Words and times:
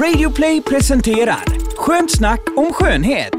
Radioplay 0.00 0.62
presenterar 0.62 1.44
Skönt 1.76 2.10
snack 2.10 2.40
om 2.56 2.72
skönhet. 2.72 3.32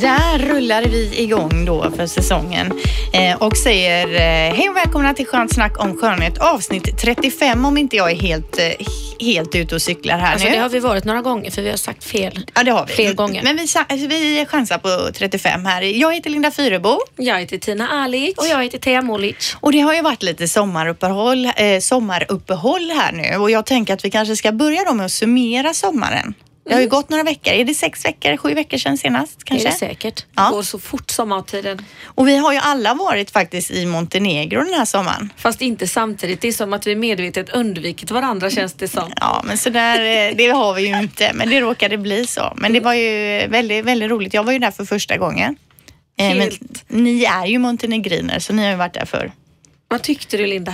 Där 0.00 0.38
rullar 0.38 0.82
vi 0.82 1.22
igång 1.22 1.64
då 1.64 1.90
för 1.90 2.06
säsongen 2.06 2.72
eh, 3.12 3.42
och 3.42 3.56
säger 3.56 4.06
eh, 4.06 4.54
hej 4.54 4.68
och 4.68 4.76
välkomna 4.76 5.14
till 5.14 5.26
Skönt 5.26 5.54
snack 5.54 5.84
om 5.84 5.96
skönhet 5.96 6.38
avsnitt 6.38 6.98
35 6.98 7.64
om 7.64 7.76
inte 7.76 7.96
jag 7.96 8.10
är 8.10 8.16
helt, 8.16 8.58
eh, 8.58 8.86
helt 9.20 9.54
ute 9.54 9.74
och 9.74 9.82
cyklar 9.82 10.18
här 10.18 10.32
Alltså 10.32 10.48
nu. 10.48 10.54
det 10.54 10.60
har 10.60 10.68
vi 10.68 10.78
varit 10.78 11.04
några 11.04 11.22
gånger 11.22 11.50
för 11.50 11.62
vi 11.62 11.70
har 11.70 11.76
sagt 11.76 12.04
fel. 12.04 12.46
Ja, 12.54 12.62
det 12.62 12.70
har 12.70 12.86
vi. 12.86 12.92
Fler 12.94 13.12
gånger. 13.14 13.42
Men 13.42 13.56
vi, 13.56 13.62
alltså, 13.62 14.06
vi 14.08 14.46
chansar 14.48 14.78
på 14.78 15.12
35 15.12 15.64
här. 15.64 15.82
Jag 15.82 16.14
heter 16.14 16.30
Linda 16.30 16.50
Fyrebo 16.50 16.98
Jag 17.16 17.40
heter 17.40 17.58
Tina 17.58 17.88
Alic. 17.88 18.34
Och 18.38 18.46
jag 18.46 18.62
heter 18.64 18.78
Thea 18.78 19.02
Molic. 19.02 19.56
och 19.60 19.72
det 19.72 19.80
har 19.80 19.94
ju 19.94 20.02
varit 20.02 20.22
lite 20.22 20.48
sommaruppehåll, 20.48 21.44
eh, 21.56 21.80
sommaruppehåll 21.80 22.90
här 22.90 23.12
nu 23.12 23.36
och 23.36 23.50
jag 23.50 23.66
tänker 23.66 23.94
att 23.94 24.04
vi 24.04 24.10
kanske 24.10 24.36
ska 24.36 24.52
börja 24.52 24.84
då 24.84 24.94
med 24.94 25.06
att 25.06 25.12
summera 25.12 25.74
sommaren. 25.74 26.34
Det 26.68 26.74
har 26.74 26.80
ju 26.80 26.88
gått 26.88 27.08
några 27.08 27.22
veckor. 27.24 27.52
Är 27.52 27.64
det 27.64 27.74
sex 27.74 28.04
veckor, 28.04 28.36
sju 28.36 28.54
veckor 28.54 28.78
sedan 28.78 28.98
senast 28.98 29.44
kanske? 29.44 29.68
Är 29.68 29.72
det 29.72 29.78
säkert? 29.78 30.24
Ja. 30.36 30.44
Det 30.48 30.50
går 30.50 30.62
så 30.62 30.78
fort 30.78 31.10
sommartiden. 31.10 31.84
Och 32.04 32.28
vi 32.28 32.36
har 32.36 32.52
ju 32.52 32.58
alla 32.58 32.94
varit 32.94 33.30
faktiskt 33.30 33.70
i 33.70 33.86
Montenegro 33.86 34.64
den 34.64 34.74
här 34.74 34.84
sommaren. 34.84 35.32
Fast 35.36 35.62
inte 35.62 35.86
samtidigt. 35.86 36.40
Det 36.40 36.48
är 36.48 36.52
som 36.52 36.72
att 36.72 36.86
vi 36.86 36.96
medvetet 36.96 37.48
undvikit 37.50 38.10
varandra 38.10 38.50
känns 38.50 38.72
det 38.74 38.88
som. 38.88 39.12
Ja, 39.20 39.42
men 39.44 39.58
så 39.58 39.70
där, 39.70 40.28
eh, 40.28 40.36
det 40.36 40.46
har 40.46 40.74
vi 40.74 40.88
ju 40.88 40.98
inte. 40.98 41.32
Men 41.34 41.50
det 41.50 41.60
råkade 41.60 41.98
bli 41.98 42.26
så. 42.26 42.52
Men 42.56 42.72
det 42.72 42.80
var 42.80 42.94
ju 42.94 43.46
väldigt, 43.48 43.84
väldigt 43.84 44.10
roligt. 44.10 44.34
Jag 44.34 44.44
var 44.44 44.52
ju 44.52 44.58
där 44.58 44.70
för 44.70 44.84
första 44.84 45.16
gången. 45.16 45.56
Eh, 46.18 46.28
Men 46.28 46.40
Helt. 46.40 46.84
ni 46.88 47.24
är 47.24 47.46
ju 47.46 47.58
montenegriner 47.58 48.38
så 48.38 48.52
ni 48.52 48.62
har 48.62 48.70
ju 48.70 48.76
varit 48.76 48.94
där 48.94 49.04
förr. 49.06 49.32
Vad 49.88 50.02
tyckte 50.02 50.36
du 50.36 50.46
Linda? 50.46 50.70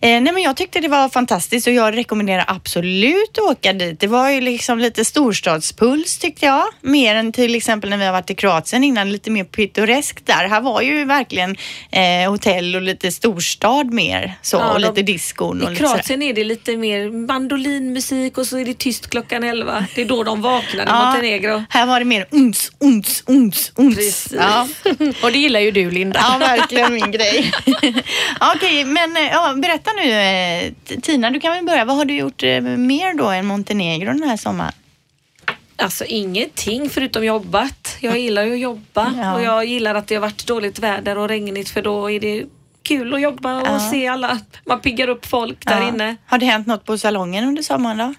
Eh, 0.00 0.20
nej 0.20 0.32
men 0.32 0.42
jag 0.42 0.56
tyckte 0.56 0.80
det 0.80 0.88
var 0.88 1.08
fantastiskt 1.08 1.66
och 1.66 1.72
jag 1.72 1.96
rekommenderar 1.96 2.44
absolut 2.48 3.38
att 3.38 3.44
åka 3.44 3.72
dit. 3.72 4.00
Det 4.00 4.06
var 4.06 4.30
ju 4.30 4.40
liksom 4.40 4.78
lite 4.78 5.04
storstadspuls 5.04 6.18
tyckte 6.18 6.46
jag. 6.46 6.64
Mer 6.80 7.14
än 7.14 7.32
till 7.32 7.54
exempel 7.54 7.90
när 7.90 7.96
vi 7.96 8.04
har 8.04 8.12
varit 8.12 8.30
i 8.30 8.34
Kroatien 8.34 8.84
innan, 8.84 9.12
lite 9.12 9.30
mer 9.30 9.44
pittoreskt 9.44 10.26
där. 10.26 10.48
Här 10.48 10.60
var 10.60 10.80
ju 10.82 11.04
verkligen 11.04 11.56
eh, 11.90 12.30
hotell 12.30 12.76
och 12.76 12.82
lite 12.82 13.12
storstad 13.12 13.92
mer 13.92 14.34
så 14.42 14.56
Ja, 14.56 14.72
och 14.72 14.80
de- 14.80 14.86
lite 14.88 15.02
diskon 15.02 15.62
och 15.62 15.72
I. 15.72 15.76
Kroatien 15.76 16.22
är 16.22 16.32
det 16.34 16.44
lite 16.44 16.76
mer 16.76 17.10
mandolinmusik 17.26 18.38
och 18.38 18.46
så 18.46 18.58
är 18.58 18.64
det 18.64 18.74
tyst 18.78 19.10
klockan 19.10 19.44
11. 19.44 19.86
Det 19.94 20.00
är 20.02 20.06
då 20.06 20.22
de 20.24 20.42
vaknar 20.42 20.86
i 20.86 20.92
Montenegro. 21.04 21.64
Här 21.68 21.86
var 21.86 21.98
det 21.98 22.04
mer 22.04 22.26
uns, 22.30 22.72
uns, 22.80 23.22
uns, 23.26 23.72
uns. 23.76 23.96
Precis. 23.96 24.32
Ja. 24.38 24.68
Och 25.22 25.32
det 25.32 25.38
gillar 25.38 25.60
ju 25.60 25.70
du 25.70 25.90
Linda. 25.90 26.20
Ja, 26.22 26.38
verkligen 26.38 26.94
min 26.94 27.12
grej. 27.12 27.52
Okej, 28.56 28.84
men 28.84 29.16
eh, 29.16 29.22
ja, 29.32 29.54
berätta 29.56 29.90
nu 29.92 30.10
eh, 30.10 30.72
Tina, 31.02 31.30
du 31.30 31.40
kan 31.40 31.52
väl 31.52 31.64
börja. 31.64 31.84
Vad 31.84 31.96
har 31.96 32.04
du 32.04 32.14
gjort 32.16 32.42
eh, 32.42 32.60
mer 32.62 33.14
då 33.18 33.28
än 33.28 33.46
Montenegro 33.46 34.06
den 34.06 34.22
här 34.22 34.36
sommaren? 34.36 34.72
Alltså 35.76 36.04
ingenting 36.04 36.90
förutom 36.90 37.24
jobbat. 37.24 37.96
Jag 38.00 38.18
gillar 38.18 38.42
ju 38.44 38.52
att 38.52 38.58
jobba 38.60 39.14
Ja. 39.18 39.34
och 39.34 39.42
jag 39.42 39.64
gillar 39.64 39.94
att 39.94 40.06
det 40.06 40.14
har 40.14 40.22
varit 40.22 40.46
dåligt 40.46 40.78
väder 40.78 41.18
och 41.18 41.28
regnigt 41.28 41.68
för 41.68 41.82
då 41.82 42.10
är 42.10 42.20
det 42.20 42.44
kul 42.82 43.14
att 43.14 43.20
jobba 43.20 43.60
och 43.60 43.66
Ja. 43.66 43.90
se 43.90 44.06
alla. 44.08 44.38
Man 44.66 44.80
piggar 44.80 45.08
upp 45.08 45.26
folk 45.26 45.66
där 45.66 45.80
Ja. 45.80 45.88
inne. 45.88 46.16
Har 46.26 46.38
det 46.38 46.46
hänt 46.46 46.66
något 46.66 46.84
på 46.84 46.98
salongen 46.98 47.44
under 47.44 47.62
sommaren 47.62 47.98
då? 47.98 48.14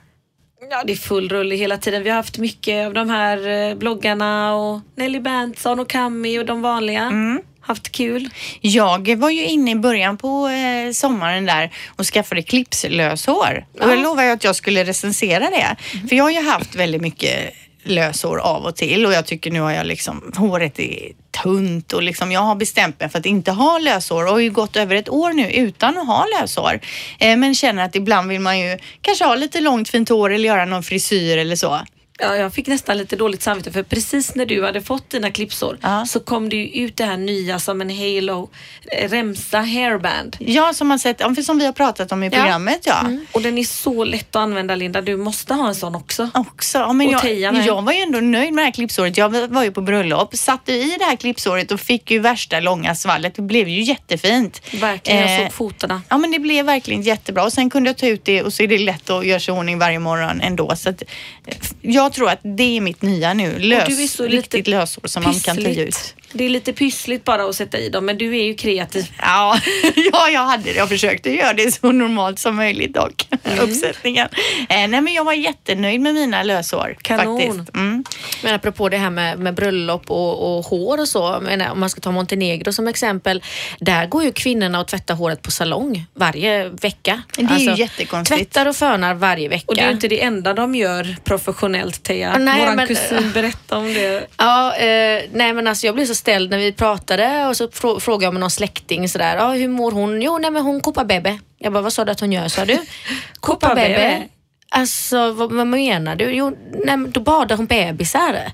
Ja, 0.69 0.83
det 0.85 0.93
är 0.93 0.97
full 0.97 1.29
rulle 1.29 1.55
hela 1.55 1.77
tiden. 1.77 2.03
Vi 2.03 2.09
har 2.09 2.17
haft 2.17 2.37
mycket 2.37 2.87
av 2.87 2.93
de 2.93 3.09
här 3.09 3.75
bloggarna 3.75 4.55
och 4.55 4.79
Nelly 4.95 5.19
Berntsson 5.19 5.79
och 5.79 5.89
Kami 5.89 6.39
och 6.39 6.45
de 6.45 6.61
vanliga. 6.61 7.01
Mm. 7.01 7.41
Haft 7.65 7.91
kul. 7.91 8.29
Jag 8.61 9.15
var 9.15 9.29
ju 9.29 9.45
inne 9.45 9.71
i 9.71 9.75
början 9.75 10.17
på 10.17 10.47
eh, 10.47 10.91
sommaren 10.91 11.45
där 11.45 11.73
och 11.95 12.05
skaffade 12.05 12.41
clipslöshår. 12.41 13.65
Och 13.81 13.89
jag 13.89 13.99
lovade 13.99 14.31
att 14.31 14.43
jag 14.43 14.55
skulle 14.55 14.83
recensera 14.83 15.49
det. 15.49 15.75
För 16.09 16.15
jag 16.15 16.23
har 16.23 16.31
ju 16.31 16.41
haft 16.41 16.75
väldigt 16.75 17.01
mycket 17.01 17.53
löshår 17.83 18.37
av 18.37 18.63
och 18.63 18.75
till 18.75 19.05
och 19.05 19.13
jag 19.13 19.25
tycker 19.25 19.51
nu 19.51 19.59
har 19.59 19.71
jag 19.71 19.85
liksom, 19.85 20.31
håret 20.37 20.79
är 20.79 21.11
tunt 21.43 21.93
och 21.93 22.03
liksom 22.03 22.31
jag 22.31 22.39
har 22.39 22.55
bestämt 22.55 22.99
mig 22.99 23.09
för 23.09 23.19
att 23.19 23.25
inte 23.25 23.51
ha 23.51 23.77
löshår 23.77 24.25
och 24.25 24.31
har 24.31 24.39
ju 24.39 24.51
gått 24.51 24.75
över 24.75 24.95
ett 24.95 25.09
år 25.09 25.33
nu 25.33 25.51
utan 25.51 25.97
att 25.97 26.07
ha 26.07 26.25
löshår. 26.39 26.79
Eh, 27.19 27.37
men 27.37 27.55
känner 27.55 27.83
att 27.83 27.95
ibland 27.95 28.29
vill 28.29 28.39
man 28.39 28.59
ju 28.59 28.77
kanske 29.01 29.25
ha 29.25 29.35
lite 29.35 29.61
långt 29.61 29.89
fint 29.89 30.09
hår 30.09 30.33
eller 30.33 30.49
göra 30.49 30.65
någon 30.65 30.83
frisyr 30.83 31.37
eller 31.37 31.55
så. 31.55 31.79
Ja, 32.19 32.35
jag 32.35 32.53
fick 32.53 32.67
nästan 32.67 32.97
lite 32.97 33.15
dåligt 33.15 33.41
samvete 33.41 33.71
för 33.71 33.83
precis 33.83 34.35
när 34.35 34.45
du 34.45 34.63
hade 34.65 34.81
fått 34.81 35.09
dina 35.09 35.31
klippsår 35.31 35.77
Ja. 35.81 36.05
så 36.05 36.19
kom 36.19 36.49
det 36.49 36.55
ju 36.55 36.83
ut 36.85 36.97
det 36.97 37.05
här 37.05 37.17
nya 37.17 37.59
som 37.59 37.81
en 37.81 37.89
halo 37.89 38.49
eh, 38.91 39.09
remsa 39.09 39.59
hairband. 39.59 40.37
Ja, 40.39 40.73
som 40.73 40.87
man 40.87 40.99
sett, 40.99 41.21
som 41.45 41.59
vi 41.59 41.65
har 41.65 41.73
pratat 41.73 42.11
om 42.11 42.23
i 42.23 42.29
programmet 42.29 42.79
ja. 42.85 43.11
Och 43.31 43.41
den 43.41 43.57
är 43.57 43.63
så 43.63 44.03
lätt 44.03 44.35
att 44.35 44.41
använda 44.41 44.75
Linda. 44.75 45.01
Du 45.01 45.17
måste 45.17 45.53
ha 45.53 45.67
en 45.67 45.75
sån 45.75 45.95
också. 45.95 46.29
också. 46.33 46.77
Ja, 46.77 46.93
men 46.93 47.09
jag, 47.09 47.53
jag 47.65 47.81
var 47.81 47.93
ju 47.93 47.99
ändå 47.99 48.19
nöjd 48.19 48.53
med 48.53 48.61
det 48.61 48.65
här 48.65 48.71
klippsåret. 48.73 49.17
Jag 49.17 49.47
var 49.47 49.63
ju 49.63 49.71
på 49.71 49.81
bröllop, 49.81 50.35
satte 50.35 50.73
i 50.73 50.95
det 50.99 51.05
här 51.05 51.15
klippsåret 51.15 51.71
och 51.71 51.79
fick 51.79 52.11
ju 52.11 52.19
värsta 52.19 52.59
långa 52.59 52.95
svallet. 52.95 53.35
Det 53.35 53.41
blev 53.41 53.67
ju 53.69 53.81
jättefint. 53.81 54.61
Verkligen, 54.81 55.19
jag 55.21 55.33
Eh, 55.33 55.39
såg 55.45 55.53
fotona. 55.53 56.01
Ja 56.09 56.17
men 56.17 56.31
det 56.31 56.39
blev 56.39 56.65
verkligen 56.65 57.01
jättebra 57.01 57.43
och 57.43 57.53
sen 57.53 57.69
kunde 57.69 57.89
jag 57.89 57.97
ta 57.97 58.07
ut 58.07 58.25
det 58.25 58.43
och 58.43 58.53
så 58.53 58.63
är 58.63 58.67
det 58.67 58.77
lätt 58.77 59.09
att 59.09 59.25
göra 59.25 59.39
sig 59.39 59.53
i 59.53 59.57
ordning 59.57 59.79
varje 59.79 59.99
morgon 59.99 60.41
ändå. 60.41 60.75
Så 60.75 60.89
att, 60.89 61.01
eh, 61.45 61.55
jag 62.03 62.13
tror 62.13 62.29
att 62.29 62.39
det 62.43 62.77
är 62.77 62.81
mitt 62.81 63.01
nya 63.01 63.33
nu. 63.33 63.59
Lös, 63.59 63.87
du 63.87 64.03
är 64.03 64.07
så 64.07 64.23
riktigt 64.23 64.67
lite 64.67 64.87
som 65.03 65.23
man 65.23 65.33
kan 65.33 65.55
ta 65.57 65.69
ut. 65.69 66.15
Det 66.33 66.43
är 66.45 66.49
lite 66.49 66.73
pyssligt 66.73 67.23
bara 67.23 67.43
att 67.43 67.55
sätta 67.55 67.77
i 67.77 67.89
dem 67.89 68.05
men 68.05 68.17
du 68.17 68.37
är 68.37 68.43
ju 68.43 68.53
kreativ. 68.55 69.05
Ja, 69.21 69.59
ja, 70.11 70.29
jag 70.29 70.45
hade 70.45 70.63
det. 70.63 70.73
Jag 70.75 70.89
försökte 70.89 71.29
göra 71.29 71.53
det 71.53 71.71
så 71.71 71.91
normalt 71.91 72.39
som 72.39 72.55
möjligt 72.55 72.93
dock. 72.93 73.27
Mm. 73.43 73.59
Uppsättningen. 73.59 74.27
Eh, 74.69 74.87
nej 74.87 75.01
men 75.01 75.13
jag 75.13 75.23
var 75.23 75.33
jättenöjd 75.33 76.01
med 76.01 76.13
mina 76.13 76.43
löshår. 76.43 76.97
Kanon. 77.01 77.39
Faktiskt. 77.39 77.75
Mm. 77.75 78.03
Men 78.43 78.55
apropå 78.55 78.89
det 78.89 78.97
här 78.97 79.09
med, 79.09 79.39
med 79.39 79.53
bröllop 79.53 80.11
och, 80.11 80.57
och 80.57 80.65
hår 80.65 80.99
och 80.99 81.07
så, 81.07 81.39
menar, 81.41 81.71
om 81.71 81.79
man 81.79 81.89
ska 81.89 82.01
ta 82.01 82.11
Montenegro 82.11 82.73
som 82.73 82.87
exempel, 82.87 83.43
där 83.79 84.05
går 84.07 84.23
ju 84.23 84.31
kvinnorna 84.31 84.79
och 84.79 84.87
tvättar 84.87 85.15
håret 85.15 85.41
på 85.41 85.51
salong 85.51 86.05
varje 86.13 86.69
vecka. 86.69 87.21
Alltså, 87.37 87.55
Det 87.55 87.71
är 87.71 87.75
ju 87.75 87.81
jättekonstigt. 87.81 88.39
Tvättar 88.53 88.65
och 88.69 88.75
fönar 88.75 89.13
varje 89.13 89.49
vecka. 89.49 89.65
Och 89.67 89.75
det 89.75 89.81
är 89.81 89.87
ju 89.87 89.93
inte 89.93 90.07
det 90.07 90.21
enda 90.23 90.53
de 90.53 90.75
gör 90.75 91.15
professionellt 91.23 92.03
Teija. 92.03 92.37
Nej, 92.37 92.59
Våran 92.59 92.75
men- 92.75 92.87
kusin 92.87 93.31
berättade 93.33 93.81
om 93.81 93.93
det. 93.93 94.27
Ja, 94.37 94.75
eh, 94.75 95.21
nej 95.33 95.53
men 95.53 95.67
alltså 95.67 95.85
jag 95.85 95.95
blev 95.95 96.05
så 96.05 96.15
ställd 96.23 96.49
när 96.51 96.57
vi 96.57 96.71
pratade 96.71 97.45
och 97.47 97.57
så 97.57 97.67
frå- 97.67 97.99
frågade 97.99 98.25
jag 98.25 98.33
med 98.33 98.39
någon 98.39 98.51
släkting 98.51 99.09
sådär, 99.09 99.35
ja, 99.37 99.51
hur 99.51 99.67
mår 99.67 99.91
hon? 99.91 100.21
Jo, 100.21 100.37
nej 100.37 100.51
men 100.51 100.63
hon 100.63 100.81
koppar 100.81 101.05
bebe. 101.05 101.39
Jag 101.57 101.73
bara, 101.73 101.83
vad 101.83 101.93
sa 101.93 102.05
du 102.05 102.11
att 102.11 102.19
hon 102.19 102.31
gör 102.31 102.47
sa 102.47 102.65
du? 102.65 102.79
Koppar 103.39 103.75
bebe? 103.75 104.27
Alltså 104.69 105.31
vad, 105.31 105.51
vad 105.51 105.67
menar 105.67 106.15
du? 106.15 106.25
Jo, 106.31 106.57
nej, 106.85 106.97
då 107.07 107.19
badar 107.19 107.57
hon 107.57 107.65
bebisar. 107.65 108.51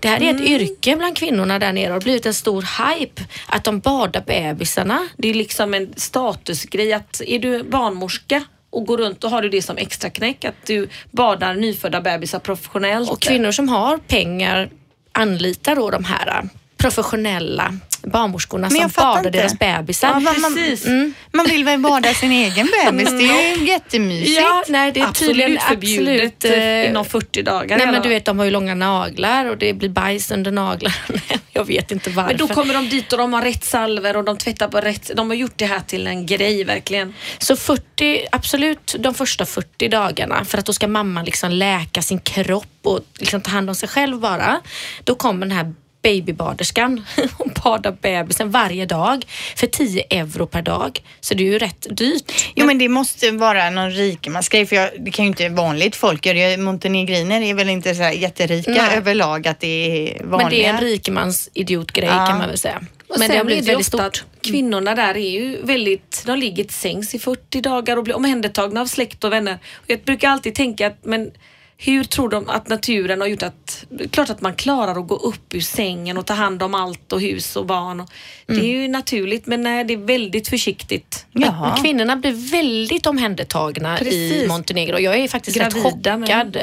Det 0.00 0.08
här 0.08 0.22
är 0.22 0.34
ett 0.34 0.40
yrke 0.40 0.96
bland 0.96 1.16
kvinnorna 1.16 1.58
där 1.58 1.72
nere 1.72 1.84
och 1.84 1.88
det 1.88 1.94
har 1.94 2.00
blivit 2.00 2.26
en 2.26 2.34
stor 2.34 2.62
hype 2.62 3.22
att 3.46 3.64
de 3.64 3.80
badar 3.80 4.22
bebisarna. 4.26 5.08
Det 5.16 5.28
är 5.30 5.34
liksom 5.34 5.74
en 5.74 5.92
statusgrej 5.96 6.92
att 6.92 7.20
är 7.26 7.38
du 7.38 7.62
barnmorska 7.62 8.44
och 8.70 8.86
går 8.86 8.98
runt 8.98 9.24
och 9.24 9.30
har 9.30 9.42
du 9.42 9.48
det 9.48 9.62
som 9.62 9.76
extra 9.76 10.10
knäck 10.10 10.44
att 10.44 10.66
du 10.66 10.88
badar 11.10 11.54
nyfödda 11.54 12.00
bebisar 12.00 12.38
professionellt. 12.38 13.10
Och 13.10 13.20
kvinnor 13.20 13.52
som 13.52 13.68
har 13.68 13.98
pengar 13.98 14.70
anlitar 15.12 15.76
då 15.76 15.90
de 15.90 16.04
här 16.04 16.48
professionella 16.84 17.74
barnmorskorna 18.02 18.70
som 18.70 18.90
badar 18.96 19.18
inte. 19.18 19.30
deras 19.30 19.58
bebisar. 19.58 20.08
Ja, 20.08 20.20
man, 20.20 20.58
mm, 20.86 21.14
man 21.32 21.46
vill 21.46 21.64
väl 21.64 21.80
bada 21.80 22.14
sin 22.14 22.32
egen 22.32 22.68
bebis, 22.84 23.10
det 23.10 23.30
är 23.30 23.56
ju 23.56 23.66
jättemysigt. 23.66 24.40
Ja, 24.40 24.64
nej 24.68 24.92
det 24.92 25.00
är 25.00 25.12
tydligen 25.12 25.58
Absolut 25.58 25.68
förbjudet 25.68 26.34
absolut, 26.34 26.44
eh, 26.44 26.64
eh, 26.64 26.90
inom 26.90 27.04
40 27.04 27.42
dagar. 27.42 27.78
Nej 27.78 27.86
men 27.86 28.02
du 28.02 28.08
vet 28.08 28.24
de 28.24 28.38
har 28.38 28.44
ju 28.44 28.50
långa 28.50 28.74
naglar 28.74 29.44
och 29.44 29.58
det 29.58 29.72
blir 29.72 29.88
bajs 29.88 30.30
under 30.30 30.50
naglarna. 30.50 30.94
Jag 31.52 31.64
vet 31.64 31.90
inte 31.90 32.10
varför. 32.10 32.28
Men 32.28 32.36
då 32.36 32.48
kommer 32.48 32.74
de 32.74 32.88
dit 32.88 33.12
och 33.12 33.18
de 33.18 33.32
har 33.32 33.42
rätt 33.42 33.64
salver 33.64 34.16
och 34.16 34.24
de 34.24 34.36
tvättar 34.38 34.68
på 34.68 34.80
rätt... 34.80 35.10
De 35.14 35.30
har 35.30 35.36
gjort 35.36 35.52
det 35.56 35.66
här 35.66 35.80
till 35.80 36.06
en 36.06 36.26
grej 36.26 36.64
verkligen. 36.64 37.14
Så 37.38 37.56
40, 37.56 38.26
absolut 38.32 38.94
de 38.98 39.14
första 39.14 39.46
40 39.46 39.88
dagarna 39.88 40.44
för 40.44 40.58
att 40.58 40.66
då 40.66 40.72
ska 40.72 40.88
mamman 40.88 41.24
liksom 41.24 41.50
läka 41.50 42.02
sin 42.02 42.18
kropp 42.18 42.78
och 42.82 43.00
liksom 43.18 43.40
ta 43.40 43.50
hand 43.50 43.68
om 43.68 43.74
sig 43.74 43.88
själv 43.88 44.20
bara. 44.20 44.60
Då 45.04 45.14
kommer 45.14 45.46
den 45.46 45.56
här 45.56 45.74
babybaderskan 46.04 47.04
och 47.38 47.50
badar 47.64 47.96
bebisen 48.02 48.50
varje 48.50 48.86
dag 48.86 49.24
för 49.56 49.66
10 49.66 50.04
euro 50.10 50.46
per 50.46 50.62
dag. 50.62 51.00
Så 51.20 51.34
det 51.34 51.42
är 51.42 51.52
ju 51.52 51.58
rätt 51.58 51.86
dyrt. 51.90 52.32
Jo 52.56 52.66
men 52.66 52.78
det 52.78 52.88
måste 52.88 53.30
vara 53.30 53.70
någon 53.70 53.90
rikemansgrej 53.90 54.66
för 54.66 54.76
jag, 54.76 54.90
det 54.98 55.10
kan 55.10 55.24
ju 55.24 55.28
inte 55.28 55.48
vanligt 55.48 55.96
folk 55.96 56.26
göra. 56.26 56.56
Montenegriner 56.56 57.40
är 57.42 57.54
väl 57.54 57.68
inte 57.68 57.94
så 57.94 58.02
här 58.02 58.12
jätterika 58.12 58.70
Nej. 58.70 58.96
överlag 58.96 59.48
att 59.48 59.60
det 59.60 59.66
är 59.68 60.24
vanliga. 60.24 60.38
Men 60.38 60.50
det 60.50 60.64
är 60.64 60.74
en 60.74 60.80
rikemans 60.80 61.50
idiotgrej 61.54 62.08
Ja. 62.08 62.26
kan 62.26 62.38
man 62.38 62.48
väl 62.48 62.58
säga. 62.58 62.80
Och 63.08 63.18
Men 63.18 63.30
det 63.30 63.36
har 63.36 63.44
blivit 63.44 63.68
väldigt 63.68 63.86
stort. 63.86 64.24
kvinnorna 64.40 64.94
där 64.94 65.16
är 65.16 65.30
ju 65.30 65.62
väldigt, 65.62 66.22
de 66.26 66.38
ligger 66.38 66.64
till 66.64 66.74
sängs 66.74 67.14
i 67.14 67.18
40 67.18 67.60
dagar 67.60 67.96
och 67.96 68.04
blir 68.04 68.16
omhändertagna 68.16 68.80
av 68.80 68.86
släkt 68.86 69.24
och 69.24 69.32
vänner. 69.32 69.58
Jag 69.86 70.00
brukar 70.00 70.28
alltid 70.28 70.54
tänka 70.54 70.86
att 70.86 70.98
men 71.04 71.30
hur 71.78 72.04
tror 72.04 72.28
de 72.28 72.48
att 72.48 72.68
naturen 72.68 73.20
har 73.20 73.28
gjort 73.28 73.42
att, 73.42 73.84
klart 74.10 74.30
att 74.30 74.40
man 74.40 74.54
klarar 74.54 75.00
att 75.00 75.08
gå 75.08 75.16
upp 75.16 75.54
ur 75.54 75.60
sängen 75.60 76.16
och 76.18 76.26
ta 76.26 76.34
hand 76.34 76.62
om 76.62 76.74
allt 76.74 77.12
och 77.12 77.20
hus 77.20 77.56
och 77.56 77.66
barn. 77.66 78.00
Och, 78.00 78.08
Det 78.46 78.54
är 78.60 78.64
ju 78.82 78.88
naturligt 78.88 79.46
men 79.46 79.62
nej, 79.62 79.84
det 79.84 79.94
är 79.94 79.98
väldigt 79.98 80.48
försiktigt. 80.48 81.26
Jaha. 81.32 81.68
Men 81.74 81.82
Kvinnorna 81.82 82.16
blir 82.16 82.50
väldigt 82.52 83.06
omhändertagna 83.06 83.94
i 84.00 84.04
Precis. 84.04 84.48
Montenegro. 84.48 84.98
Jag 84.98 85.16
är 85.16 85.28
faktiskt 85.28 85.56
rätt 85.56 85.74
Gravida, 85.74 86.16
men- 86.16 86.26
chockad. 86.28 86.56
Eh, 86.56 86.62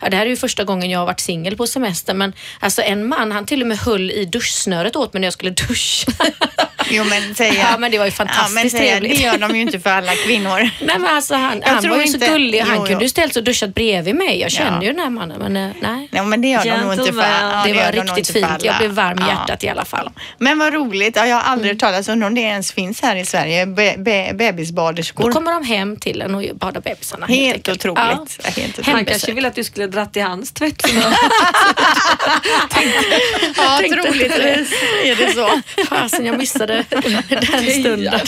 Ja, 0.00 0.08
det 0.10 0.16
här 0.16 0.26
är 0.26 0.30
ju 0.30 0.36
första 0.36 0.64
gången 0.64 0.90
jag 0.90 0.98
har 0.98 1.06
varit 1.06 1.20
singel 1.20 1.56
på 1.56 1.66
semester 1.66 2.14
men 2.14 2.32
alltså 2.60 2.82
en 2.82 3.06
man 3.08 3.32
han 3.32 3.46
till 3.46 3.60
och 3.62 3.68
med 3.68 3.78
höll 3.78 4.10
i 4.10 4.24
duschsnöret 4.24 4.96
åt 4.96 5.12
mig 5.12 5.20
när 5.20 5.26
jag 5.26 5.32
skulle 5.32 5.50
duscha. 5.50 6.12
Jo 6.92 7.04
men 7.04 7.34
säger 7.34 7.54
Ja, 7.54 7.78
men 7.78 7.90
det 7.90 7.98
var 7.98 8.04
ju 8.06 8.12
ja, 8.18 8.24
men 8.24 8.28
fantastiskt 8.28 8.76
säger, 8.76 8.90
trevligt. 9.00 9.16
Det 9.18 9.22
gör 9.24 9.38
de 9.38 9.54
ju 9.56 9.60
inte 9.62 9.80
för 9.80 9.90
alla 9.90 10.12
kvinnor. 10.14 10.58
Nej 10.60 10.70
men 10.98 11.06
alltså 11.06 11.34
han, 11.34 11.62
han 11.64 11.88
var 11.88 11.96
ju 11.96 12.04
inte- 12.06 12.26
så 12.26 12.32
gullig. 12.32 12.60
Han 12.60 12.76
Jo, 12.78 12.86
kunde 12.86 13.04
ju 13.04 13.08
ställt 13.08 13.32
sig 13.34 13.40
och 13.40 13.44
duschat 13.44 13.74
bredvid 13.74 14.14
mig. 14.14 14.29
Jag 14.38 14.50
känner 14.50 14.76
Ja. 14.76 14.82
ju 14.82 14.92
den 14.92 14.98
här 15.00 15.10
mannen 15.10 15.38
men 15.38 15.56
eh, 15.56 15.76
nej. 15.80 16.08
Nej, 16.10 16.24
men 16.24 16.40
det 16.40 16.48
gör 16.48 16.64
de 16.64 16.76
nog 16.80 16.92
inte 16.92 17.12
för 17.12 17.20
ja, 17.22 17.62
det 17.64 17.70
gör 17.70 17.84
var 17.84 17.92
de 17.92 18.00
riktigt 18.00 18.26
för 18.26 18.32
fint. 18.32 18.64
Jag 18.64 18.78
blev 18.78 18.90
varm 18.90 19.18
i 19.18 19.22
Ja. 19.22 19.28
hjärtat 19.28 19.64
i 19.64 19.68
alla 19.68 19.84
fall. 19.84 20.10
Men 20.38 20.58
vad 20.58 20.72
roligt. 20.72 21.16
Ja, 21.16 21.26
jag 21.26 21.36
har 21.36 21.42
aldrig 21.52 21.72
hört 21.72 21.80
talas 21.80 22.08
om 22.08 22.22
om 22.22 22.34
det 22.34 22.40
ens 22.40 22.72
finns 22.72 23.02
här 23.02 23.16
i 23.16 23.24
Sverige. 23.24 23.66
Be, 23.66 23.94
be, 23.98 24.30
bebisbaderskor. 24.34 25.24
Då 25.24 25.32
kommer 25.32 25.52
de 25.52 25.64
hem 25.64 25.96
till 25.96 26.22
en 26.22 26.34
och 26.34 26.44
badar 26.54 26.80
bebisarna. 26.80 27.26
Helt 27.26 27.54
enkelt. 27.56 27.68
otroligt. 27.78 27.98
Ja. 27.98 28.24
Ja, 28.44 28.50
Helt 28.62 28.78
otroligt. 28.78 28.86
Han 28.96 29.04
kanske 29.04 29.32
vill 29.32 29.46
att 29.46 29.54
du 29.54 29.64
skulle 29.64 29.86
dratt 29.86 30.16
i 30.16 30.20
hans 30.20 30.52
tvätt. 30.52 30.86
Ja, 33.56 33.78
troligtvis 33.78 34.72
är 35.04 35.16
det 35.16 35.32
så. 35.34 35.60
Fasen, 35.84 36.26
jag 36.26 36.38
missade 36.38 36.84
den 36.88 37.12
stunden. 37.80 38.20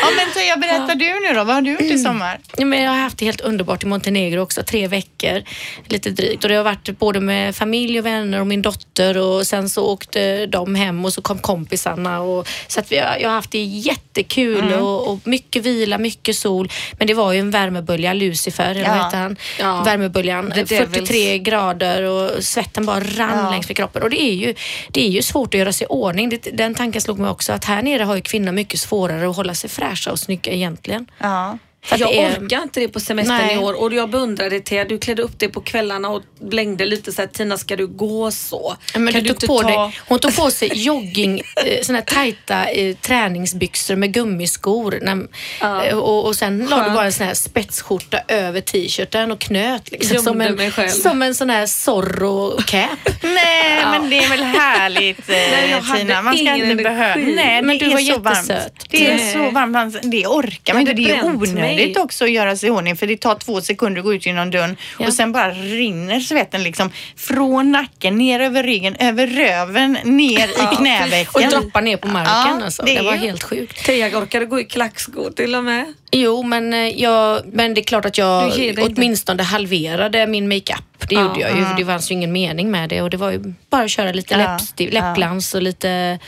Ja, 0.00 0.08
men 0.16 0.32
Teija, 0.34 0.56
berätta 0.56 0.94
du 0.94 1.20
nu 1.28 1.34
då. 1.34 1.44
Vad 1.44 1.54
har 1.54 1.62
du 1.62 1.70
gjort 1.70 1.80
i 1.80 1.98
sommar? 1.98 2.38
Ja, 2.56 2.64
men 2.64 2.82
jag 2.82 2.90
har 2.90 2.98
haft 2.98 3.18
det 3.18 3.24
helt 3.24 3.40
underbart 3.40 3.82
i 3.82 3.86
Montenegro 3.86 4.40
också, 4.40 4.62
tre 4.62 4.88
veckor 4.92 5.42
lite 5.86 6.10
drygt. 6.10 6.44
Och 6.44 6.48
det 6.50 6.56
har 6.56 6.64
varit 6.64 6.98
både 6.98 7.20
med 7.20 7.56
familj 7.56 7.98
och 7.98 8.06
vänner 8.06 8.40
och 8.40 8.46
min 8.46 8.62
dotter 8.62 9.18
och 9.18 9.46
sen 9.46 9.68
så 9.68 9.86
åkte 9.86 10.46
de 10.46 10.74
hem 10.74 11.04
och 11.04 11.12
så 11.12 11.22
kom 11.22 11.38
kompisarna. 11.38 12.20
Och, 12.20 12.48
så 12.68 12.80
att 12.80 12.92
vi 12.92 12.98
har, 12.98 13.16
jag 13.20 13.28
har 13.28 13.34
haft 13.34 13.50
det 13.50 13.62
jättekul 13.64 14.72
och, 14.72 15.08
och 15.12 15.18
mycket 15.24 15.62
vila, 15.66 15.98
mycket 15.98 16.36
sol. 16.36 16.68
Men 16.92 17.06
det 17.06 17.14
var 17.14 17.32
ju 17.32 17.40
en 17.40 17.50
värmebölja, 17.50 18.12
Lucifer, 18.12 18.70
eller 18.70 18.88
vad 18.88 18.98
Ja. 18.98 19.04
heter 19.04 19.18
han? 19.18 19.36
Ja. 19.58 19.82
Värmeböljan. 19.82 20.50
The 20.50 20.62
Devils. 20.64 20.90
43 20.94 21.38
grader 21.38 22.02
och 22.02 22.44
svetten 22.44 22.86
bara 22.86 23.00
rann 23.00 23.38
Ja. 23.44 23.50
längs 23.50 23.68
med 23.68 23.76
kroppen. 23.76 24.02
Och 24.02 24.10
det 24.10 24.22
är, 24.22 24.34
ju, 24.34 24.54
det 24.90 25.06
är 25.06 25.10
ju 25.10 25.22
svårt 25.22 25.54
att 25.54 25.58
göra 25.58 25.72
sig 25.72 25.84
i 25.84 25.88
ordning. 25.88 26.28
Det, 26.28 26.38
den 26.52 26.74
tanken 26.74 27.00
slog 27.02 27.18
mig 27.18 27.30
också 27.30 27.52
att 27.52 27.64
här 27.64 27.82
nere 27.82 28.02
har 28.02 28.14
ju 28.14 28.20
kvinnor 28.20 28.52
mycket 28.52 28.80
svårare 28.80 29.30
att 29.30 29.36
hålla 29.36 29.54
sig 29.54 29.70
fräscha 29.70 30.12
och 30.12 30.18
snygga 30.20 30.52
egentligen. 30.52 31.06
Ja. 31.18 31.58
För 31.84 31.98
jag 31.98 32.14
är- 32.14 32.38
orkar 32.38 32.62
inte 32.62 32.80
det 32.80 32.88
på 32.88 33.00
semestern 33.00 33.36
Nej. 33.36 33.54
i 33.54 33.58
år 33.58 33.74
och 33.82 33.94
jag 33.94 34.10
beundrade 34.10 34.60
Thea. 34.60 34.84
Du 34.84 34.98
klädde 34.98 35.22
upp 35.22 35.38
dig 35.38 35.48
på 35.48 35.60
kvällarna 35.60 36.08
och 36.08 36.22
blängde 36.40 36.84
lite 36.86 37.12
så 37.12 37.22
här, 37.22 37.28
Tina 37.28 37.58
ska 37.58 37.76
du 37.76 37.86
gå 37.86 38.30
så? 38.30 38.76
Ja, 38.92 38.98
Men 38.98 39.12
kan 39.14 39.22
du 39.22 39.28
du 39.28 39.34
tog 39.34 39.48
på 39.48 39.62
ta... 39.62 39.68
dig, 39.68 39.98
hon 40.08 40.18
tog 40.18 40.36
på 40.36 40.50
sig 40.50 40.70
jogging, 40.74 41.38
eh, 41.66 41.82
såna 41.82 41.98
här 41.98 42.04
tajta 42.04 42.64
eh, 42.70 42.96
träningsbyxor 42.96 43.96
med 43.96 44.12
gummiskor. 44.14 44.98
När, 45.02 45.26
Ja. 45.60 45.84
eh, 45.84 45.98
och, 45.98 46.26
och 46.26 46.36
sen 46.36 46.66
la 46.70 46.84
du 46.84 46.90
bara 46.90 47.04
en 47.04 47.12
sån 47.12 47.26
här 47.26 47.34
spetsskjorta 47.34 48.20
över 48.28 48.60
t-shirten 48.60 49.32
och 49.32 49.38
knöt 49.40 49.90
liksom, 49.92 50.18
som, 50.18 50.40
en, 50.40 50.90
som 50.90 51.22
en 51.22 51.34
sån 51.34 51.50
här 51.50 51.66
Zorro-cap. 51.66 52.90
Nej, 53.22 53.84
men 53.90 54.10
det 54.10 54.18
är 54.18 54.28
väl 54.28 54.42
härligt 54.82 55.18
eh, 55.28 55.34
Nej, 55.36 55.70
jag 55.70 55.80
hade 55.80 56.00
Tina. 56.00 56.22
Man 56.22 56.36
ska 56.38 56.54
inte 56.54 56.74
behöva. 56.82 57.14
Nej, 57.16 57.62
Men 57.62 57.78
det 57.78 57.84
du 57.84 57.90
är 57.90 57.94
var 57.94 57.98
så 58.00 58.18
varmt. 58.18 58.36
jättesöt. 58.50 58.86
Det 58.90 59.06
är 59.10 59.16
Nej. 59.16 59.32
så 59.32 59.50
varmt. 59.50 59.72
man- 59.72 59.96
Det 60.02 60.26
orkar 60.26 60.74
man 60.74 60.80
inte. 60.80 60.92
Det 60.92 61.10
är 61.10 61.24
onödigt 61.24 61.54
mig. 61.94 61.94
också 61.98 62.24
att 62.24 62.30
göra 62.30 62.56
sig 62.56 62.68
i 62.68 62.70
ordning 62.72 62.96
för 62.96 63.06
det 63.06 63.16
tar 63.16 63.34
två 63.34 63.60
sekunder 63.60 63.98
att 64.00 64.04
gå 64.04 64.14
ut 64.14 64.26
genom 64.26 64.50
dörren 64.50 64.76
Ja. 64.98 65.06
och 65.06 65.12
sen 65.14 65.32
bara 65.32 65.50
rinner 65.50 66.20
svetten 66.20 66.62
liksom 66.62 66.90
från 67.16 67.72
nacken 67.72 68.18
ner 68.18 68.40
över 68.40 68.62
ryggen, 68.62 68.96
över 69.00 69.26
röven, 69.26 69.98
ner 70.04 70.48
i 70.48 70.52
Och 70.72 70.76
knävecken. 70.78 71.50
droppa 71.50 71.80
ner 71.80 71.96
på 71.96 72.08
marken. 72.08 72.58
Ja, 72.58 72.64
alltså. 72.64 72.82
det 72.82 72.94
det, 72.94 73.02
var 73.02 73.12
helt 73.12 73.42
sjukt. 73.42 73.84
Thea 73.84 74.18
orkade 74.18 74.46
gå 74.46 74.60
i 74.60 74.64
klackskor 74.64 75.30
till 75.30 75.54
och 75.54 75.64
med. 75.64 75.94
Jo, 76.14 76.42
men, 76.42 76.72
eh, 76.72 77.00
jag, 77.00 77.42
men 77.52 77.74
det 77.74 77.80
är 77.80 77.84
klart 77.84 78.04
att 78.04 78.18
jag 78.18 78.52
åtminstone 78.78 79.42
halverade 79.42 80.26
min 80.26 80.48
makeup. 80.48 81.08
Det 81.08 81.14
gjorde 81.14 81.40
jag 81.40 81.56
ju. 81.56 81.64
Det 81.76 81.84
fanns 81.84 82.10
ju 82.10 82.14
ingen 82.14 82.32
mening 82.32 82.70
med 82.70 82.88
det 82.88 83.02
och 83.02 83.10
det 83.10 83.16
var 83.16 83.30
ju 83.30 83.54
bara 83.70 83.84
att 83.84 83.90
köra 83.90 84.12
lite 84.12 84.36
läppstift, 84.36 84.92
läppglans 84.94 85.54
och 85.54 85.62
lite 85.62 86.18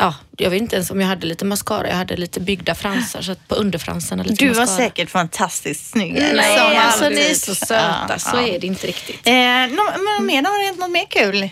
Ja, 0.00 0.14
jag 0.36 0.50
vet 0.50 0.62
inte 0.62 0.76
ens 0.76 0.90
om 0.90 1.00
jag 1.00 1.08
hade 1.08 1.26
lite 1.26 1.44
mascara. 1.44 1.88
Jag 1.88 1.96
hade 1.96 2.16
lite 2.16 2.40
byggda 2.40 2.74
fransar 2.74 3.22
så 3.22 3.34
på 3.48 3.54
underfransarna 3.54 4.22
lite 4.22 4.44
Du 4.44 4.48
var 4.50 4.60
mascara. 4.60 4.76
säkert 4.88 5.10
fantastiskt 5.10 5.90
snygg. 5.90 6.12
Nej, 6.12 6.58
Som 6.58 6.76
alltså 6.78 7.04
alltid. 7.04 7.18
ni 7.18 7.24
är 7.24 7.34
så 7.34 7.54
söta. 7.54 8.06
Ja, 8.08 8.18
Så 8.18 8.30
ja. 8.36 8.48
är 8.48 8.58
det 8.58 8.66
inte 8.66 8.86
riktigt. 8.86 9.26
Eh, 9.26 9.32
nå- 9.32 9.92
men 10.18 10.26
mer, 10.26 10.42
har 10.42 10.58
det 10.60 10.66
hänt 10.66 10.78
något 10.80 10.90
mer 10.90 11.06
kul? 11.10 11.48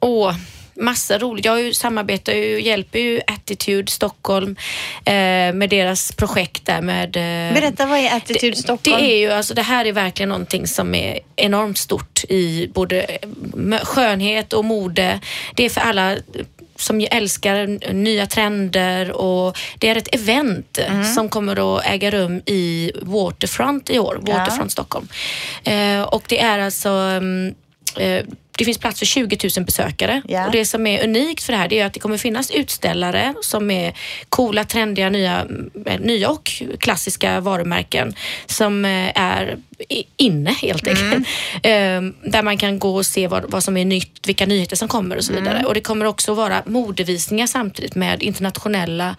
Åh, 0.00 0.34
massa 0.80 1.18
roligt. 1.18 1.44
Jag 1.44 1.74
samarbetar 1.74 2.32
ju 2.32 2.54
och 2.54 2.60
hjälper 2.60 2.98
ju 2.98 3.20
Attitude 3.26 3.90
Stockholm 3.90 4.56
eh, 5.04 5.12
med 5.52 5.70
deras 5.70 6.12
projekt 6.12 6.66
där 6.66 6.80
med... 6.80 7.16
Eh, 7.16 7.54
Berätta, 7.54 7.86
vad 7.86 7.98
är 7.98 8.16
Attitude 8.16 8.56
Stockholm? 8.56 9.02
Det 9.02 9.12
är 9.12 9.16
ju, 9.16 9.30
alltså 9.32 9.54
det 9.54 9.62
här 9.62 9.84
är 9.84 9.92
verkligen 9.92 10.28
någonting 10.28 10.66
som 10.66 10.94
är 10.94 11.20
enormt 11.36 11.78
stort 11.78 12.24
i 12.28 12.68
både 12.74 13.02
eh, 13.02 13.78
skönhet 13.84 14.52
och 14.52 14.64
mode. 14.64 15.20
Det 15.54 15.64
är 15.64 15.70
för 15.70 15.80
alla 15.80 16.16
som 16.76 17.06
älskar 17.10 17.92
nya 17.92 18.26
trender 18.26 19.12
och 19.12 19.58
det 19.78 19.88
är 19.88 19.96
ett 19.96 20.14
event 20.14 20.78
Mm. 20.88 21.04
som 21.04 21.28
kommer 21.28 21.76
att 21.78 21.86
äga 21.86 22.10
rum 22.10 22.42
i 22.46 22.92
Waterfront 23.02 23.90
i 23.90 23.98
år, 23.98 24.18
Waterfront 24.22 24.72
Stockholm. 24.72 25.08
Eh, 25.64 26.02
och 26.02 26.22
det 26.28 26.40
är 26.40 26.58
alltså 26.58 26.88
mm, 26.88 27.54
eh, 27.96 28.24
det 28.58 28.64
finns 28.64 28.78
plats 28.78 28.98
för 28.98 29.06
20 29.06 29.38
000 29.56 29.64
besökare. 29.64 30.22
Ja. 30.28 30.46
Och 30.46 30.52
det 30.52 30.64
som 30.64 30.86
är 30.86 31.04
unikt 31.04 31.42
för 31.42 31.52
det 31.52 31.58
här 31.58 31.68
det 31.68 31.80
är 31.80 31.86
att 31.86 31.92
det 31.94 32.00
kommer 32.00 32.16
finnas 32.18 32.50
utställare 32.50 33.34
som 33.42 33.70
är 33.70 33.92
coola, 34.28 34.64
trendiga, 34.64 35.10
nya, 35.10 35.46
eh, 35.86 36.00
nya 36.00 36.28
och 36.30 36.62
klassiska 36.78 37.40
varumärken 37.40 38.14
som 38.46 38.84
eh, 38.84 39.10
är 39.14 39.58
inne 40.16 40.50
helt 40.50 40.86
enkelt. 40.88 41.26
Eh, 41.62 42.02
Där 42.22 42.42
man 42.42 42.58
kan 42.58 42.78
gå 42.78 42.96
och 42.96 43.06
se 43.06 43.26
vad, 43.26 43.50
vad 43.50 43.64
som 43.64 43.76
är 43.76 43.84
nytt, 43.84 44.26
vilka 44.28 44.46
nyheter 44.46 44.76
som 44.76 44.88
kommer 44.88 45.16
och 45.16 45.24
så 45.24 45.32
vidare. 45.32 45.64
Och 45.66 45.74
det 45.74 45.80
kommer 45.80 46.04
också 46.04 46.34
vara 46.34 46.62
modevisningar 46.66 47.46
samtidigt 47.46 47.94
med 47.94 48.22
internationella 48.22 49.16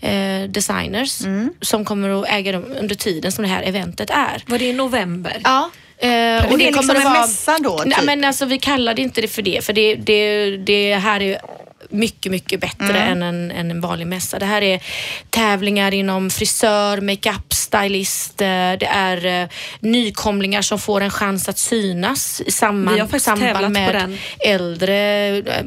eh, 0.00 0.42
designers 0.48 1.22
som 1.60 1.84
kommer 1.84 2.22
att 2.22 2.28
äga 2.28 2.52
rum 2.52 2.64
under 2.80 2.94
tiden 2.94 3.32
som 3.32 3.42
det 3.42 3.48
här 3.50 3.62
eventet 3.62 4.10
är. 4.10 4.42
Var 4.46 4.58
det 4.58 4.64
i 4.64 4.72
november? 4.72 5.40
Ja. 5.44 5.70
Eh, 6.00 6.08
det 6.08 6.14
är 6.14 6.56
liksom 6.58 6.90
en 6.90 7.12
mässa 7.12 7.58
då, 7.62 7.82
Nej, 7.86 7.96
typ? 7.96 8.04
men 8.06 8.24
alltså, 8.24 8.44
vi 8.44 8.58
kallade 8.58 9.02
inte 9.02 9.20
det 9.20 9.28
för 9.28 9.42
det, 9.42 9.64
för 9.64 9.72
det, 9.72 9.94
det, 9.94 10.56
det 10.56 10.94
här 10.94 11.22
är 11.22 11.40
mycket, 11.90 12.32
mycket 12.32 12.60
bättre 12.60 12.98
Mm. 12.98 13.12
än, 13.12 13.22
en, 13.22 13.50
än 13.50 13.70
en 13.70 13.80
vanlig 13.80 14.06
mässa. 14.06 14.38
Det 14.38 14.46
här 14.46 14.62
är 14.62 14.80
tävlingar 15.30 15.94
inom 15.94 16.30
frisör, 16.30 17.00
makeup, 17.00 17.52
stylist. 17.52 18.40
eh, 18.40 18.46
Det 18.80 18.88
är 18.90 19.42
eh, 19.42 19.48
nykomlingar 19.80 20.62
som 20.62 20.78
får 20.78 21.00
en 21.00 21.10
chans 21.10 21.48
att 21.48 21.58
synas 21.58 22.40
i 22.46 22.50
samband, 22.50 23.22
samband 23.22 23.70
med 23.72 24.16
äldre 24.46 25.26
eh, 25.36 25.64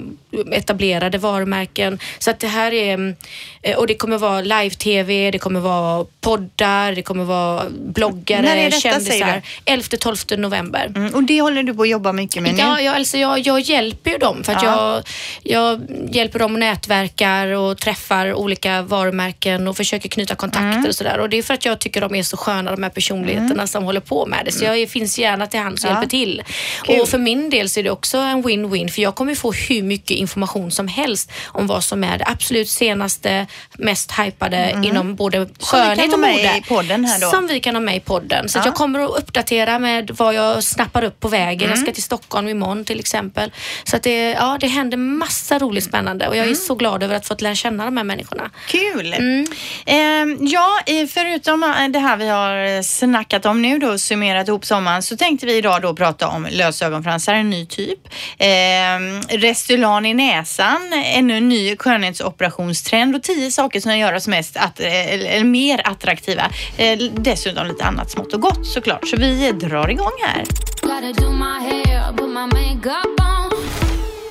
etablerade 0.51 1.17
varumärken. 1.17 1.99
Så 2.19 2.31
att 2.31 2.39
det 2.39 2.47
här 2.47 2.73
är, 2.73 2.93
mm, 2.93 3.15
eh, 3.61 3.77
och 3.77 3.87
det 3.87 3.93
kommer 3.95 4.17
vara 4.17 4.41
live-tv, 4.41 5.31
det 5.31 5.39
kommer 5.39 5.59
vara 5.59 6.05
poddar, 6.21 6.91
det 6.95 7.01
kommer 7.01 7.23
vara 7.23 7.63
bloggare, 7.85 8.41
När 8.41 8.55
är 8.57 8.63
detta, 8.65 8.79
kändisar. 8.79 9.41
11-12 9.65 10.37
november. 10.37 10.91
Mm, 10.95 11.13
och 11.13 11.23
det 11.23 11.41
håller 11.41 11.63
du 11.63 11.73
på 11.73 11.81
att 11.81 11.89
jobba 11.89 12.11
mycket 12.13 12.43
med 12.43 12.53
nu? 12.53 12.59
Ja, 12.59 12.81
jag, 12.81 12.95
alltså 12.95 13.17
jag, 13.17 13.39
jag 13.39 13.59
hjälper 13.59 14.11
ju 14.11 14.17
dem 14.17 14.43
för 14.43 14.53
att 14.53 14.63
Ja. 14.63 15.01
jag, 15.43 15.51
jag 15.53 15.81
hjälper 16.15 16.39
dem 16.39 16.53
och 16.53 16.59
nätverkar 16.59 17.47
och 17.47 17.77
träffar 17.77 18.33
olika 18.33 18.81
varumärken 18.81 19.67
och 19.67 19.77
försöker 19.77 20.09
knyta 20.09 20.35
kontakter 20.35 20.61
Mm. 20.71 20.85
och 20.85 20.95
sådär. 20.95 21.19
Och 21.19 21.29
det 21.29 21.37
är 21.37 21.43
för 21.43 21.53
att 21.53 21.65
jag 21.65 21.79
tycker 21.79 22.01
de 22.01 22.15
är 22.15 22.23
så 22.23 22.37
sköna 22.37 22.71
de 22.71 22.83
här 22.83 22.89
personligheterna 22.89 23.67
som 23.67 23.83
håller 23.83 23.99
på 23.99 24.25
med 24.25 24.45
det. 24.45 24.51
Så 24.51 24.65
jag 24.65 24.89
finns 24.89 25.19
gärna 25.19 25.47
till 25.47 25.59
hands 25.59 25.83
och 25.83 25.89
Mm. 25.89 25.95
Ja. 25.97 26.01
hjälper 26.01 26.09
till. 26.09 26.43
Kul. 26.83 27.01
Och 27.01 27.09
för 27.09 27.17
min 27.17 27.49
del 27.49 27.69
så 27.69 27.79
är 27.79 27.83
det 27.83 27.89
också 27.91 28.17
en 28.17 28.43
win-win 28.43 28.87
för 28.89 29.01
jag 29.01 29.15
kommer 29.15 29.35
få 29.35 29.51
hur 29.51 29.83
mycket 29.83 30.17
information 30.21 30.71
som 30.71 30.87
helst 30.87 31.31
om 31.45 31.67
vad 31.67 31.83
som 31.83 32.03
är 32.03 32.17
det 32.17 32.25
absolut 32.27 32.69
senaste, 32.69 33.47
mest 33.77 34.11
hypade 34.19 34.75
inom 34.83 35.15
både 35.15 35.37
Mm. 35.37 35.49
kan 35.49 35.65
skönhet 35.67 36.07
ha 36.07 36.13
och 36.13 36.19
med 36.19 36.31
mode. 36.31 36.57
i 36.57 36.61
podden 36.67 37.05
här 37.05 37.19
då. 37.21 37.29
Som 37.29 37.47
vi 37.47 37.59
kan 37.59 37.75
ha 37.75 37.79
med 37.81 37.95
i 37.95 37.99
podden. 37.99 38.49
Så 38.49 38.57
Ja. 38.59 38.61
jag 38.65 38.75
kommer 38.75 38.99
att 38.99 39.09
uppdatera 39.17 39.79
med 39.79 40.11
vad 40.17 40.33
jag 40.33 40.63
snappar 40.63 41.03
upp 41.03 41.19
på 41.19 41.27
vägen. 41.27 41.61
Jag 41.69 41.71
Mm. 41.77 41.85
ska 41.85 41.91
till 41.93 42.03
Stockholm 42.03 42.47
imorgon 42.47 42.85
till 42.85 42.99
exempel. 42.99 43.51
Så 43.83 43.95
att 43.95 44.03
det, 44.03 44.29
ja, 44.31 44.57
det 44.59 44.67
händer 44.67 44.97
massa 44.97 45.59
roligt 45.59 45.83
spännande 45.83 46.27
och 46.27 46.35
jag 46.35 46.41
Mm. 46.43 46.51
är 46.51 46.55
så 46.55 46.75
glad 46.75 47.03
över 47.03 47.15
att 47.15 47.25
få 47.27 47.35
lära 47.39 47.55
känna 47.55 47.85
de 47.85 47.97
här 47.97 48.03
människorna. 48.03 48.49
Kul! 48.67 49.13
Mm. 49.13 49.45
Ehm, 49.85 50.37
ja, 50.41 50.79
eh, 50.85 51.07
förutom 51.07 51.63
eh, 51.63 51.87
det 51.89 51.99
här 51.99 52.17
vi 52.17 52.27
har 52.29 52.57
eh, 52.77 52.81
snackat 52.81 53.45
om 53.45 53.61
nu 53.61 53.79
då, 53.79 53.97
summerat 53.97 54.47
ihop 54.47 54.65
sommaren, 54.65 55.03
så 55.03 55.17
tänkte 55.17 55.45
vi 55.45 55.55
idag 55.57 55.81
då 55.81 55.93
prata 55.95 56.27
om 56.27 56.47
lösögonfransar, 56.51 57.33
en 57.33 57.49
ny 57.49 57.65
typ. 57.65 57.99
Ehm, 58.37 59.21
Restylane 59.21 60.09
i 60.11 60.13
näsan, 60.13 60.93
ännu 60.93 61.37
en 61.37 61.49
ny 61.49 61.77
skönhetsoperationstrend 61.77 63.15
och 63.15 63.23
tio 63.23 63.51
saker 63.51 63.79
som 63.79 63.97
gör 63.97 64.13
oss 64.13 64.27
mest 64.27 64.57
att, 64.57 64.79
eller, 64.79 65.43
mer 65.43 65.81
attraktiva. 65.85 66.43
Eh, 66.77 66.99
dessutom 67.13 67.67
lite 67.67 67.85
annat 67.85 68.11
smått 68.11 68.33
och 68.33 68.41
gott 68.41 68.67
såklart. 68.67 69.07
Så 69.07 69.17
vi 69.17 69.51
drar 69.51 69.89
igång 69.89 70.17
här. 70.21 70.43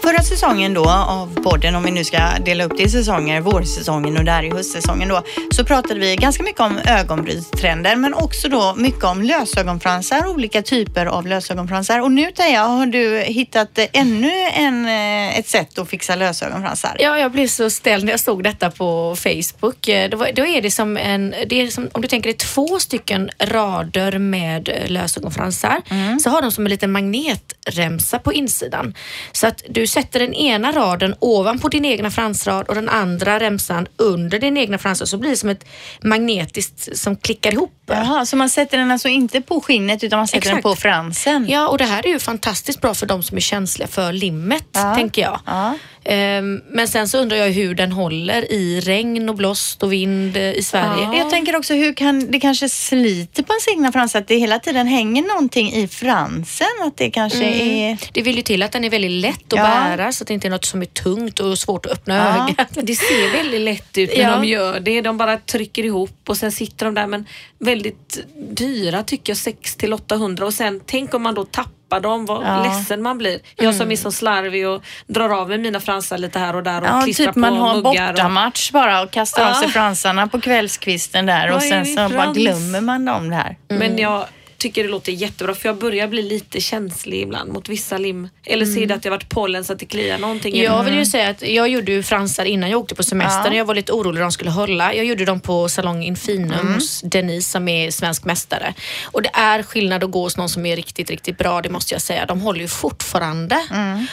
Förra 0.02 0.22
säsongen 0.22 0.74
då 0.74 0.90
av 0.90 1.34
podden, 1.42 1.74
om 1.74 1.82
vi 1.82 1.90
nu 1.90 2.04
ska 2.04 2.18
dela 2.44 2.64
upp 2.64 2.72
det 2.76 2.82
i 2.82 2.88
säsonger, 2.88 3.40
vårsäsongen 3.40 4.16
och 4.16 4.24
där 4.24 4.42
i 4.42 4.50
höstsäsongen 4.50 5.08
då, 5.08 5.22
så 5.50 5.64
pratade 5.64 6.00
vi 6.00 6.16
ganska 6.16 6.42
mycket 6.42 6.60
om 6.60 6.78
ögonbrynstrender 6.78 7.96
men 7.96 8.14
också 8.14 8.48
då 8.48 8.74
mycket 8.76 9.04
om 9.04 9.22
lösögonfransar, 9.22 10.26
olika 10.26 10.62
typer 10.62 11.06
av 11.06 11.26
lösögonfransar. 11.26 12.00
Och 12.00 12.12
nu 12.12 12.32
Teija, 12.32 12.62
har 12.62 12.86
du 12.86 13.18
hittat 13.20 13.78
ännu 13.92 14.32
en, 14.54 14.86
eh, 14.88 15.38
ett 15.38 15.48
sätt 15.48 15.78
att 15.78 15.88
fixa 15.88 16.16
lösögonfransar? 16.16 16.96
Ja, 17.00 17.18
jag 17.18 17.32
blev 17.32 17.46
så 17.46 17.70
ställd 17.70 18.04
när 18.04 18.12
jag 18.12 18.20
såg 18.20 18.44
detta 18.44 18.70
på 18.70 19.16
Facebook. 19.16 19.88
Eh, 19.88 20.10
Då, 20.10 20.16
var, 20.16 20.32
då 20.32 20.46
är 20.46 20.62
det 20.62 20.70
som 20.70 20.96
en, 20.96 21.34
det 21.46 21.60
är 21.62 21.68
som, 21.68 21.88
om 21.92 22.02
du 22.02 22.08
tänker 22.08 22.28
dig 22.30 22.36
två 22.36 22.78
stycken 22.78 23.30
rader 23.38 24.18
med 24.18 24.68
lösögonfransar, 24.86 25.80
så 26.20 26.30
har 26.30 26.42
de 26.42 26.52
som 26.52 26.66
en 26.66 26.70
liten 26.70 26.92
magnetremsa 26.92 28.18
på 28.18 28.32
insidan. 28.32 28.94
Så 29.32 29.46
att 29.46 29.62
du 29.68 29.86
sätter 29.90 30.20
den 30.20 30.34
ena 30.34 30.72
raden 30.72 31.14
ovanpå 31.18 31.68
din 31.68 31.84
egna 31.84 32.10
fransrad 32.10 32.66
och 32.68 32.74
den 32.74 32.88
andra 32.88 33.40
remsan 33.40 33.86
under 33.96 34.38
din 34.38 34.56
egna 34.56 34.78
fransrad 34.78 35.08
så 35.08 35.18
blir 35.18 35.30
det 35.30 35.36
som 35.36 35.48
ett 35.48 35.64
magnetiskt 36.02 36.98
som 36.98 37.16
klickar 37.16 37.52
ihop. 37.52 37.72
Jaha, 37.86 38.26
så 38.26 38.36
man 38.36 38.50
sätter 38.50 38.78
den 38.78 38.90
alltså 38.90 39.08
inte 39.08 39.40
på 39.40 39.60
skinnet 39.60 40.04
utan 40.04 40.18
man 40.18 40.28
sätter 40.28 40.40
den 40.48 40.58
Exakt. 40.58 40.62
på 40.62 40.76
fransen? 40.76 41.46
Ja, 41.48 41.68
och 41.68 41.78
det 41.78 41.84
här 41.84 42.06
är 42.06 42.10
ju 42.12 42.18
fantastiskt 42.18 42.80
bra 42.80 42.94
för 42.94 43.06
de 43.06 43.22
som 43.22 43.36
är 43.36 43.40
känsliga 43.40 43.88
för 43.88 44.12
limmet, 44.12 44.64
Ja. 44.72 44.94
tänker 44.94 45.22
jag. 45.22 45.40
Ja. 45.46 45.74
Ehm, 46.10 46.60
Men 46.70 46.88
sen 46.88 47.08
så 47.08 47.18
undrar 47.18 47.36
jag 47.36 47.48
hur 47.50 47.74
den 47.74 47.92
håller 47.92 48.52
i 48.52 48.80
regn 48.80 49.28
och 49.28 49.34
blåst 49.34 49.82
och 49.82 49.92
vind 49.92 50.36
eh, 50.36 50.52
i 50.52 50.62
Sverige. 50.62 51.18
Jag 51.18 51.30
tänker 51.30 51.56
också 51.56 51.74
hur 51.74 51.94
kan 51.94 52.30
det 52.30 52.40
kanske 52.40 52.68
sliter 52.68 53.42
på 53.42 53.52
ens 53.52 53.68
egna 53.68 53.92
fransar 53.92 54.18
att 54.20 54.28
det 54.28 54.36
hela 54.36 54.58
tiden 54.58 54.86
hänger 54.86 55.22
någonting 55.22 55.72
i 55.72 55.88
fransen? 55.88 56.66
Att 56.86 56.96
det 56.96 57.10
kanske 57.10 57.44
är... 57.44 57.98
Det 58.12 58.22
vill 58.22 58.36
ju 58.36 58.42
till 58.42 58.62
att 58.62 58.72
den 58.72 58.84
är 58.84 58.90
väldigt 58.90 59.10
lätt 59.10 59.52
att 59.52 59.58
Ja. 59.58 59.62
bära 59.64 60.12
så 60.12 60.24
att 60.24 60.28
det 60.28 60.34
inte 60.34 60.48
är 60.48 60.50
något 60.50 60.64
som 60.64 60.82
är 60.82 60.86
tungt 60.86 61.40
och 61.40 61.58
svårt 61.58 61.86
att 61.86 61.92
öppna 61.92 62.16
Ja. 62.16 62.44
ögat. 62.48 62.86
Det 62.86 62.94
ser 62.94 63.32
väldigt 63.32 63.60
lätt 63.60 63.98
ut 63.98 64.10
när 64.16 64.22
Ja. 64.22 64.30
de 64.36 64.44
gör 64.44 64.80
det. 64.80 65.00
De 65.00 65.16
bara 65.18 65.36
trycker 65.36 65.84
ihop 65.84 66.18
och 66.28 66.36
sen 66.36 66.52
sitter 66.52 66.86
de 66.86 66.94
där 66.94 67.06
men 67.06 67.26
väldigt 67.58 68.20
dyra 68.50 69.02
tycker 69.02 69.30
jag, 69.30 69.36
6 69.38 69.76
till 69.76 69.92
800 69.92 70.46
och 70.46 70.54
sen 70.54 70.80
tänk 70.86 71.14
om 71.14 71.22
man 71.22 71.34
då 71.34 71.44
tappar 71.44 71.70
dem, 72.00 72.26
vad 72.26 72.42
Ja. 72.46 72.62
ledsen 72.62 73.02
man 73.02 73.18
blir. 73.18 73.40
Jag 73.56 73.74
som 73.74 73.92
är 73.92 73.96
så 73.96 74.12
slarvig 74.12 74.68
och 74.68 74.82
drar 75.06 75.30
av 75.40 75.48
med 75.48 75.60
mina 75.60 75.80
fransar 75.80 76.18
lite 76.18 76.38
här 76.38 76.56
och 76.56 76.62
där 76.62 76.80
och 76.80 76.86
Ja, 76.88 77.00
klistrar 77.04 77.26
typ 77.26 77.34
på 77.34 77.40
man 77.40 77.56
har 77.56 77.74
muggar. 77.74 78.08
Och, 78.08 78.14
bortamatch 78.14 78.70
bara 78.72 79.02
och 79.02 79.10
kastar 79.10 79.42
av 79.44 79.48
Ja. 79.48 79.54
sig 79.54 79.68
fransarna 79.68 80.26
på 80.28 80.40
kvällskvisten 80.40 81.26
där 81.26 81.52
och 81.54 81.62
sen 81.62 81.86
så 81.86 82.08
bara 82.08 82.32
glömmer 82.32 82.80
man 82.80 83.04
dem 83.04 83.30
där. 83.30 83.56
Men 83.68 83.98
jag 83.98 84.24
tycker 84.60 84.82
det 84.84 84.90
låter 84.90 85.12
jättebra 85.12 85.54
för 85.54 85.68
jag 85.68 85.78
börjar 85.78 86.08
bli 86.08 86.22
lite 86.22 86.60
känslig 86.60 87.20
ibland 87.22 87.52
mot 87.52 87.68
vissa 87.68 87.98
lim. 87.98 88.28
Eller 88.46 88.66
ser 88.66 88.86
det 88.86 88.94
att 88.94 89.02
det 89.02 89.10
varit 89.10 89.28
pollen 89.28 89.64
så 89.64 89.72
att 89.72 89.78
det 89.78 89.86
kliar 89.86 90.18
någonting. 90.18 90.56
Jag 90.62 90.82
vill 90.84 90.94
ju 90.94 91.06
säga 91.06 91.28
att 91.30 91.42
jag 91.48 91.68
gjorde 91.68 91.92
ju 91.92 92.02
fransar 92.02 92.44
innan 92.44 92.70
jag 92.70 92.80
åkte 92.80 92.94
på 92.94 93.02
semester. 93.02 93.50
Ja. 93.50 93.56
Jag 93.56 93.64
var 93.64 93.74
lite 93.74 93.92
orolig 93.92 94.22
de 94.22 94.32
skulle 94.32 94.50
hålla. 94.50 94.94
Jag 94.94 95.04
gjorde 95.04 95.24
dem 95.24 95.40
på 95.40 95.68
Salong 95.68 96.02
Infinum 96.04 96.74
hos 96.74 97.00
Denise 97.00 97.50
som 97.50 97.68
är 97.68 97.90
svensk 97.90 98.24
mästare. 98.24 98.74
Och 99.04 99.22
det 99.22 99.30
är 99.32 99.62
skillnad 99.62 100.04
att 100.04 100.10
gå 100.10 100.22
hos 100.22 100.36
någon 100.36 100.48
som 100.48 100.66
är 100.66 100.76
riktigt, 100.76 101.10
riktigt 101.10 101.38
bra, 101.38 101.62
det 101.62 101.68
måste 101.68 101.94
jag 101.94 102.02
säga. 102.02 102.26
De 102.26 102.40
håller 102.40 102.60
ju 102.60 102.68
fortfarande. 102.68 103.58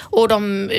Och 0.04 0.28
de, 0.28 0.70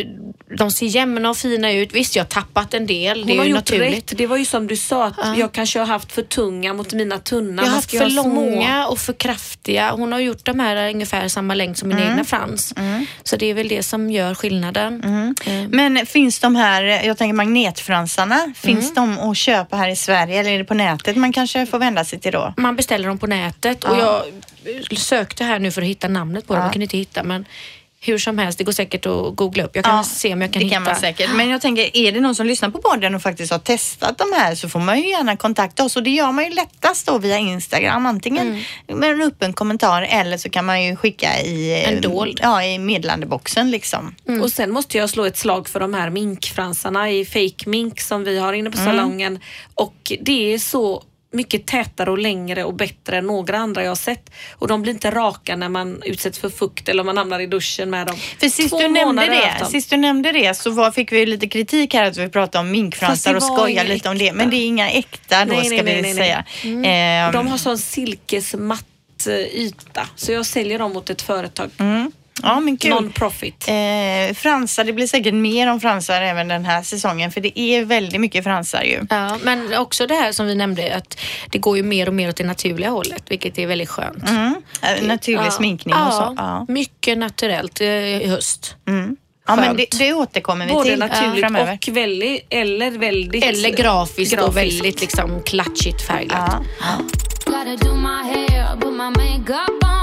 de 0.58 0.70
ser 0.70 0.86
jämna 0.86 1.30
och 1.30 1.36
fina 1.36 1.72
ut. 1.72 1.92
Visst, 1.94 2.16
jag 2.16 2.24
har 2.24 2.28
tappat 2.28 2.74
en 2.74 2.86
del. 2.86 3.18
det 3.18 3.22
Hon 3.22 3.30
är 3.32 3.38
har 3.38 3.44
ju 3.44 3.54
naturligt. 3.54 3.96
rätt. 3.96 4.18
Det 4.18 4.26
var 4.26 4.36
ju 4.36 4.44
som 4.44 4.66
du 4.66 4.76
sa 4.76 5.04
att 5.06 5.38
jag 5.38 5.52
kanske 5.52 5.78
har 5.78 5.86
haft 5.86 6.12
för 6.12 6.22
tunga 6.22 6.74
mot 6.74 6.92
mina 6.92 7.18
tunna. 7.18 7.62
Jag 7.62 7.68
har 7.68 7.74
haft 7.76 7.90
för 7.90 7.98
ha 7.98 8.10
små. 8.10 8.22
långa 8.24 8.86
och 8.86 8.98
för 8.98 9.12
kraftiga. 9.12 9.57
Hon 9.90 10.12
har 10.12 10.20
gjort 10.20 10.44
de 10.44 10.60
här 10.60 10.90
ungefär 10.94 11.28
samma 11.28 11.54
längd 11.54 11.78
som 11.78 11.88
min 11.88 11.98
egna 11.98 12.24
frans. 12.24 12.74
Så 13.22 13.36
det 13.36 13.46
är 13.46 13.54
väl 13.54 13.68
det 13.68 13.82
som 13.82 14.10
gör 14.10 14.34
skillnaden. 14.34 15.04
Eh, 15.46 15.52
Men 15.68 16.06
finns 16.06 16.38
de 16.40 16.56
här, 16.56 16.82
jag 16.82 17.18
tänker 17.18 17.34
magnetfransarna, 17.34 18.52
finns 18.56 18.94
de 18.94 19.18
att 19.18 19.36
köpa 19.36 19.76
här 19.76 19.88
i 19.88 19.96
Sverige 19.96 20.40
eller 20.40 20.50
är 20.50 20.58
det 20.58 20.64
på 20.64 20.74
nätet 20.74 21.16
man 21.16 21.32
kanske 21.32 21.66
får 21.66 21.78
vända 21.78 22.04
sig 22.04 22.18
till 22.20 22.32
då? 22.32 22.54
Man 22.56 22.76
beställer 22.76 23.08
dem 23.08 23.18
på 23.18 23.26
nätet 23.26 23.84
och 23.84 23.96
jag 23.98 24.22
sökte 24.98 25.44
här 25.44 25.58
nu 25.58 25.70
för 25.70 25.82
att 25.82 25.88
hitta 25.88 26.08
namnet 26.08 26.46
på 26.46 26.52
dem. 26.54 26.60
Ja. 26.60 26.66
Jag 26.66 26.72
kunde 26.72 26.84
inte 26.84 26.96
hitta 26.98 27.22
men 27.22 27.44
hur 28.00 28.18
som 28.18 28.38
helst, 28.38 28.58
det 28.58 28.64
går 28.64 28.72
säkert 28.72 29.06
att 29.06 29.36
googla 29.36 29.64
upp. 29.64 29.76
Jag 29.76 29.84
kan 29.84 30.04
se 30.04 30.32
om 30.32 30.40
jag 30.40 30.52
kan 30.52 30.60
det 30.60 30.64
hitta. 30.64 30.74
kan 30.76 30.82
man 30.82 30.96
säkert. 30.96 31.30
Men 31.34 31.48
jag 31.48 31.60
tänker, 31.60 31.96
är 31.96 32.12
det 32.12 32.20
någon 32.20 32.34
som 32.34 32.46
lyssnar 32.46 32.70
på 32.70 32.78
podden 32.78 33.14
och 33.14 33.22
faktiskt 33.22 33.52
har 33.52 33.58
testat 33.58 34.18
de 34.18 34.32
här 34.36 34.54
så 34.54 34.68
får 34.68 34.80
man 34.80 35.00
ju 35.00 35.08
gärna 35.10 35.36
kontakta 35.36 35.84
oss 35.84 35.96
och 35.96 36.02
det 36.02 36.10
gör 36.10 36.32
man 36.32 36.44
ju 36.44 36.50
lättast 36.50 37.06
då 37.06 37.18
via 37.18 37.38
Instagram. 37.38 38.06
Antingen 38.06 38.64
med 38.86 39.10
en 39.10 39.22
öppen 39.22 39.52
kommentar 39.52 40.02
eller 40.02 40.36
så 40.36 40.50
kan 40.50 40.64
man 40.64 40.84
ju 40.84 40.96
skicka 40.96 41.40
i, 41.40 41.84
En 41.84 42.00
dold. 42.00 42.40
Ja, 42.42 42.64
i 42.64 42.78
meddelandeboxen 42.78 43.70
liksom. 43.70 44.14
Och 44.42 44.52
sen 44.52 44.70
måste 44.70 44.98
jag 44.98 45.10
slå 45.10 45.24
ett 45.24 45.36
slag 45.36 45.68
för 45.68 45.80
de 45.80 45.94
här 45.94 46.10
minkfransarna 46.10 47.10
i 47.10 47.24
fake 47.24 47.70
mink 47.70 48.00
som 48.00 48.24
vi 48.24 48.38
har 48.38 48.52
inne 48.52 48.70
på 48.70 48.76
salongen. 48.76 49.38
Och 49.74 50.12
det 50.20 50.54
är 50.54 50.58
så 50.58 51.02
mycket 51.32 51.66
tätare 51.66 52.10
och 52.10 52.18
längre 52.18 52.64
och 52.64 52.74
bättre 52.74 53.18
än 53.18 53.26
några 53.26 53.58
andra 53.58 53.82
jag 53.82 53.90
har 53.90 53.96
sett. 53.96 54.30
Och 54.52 54.68
de 54.68 54.82
blir 54.82 54.92
inte 54.92 55.10
raka 55.10 55.56
när 55.56 55.68
man 55.68 56.02
utsätts 56.02 56.38
för 56.38 56.48
fukt 56.48 56.88
eller 56.88 57.00
om 57.00 57.06
man 57.06 57.16
hamnar 57.16 57.40
i 57.40 57.46
duschen 57.46 57.90
med 57.90 58.06
dem. 58.06 58.16
För 58.40 58.48
sist 58.48 58.70
Två 58.70 58.78
du, 58.78 58.88
nämnde 58.88 59.26
det, 59.26 59.66
sist 59.66 59.90
du 59.90 59.96
nämnde 59.96 60.32
det 60.32 60.54
så 60.56 60.70
var, 60.70 60.90
fick 60.90 61.12
vi 61.12 61.26
lite 61.26 61.48
kritik 61.48 61.94
här 61.94 62.04
att 62.04 62.16
vi 62.16 62.28
pratade 62.28 62.64
om 62.64 62.70
minkfransar 62.70 63.34
och 63.34 63.42
skojade 63.42 63.88
lite 63.88 64.08
om 64.08 64.18
det. 64.18 64.24
äkta. 64.24 64.36
Men 64.36 64.50
det 64.50 64.56
är 64.56 64.66
inga 64.66 64.90
äkta 64.90 65.44
då 65.44 65.52
Nej, 65.54 65.64
ska 65.64 65.82
nej, 65.82 65.84
vi 65.84 65.92
nej, 65.92 66.02
nej, 66.02 66.14
säga. 66.14 66.44
nej. 66.64 67.20
Ehm, 67.26 67.32
De 67.32 67.46
har 67.48 67.58
sån 67.58 67.78
silkesmatt 67.78 68.84
eh, 69.28 69.34
yta 69.34 70.06
så 70.16 70.32
jag 70.32 70.46
säljer 70.46 70.78
dem 70.78 70.92
mot 70.92 71.10
ett 71.10 71.22
företag. 71.22 71.70
Ja 72.42 72.60
men 72.60 72.76
kul. 72.76 72.90
Non-profit. 72.90 73.68
Eh, 73.68 74.34
fransar, 74.34 74.84
det 74.84 74.92
blir 74.92 75.06
säkert 75.06 75.34
mer 75.34 75.66
om 75.70 75.80
fransar 75.80 76.20
även 76.22 76.48
den 76.48 76.64
här 76.64 76.82
säsongen 76.82 77.30
för 77.32 77.40
det 77.40 77.60
är 77.60 77.84
väldigt 77.84 78.20
mycket 78.20 78.44
fransar 78.44 78.82
ju. 78.82 79.06
Ja, 79.10 79.36
men 79.42 79.76
också 79.78 80.06
det 80.06 80.14
här 80.14 80.32
som 80.32 80.46
vi 80.46 80.54
nämnde 80.54 80.96
att 80.96 81.18
det 81.50 81.58
går 81.58 81.76
ju 81.76 81.82
mer 81.82 82.08
och 82.08 82.14
mer 82.14 82.28
åt 82.28 82.36
det 82.36 82.44
naturliga 82.44 82.90
hållet 82.90 83.22
vilket 83.28 83.58
är 83.58 83.66
väldigt 83.66 83.88
skönt. 83.88 84.28
Mm. 84.28 84.54
Eh, 84.82 85.02
naturlig 85.06 85.46
Ja. 85.46 85.50
sminkning 85.50 85.94
och 85.94 86.12
så. 86.12 86.34
Ja. 86.36 86.66
mycket 86.68 87.18
naturellt 87.18 87.80
eh, 87.80 87.86
i 88.22 88.26
höst. 88.28 88.76
Ja, 89.46 89.56
men 89.56 89.76
det, 89.76 89.86
det 89.98 90.12
återkommer 90.12 90.66
vi 90.66 90.72
Både 90.72 90.90
till 90.90 90.98
naturligt 90.98 91.40
framöver. 91.40 91.78
och 91.88 91.96
väldigt, 91.96 92.46
eller 92.50 92.90
väldigt 92.90 93.44
Eller 93.44 93.70
grafiskt, 93.70 94.32
och 94.32 94.38
grafiskt. 94.54 94.56
väldigt 94.56 95.00
liksom 95.00 95.42
klatschigt 95.42 96.06
färgglatt. 96.06 96.62
Ja. 96.80 96.98
Gotta 99.46 99.97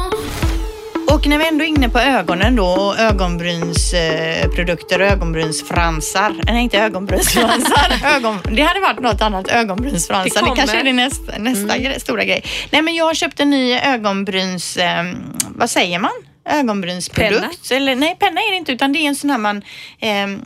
Och 1.15 1.27
när 1.27 1.37
vi 1.37 1.47
ändå 1.47 1.63
är 1.63 1.67
inne 1.67 1.89
på 1.89 1.99
ögonen 1.99 2.55
då 2.55 2.65
och 2.65 2.99
ögonbrynsprodukter 2.99 4.43
eh, 4.45 4.49
produkter 4.55 5.01
och 5.01 5.07
ögonbrynsfransar. 5.07 6.35
Nej, 6.45 6.63
inte 6.63 6.77
ögonbrynsfransar. 6.79 7.91
Ögon, 8.15 8.39
det 8.51 8.61
hade 8.61 8.79
varit 8.79 8.99
något 8.99 9.21
annat. 9.21 9.47
Ögonbrynsfransar. 9.51 10.41
Det 10.41 10.49
Det, 10.49 10.55
kanske 10.55 10.79
är 10.79 10.83
det 10.83 10.93
nästa, 10.93 11.37
nästa 11.37 11.77
gre- 11.77 11.99
stora 11.99 12.23
grej. 12.23 12.43
Nej, 12.71 12.81
men 12.81 12.95
jag 12.95 13.05
har 13.05 13.13
köpt 13.13 13.39
en 13.39 13.49
ny 13.49 13.73
ögonbryns... 13.73 14.77
Eh, 14.77 15.03
vad 15.47 15.69
säger 15.69 15.99
man? 15.99 16.11
Ögonbrynsprodukt. 16.49 17.71
Eller, 17.71 17.95
nej, 17.95 18.15
penna 18.19 18.41
är 18.41 18.51
det 18.51 18.57
inte 18.57 18.71
utan 18.71 18.93
det 18.93 18.99
är 18.99 19.07
en 19.07 19.15
sån 19.15 19.29
här 19.29 19.37
man... 19.37 19.61
ehm, 19.99 20.41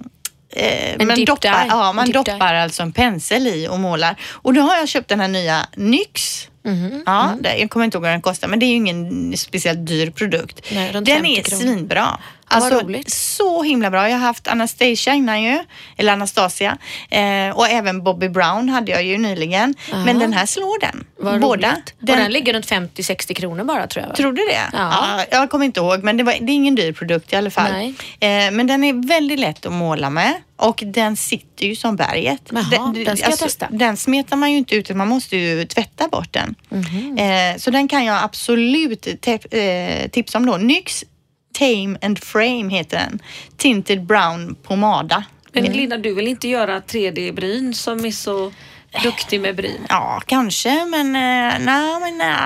Eh, 0.55 0.93
En 0.99 1.07
man 1.07 1.25
doppar, 1.25 1.65
ja, 1.69 1.93
man 1.93 2.11
doppar 2.11 2.53
alltså 2.53 2.83
en 2.83 2.91
pensel 2.91 3.47
i 3.47 3.67
och 3.67 3.79
målar. 3.79 4.15
Och 4.31 4.53
då 4.53 4.61
har 4.61 4.77
jag 4.77 4.87
köpt 4.89 5.07
den 5.09 5.19
här 5.19 5.27
nya 5.27 5.65
NYX. 5.75 6.47
Mhm, 6.63 7.03
Ja, 7.05 7.35
det, 7.39 7.57
jag 7.57 7.69
kommer 7.69 7.85
inte 7.85 7.97
ihåg 7.97 8.01
vad 8.03 8.11
den 8.11 8.21
kostar 8.21 8.47
men 8.47 8.59
det 8.59 8.65
är 8.65 8.67
ju 8.67 8.75
ingen 8.75 9.37
speciellt 9.37 9.87
dyr 9.87 10.09
produkt. 10.09 10.61
Nej, 10.73 10.93
den 10.93 11.05
50 11.05 11.37
är 11.39 11.43
kronor. 11.43 11.61
svinbra. 11.61 12.19
Vad 12.51 12.63
Alltså, 12.63 12.79
roligt. 12.79 13.11
så 13.11 13.63
himla 13.63 13.89
bra. 13.89 14.09
Jag 14.09 14.17
har 14.17 14.25
haft 14.25 14.47
Anastasia 14.47 15.13
innan 15.13 15.43
ju, 15.43 15.59
eller 15.97 16.13
Anastasia. 16.13 16.77
Eh, 17.09 17.49
och 17.57 17.67
även 17.67 18.03
Bobby 18.03 18.29
Brown 18.29 18.69
hade 18.69 18.91
jag 18.91 19.03
ju 19.03 19.17
nyligen. 19.17 19.75
Men 20.05 20.19
den 20.19 20.33
här 20.33 20.45
slår 20.45 20.79
den. 20.79 21.03
Vad 21.19 21.41
Båda. 21.41 21.67
roligt. 21.71 21.93
Och 21.99 22.05
den 22.05 22.31
ligger 22.31 22.53
runt 22.53 22.65
50-60 22.71 23.33
kronor 23.33 23.63
bara 23.63 23.87
tror 23.87 24.01
jag. 24.03 24.09
va? 24.09 24.15
Tror 24.15 24.31
du 24.33 24.41
det? 24.45 24.61
Ja. 24.73 25.25
jag 25.31 25.49
kommer 25.49 25.65
inte 25.65 25.79
ihåg, 25.79 26.03
men 26.03 26.17
det, 26.17 26.23
var, 26.23 26.33
det 26.41 26.51
är 26.51 26.55
ingen 26.55 26.75
dyr 26.75 26.91
produkt 26.91 27.33
i 27.33 27.35
alla 27.35 27.49
fall. 27.51 27.71
Eh, 27.75 27.91
men 28.51 28.67
den 28.67 28.83
är 28.83 29.07
väldigt 29.07 29.39
lätt 29.39 29.65
att 29.65 29.71
måla 29.71 30.09
med 30.09 30.33
och 30.55 30.83
den 30.85 31.17
sitter 31.17 31.65
ju 31.65 31.75
som 31.75 31.95
berget. 31.95 32.41
Jaha, 32.51 32.93
den 33.05 33.17
ska 33.17 33.29
jag 33.29 33.39
testa. 33.39 33.67
Den 33.71 33.97
smetar 33.97 34.35
man 34.37 34.51
ju 34.51 34.57
inte 34.57 34.75
ut, 34.75 34.95
man 34.95 35.07
måste 35.07 35.37
ju 35.37 35.65
tvätta 35.65 36.07
bort 36.07 36.33
den. 36.33 36.55
Mhm. 36.69 37.17
Eh, 37.17 37.57
så 37.57 37.71
den 37.71 37.87
kan 37.87 38.05
jag 38.05 38.23
absolut 38.23 39.07
eh, 39.07 40.09
tipsa 40.11 40.37
om 40.37 40.45
då. 40.45 40.57
NYX 40.57 41.03
Tame 41.53 41.97
and 42.01 42.19
Frame 42.23 42.69
heter 42.69 42.97
den. 42.97 43.19
Tinted 43.57 44.05
Brown 44.05 44.55
Pomada. 44.63 45.23
Men 45.51 45.63
Linda, 45.63 45.97
du 45.97 46.13
vill 46.13 46.27
inte 46.27 46.47
göra 46.47 46.79
3D-bryn 46.79 47.73
som 47.73 48.05
är 48.05 48.11
så 48.11 48.51
duktig 49.03 49.41
med 49.41 49.55
bryn? 49.55 49.85
Ja, 49.89 50.21
kanske, 50.25 50.85
men 50.85 51.15
eh, 51.15 51.59
nej, 51.65 51.99
men 51.99 52.17
nej. 52.17 52.37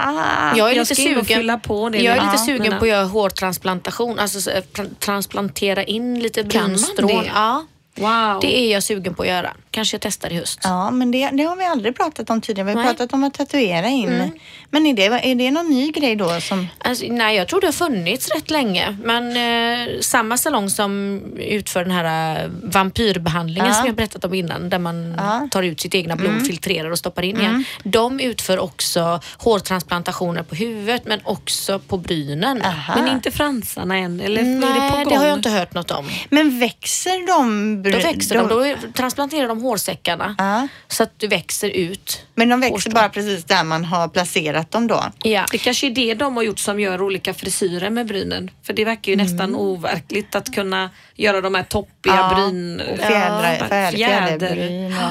Jag 0.58 0.58
är 0.58 0.58
Jag 0.58 0.70
lite 0.70 0.82
och 0.82 0.98
sugen, 0.98 1.26
fylla 1.26 1.58
på 1.58 1.90
det 1.90 1.98
jag 1.98 2.18
är 2.18 2.26
lite 2.26 2.38
sugen 2.38 2.70
men- 2.70 2.80
på 2.80 2.86
att 2.86 2.90
göra 2.90 3.06
hårtransplantation. 3.06 4.20
Alltså 4.20 4.42
så, 4.42 4.50
eh, 4.50 4.64
pla- 4.74 4.96
transplantera 5.00 5.84
in 5.84 6.20
lite 6.20 6.44
Kan 6.44 6.62
man 6.62 6.70
brynstrån. 6.70 7.08
det? 7.08 7.32
Ja, 7.36 7.66
Wow. 7.96 8.40
Det 8.42 8.60
är 8.60 8.72
jag 8.74 8.84
sugen 8.84 9.14
på 9.16 9.22
att 9.22 9.28
göra. 9.28 9.54
Kanske 9.74 9.96
jag 9.96 10.02
testar 10.02 10.32
i 10.32 10.36
höst. 10.36 10.60
Ja, 10.64 10.92
men 10.92 11.12
det, 11.12 11.30
det 11.30 11.44
har 11.44 11.56
vi 11.56 11.66
aldrig 11.66 11.96
pratat 11.96 12.30
om 12.30 12.42
tidigare. 12.42 12.66
Vi 12.68 12.74
har 12.74 12.84
Nej. 12.84 12.94
pratat 12.96 13.14
om 13.14 13.24
att 13.24 13.34
tatuera 13.34 13.88
in. 13.88 14.32
Men 14.70 14.86
är 14.86 14.94
det, 14.94 15.06
är 15.06 15.36
det 15.36 15.52
någon 15.52 15.70
ny 15.70 15.92
grej 15.92 16.16
då 16.16 16.42
som... 16.42 16.68
Alltså, 16.78 17.06
nej, 17.10 17.36
jag 17.38 17.48
tror 17.48 17.62
det 17.62 17.68
har 17.68 17.72
funnits 17.72 18.30
rätt 18.30 18.52
länge. 18.52 18.98
Men 19.04 19.24
eh, 19.38 20.00
samma 20.02 20.38
salong 20.38 20.70
som 20.70 21.22
utför 21.38 21.84
den 21.84 21.92
här 21.92 22.44
eh, 22.44 22.50
vampyrbehandlingen 22.64 23.68
Ja. 23.70 23.74
som 23.74 23.86
jag 23.86 23.96
berättat 23.96 24.26
om 24.26 24.34
innan, 24.34 24.70
där 24.70 24.80
man 24.80 25.14
Ja. 25.18 25.36
Mm. 25.38 25.50
tar 25.50 25.64
ut 25.64 25.80
sitt 25.82 25.96
egna 25.96 26.16
blod, 26.16 26.48
filtrerar 26.48 26.92
och 26.92 26.98
stoppar 27.00 27.24
in 27.24 27.40
igen. 27.40 27.64
De 27.84 28.20
utför 28.20 28.60
också 28.60 29.20
hårtransplantationer 29.38 30.44
på 30.44 30.56
huvudet, 30.56 31.06
men 31.06 31.20
också 31.24 31.80
på 31.80 31.98
brynen. 31.98 32.62
Aha. 32.62 32.94
Men 33.02 33.08
inte 33.16 33.32
fransarna 33.32 33.98
än? 33.98 34.20
Eller 34.20 34.42
är 34.42 34.46
det 34.46 34.62
på 34.62 34.68
Nej, 34.68 35.04
gång? 35.06 35.14
det 35.14 35.20
har 35.20 35.26
jag 35.28 35.38
inte 35.38 35.50
hört 35.50 35.74
något 35.74 35.92
om. 35.92 36.10
Men 36.30 36.60
växer 36.60 37.28
de? 37.28 37.84
Då 37.84 37.90
växer 37.98 38.36
de, 38.38 38.48
då 38.48 38.76
transplanterar 38.94 39.48
de 39.48 39.63
hårsäckarna 39.64 40.36
Ja. 40.38 40.68
så 40.88 41.04
att 41.04 41.12
det 41.20 41.28
växer 41.28 41.70
ut. 41.70 42.26
Men 42.36 42.50
de 42.50 42.60
växer 42.60 42.74
Hårstrå. 42.74 42.92
bara 42.94 43.10
precis 43.10 43.44
där 43.44 43.64
man 43.64 43.86
har 43.86 44.08
placerat 44.08 44.72
dem 44.72 44.88
då? 44.88 45.04
Ja. 45.24 45.46
Det 45.52 45.58
kanske 45.58 45.88
är 45.88 45.92
det 45.92 46.14
de 46.14 46.36
har 46.36 46.44
gjort 46.44 46.60
som 46.60 46.80
gör 46.80 47.02
olika 47.02 47.34
frisyrer 47.34 47.90
med 47.90 48.06
brynen. 48.08 48.52
För 48.64 48.74
det 48.74 48.86
verkar 48.86 49.10
ju 49.12 49.16
nästan 49.16 49.56
overkligt 49.56 50.36
att 50.36 50.54
kunna 50.56 50.90
göra 51.16 51.42
de 51.42 51.56
här 51.56 51.64
toppiga 51.64 52.32
bryn... 52.36 52.82
och 52.82 52.98
fjädrar, 52.98 53.58
Ja, 53.60 53.66
fjäder, 53.68 53.92
fjäderbryn. 53.98 54.98
och- 54.98 55.02